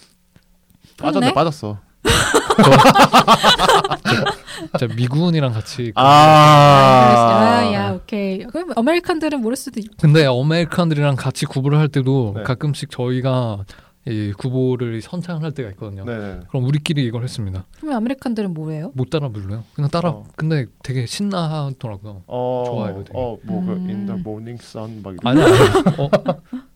[0.97, 1.33] 빠졌네?
[1.33, 1.79] 빠졌어.
[4.57, 6.01] 진짜 미군이랑 같이 아.
[6.03, 8.39] 아, 야, 오케이.
[8.45, 9.85] 그럼 American들은 모를 수도 있.
[9.99, 12.43] 근데 American들이랑 같이 구보를 할 때도 네.
[12.43, 13.65] 가끔씩 저희가
[14.07, 16.05] 이 구보를 선창을 할 때가 있거든요.
[16.05, 16.39] 네.
[16.49, 17.65] 그럼 우리끼리 이걸 했습니다.
[17.77, 18.91] 그러면 American들은 뭐예요?
[18.95, 19.63] 못 따라 불러요.
[19.73, 20.09] 그냥 따라.
[20.09, 20.23] 어.
[20.37, 22.23] 근데 되게 신나하더라고요.
[22.27, 22.63] 어.
[22.67, 23.11] 좋아요, 되게.
[23.13, 23.87] 어, 뭐그 음.
[23.89, 25.37] in the morning sun 막 이런.
[25.37, 25.99] 아니 아니.
[25.99, 26.09] 어?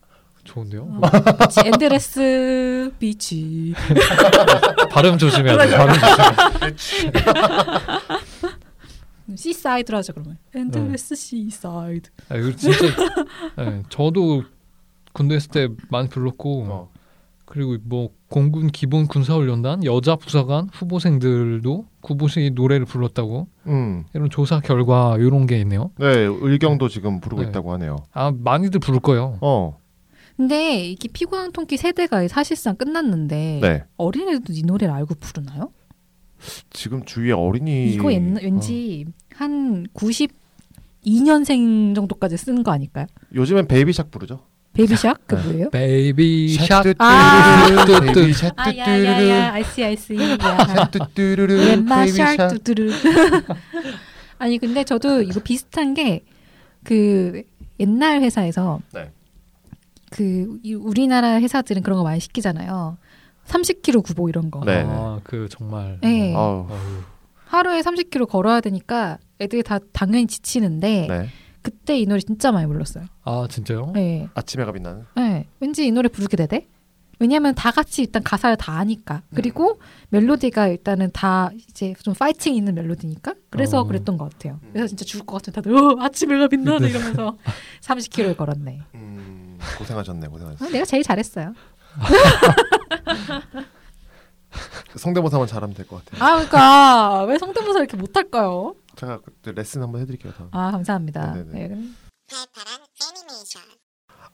[0.52, 0.82] 좋은데요?
[0.82, 1.00] 어,
[1.38, 3.72] 그치, Endless beach.
[4.90, 5.76] 발음 조심해야 돼.
[5.76, 7.12] 발음 조심해.
[9.34, 10.36] Seaside로 하죠 그러면.
[10.54, 12.10] Endless seaside.
[12.28, 12.78] 아, 이거 진짜.
[13.56, 14.42] 네, 저도
[15.12, 16.90] 군대 있을 때 많이 불렀고 어.
[17.46, 24.04] 그리고 뭐 공군 기본 군사훈련단 여자 부사관 후보생들도 구보시 노래를 불렀다고 음.
[24.14, 25.90] 이런 조사 결과 이런 게 있네요.
[25.98, 27.48] 네, 의경도 지금 부르고 네.
[27.48, 27.96] 있다고 하네요.
[28.12, 29.38] 아 많이들 부를 거예요.
[29.40, 29.78] 어.
[30.42, 33.84] 근데 이게 피구왕 통키 세대가 사실상 끝났는데 네.
[33.96, 35.70] 어린애들도 이 노래를 알고 부르나요?
[36.70, 39.04] 지금 주위에 어린이 이거 옛날, 왠지
[39.36, 43.06] 한 92년생 정도까지 쓰는 거 아닐까요?
[43.32, 44.40] 요즘엔 Baby Shark 부르죠.
[44.74, 45.42] Baby Shark 그 네.
[45.44, 45.70] 뭐예요?
[45.70, 46.56] Baby.
[46.58, 47.68] Baby Shark 아
[48.76, 50.90] 야야야 아이씨 아이씨 야.
[50.90, 52.90] 뚜뚜루루 웬마 Baby Shark 샬 뚜뚜르.
[54.38, 56.24] 아니 근데 저도 이거 비슷한 게
[56.84, 57.42] 그
[57.80, 59.10] 옛날 회사에서 네.
[60.12, 62.96] 그 이- 우리나라 회사들은 그런 거 많이 시키잖아요.
[63.46, 64.60] 30km 구보 이런 거.
[64.64, 64.84] 네.
[64.86, 65.98] 아, 그 정말.
[66.02, 66.34] 네.
[66.34, 66.66] 아우.
[66.70, 67.02] 어휴.
[67.46, 71.28] 하루에 30km 걸어야 되니까 애들이 다 당연히 지치는데 네.
[71.60, 73.04] 그때 이 노래 진짜 많이 불렀어요.
[73.24, 73.92] 아 진짜요?
[73.94, 74.28] 네.
[74.34, 75.04] 아침해가 빛나는.
[75.16, 75.46] 네.
[75.60, 76.66] 왠지 이 노래 부르게 되대.
[77.18, 79.22] 왜냐면 다 같이 일단 가사를 다 아니까.
[79.32, 83.34] 그리고 멜로디가 일단은 다 이제 좀 파이팅 있는 멜로디니까.
[83.48, 83.84] 그래서 어.
[83.84, 84.58] 그랬던 것 같아요.
[84.72, 87.36] 그래서 진짜 죽을 것 같은 다들 어, 아침에가 빛나네 이러면서
[87.80, 88.80] 30km를 걸었네.
[88.96, 89.41] 음,
[89.78, 90.64] 고생하셨네, 고생하셨어.
[90.64, 91.54] 어, 내가 제일 잘했어요.
[94.96, 96.22] 성대모사만 잘하면 될 것 같아요.
[96.22, 98.74] 아 그러니까 왜 성대모사 이렇게 못할까요?
[98.96, 100.32] 제가 레슨 한번 해드릴게요.
[100.36, 100.48] 다음.
[100.52, 101.32] 아 감사합니다.
[101.34, 101.68] 네네네.
[101.68, 101.82] 네.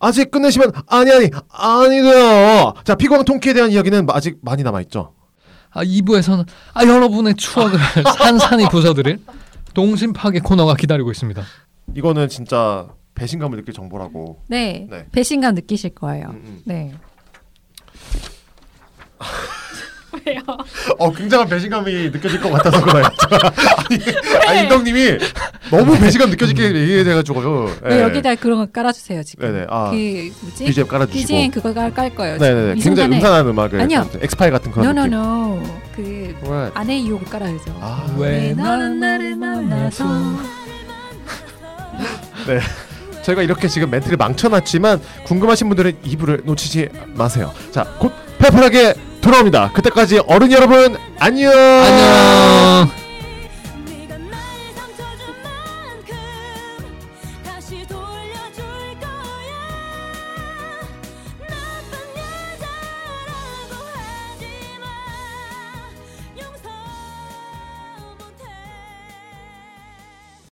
[0.01, 2.75] 아직 끝내시면 아니 아니 아니돼요.
[2.85, 5.15] 자 피광 통키에 대한 이야기는 아직 많이 남아 있죠.
[5.71, 7.79] 아 2부에서는 아 여러분의 추억을
[8.19, 9.21] 산산히 부숴드릴
[9.75, 11.43] 동심 파괴 코너가 기다리고 있습니다.
[11.95, 12.89] 이거는 진짜
[13.19, 14.39] 배신감을 느낄 정보라고.
[14.49, 15.07] 네, 네.
[15.13, 16.29] 배신감 느끼실 거예요.
[16.31, 16.61] 음, 음.
[16.65, 16.93] 네.
[20.27, 20.41] 왜요?
[20.99, 23.05] 어 굉장한 배신감이 느껴질 것 같아서 그래요.
[24.49, 25.19] 아니, 인덕님이
[25.71, 27.77] 너무 배신감 느껴지게 얘기해가지고요.
[27.85, 29.47] 네, 여기다 그런 거 깔아주세요 지금.
[29.53, 29.67] 네네.
[29.69, 30.65] 아 그 뭐지?
[30.65, 31.21] BGM 깔아주시고.
[31.21, 32.39] BGM 그거 깔, 깔 거예요.
[32.39, 32.73] 네네네.
[32.79, 33.81] 이 굉장히 순간에 음산한 음악을.
[33.83, 34.09] 아니요.
[34.21, 35.11] 엑스파일 같은 그런 느낌.
[35.11, 35.63] No no no
[35.95, 36.03] 그
[36.45, 36.73] What?
[36.75, 37.77] 아내의 유혹을 깔아야죠.
[37.81, 40.05] 아, 왜 너는 나를 만나서
[42.47, 42.61] 네.
[43.29, 47.53] 저희가 이렇게 지금 멘트를 망쳐놨지만 궁금하신 분들은 2부를 놓치지 마세요.
[47.71, 49.73] 자, 곧 팔팔하게 돌아옵니다.
[49.73, 51.53] 그때까지 어른 여러분 안녕.
[51.53, 52.98] 안녕.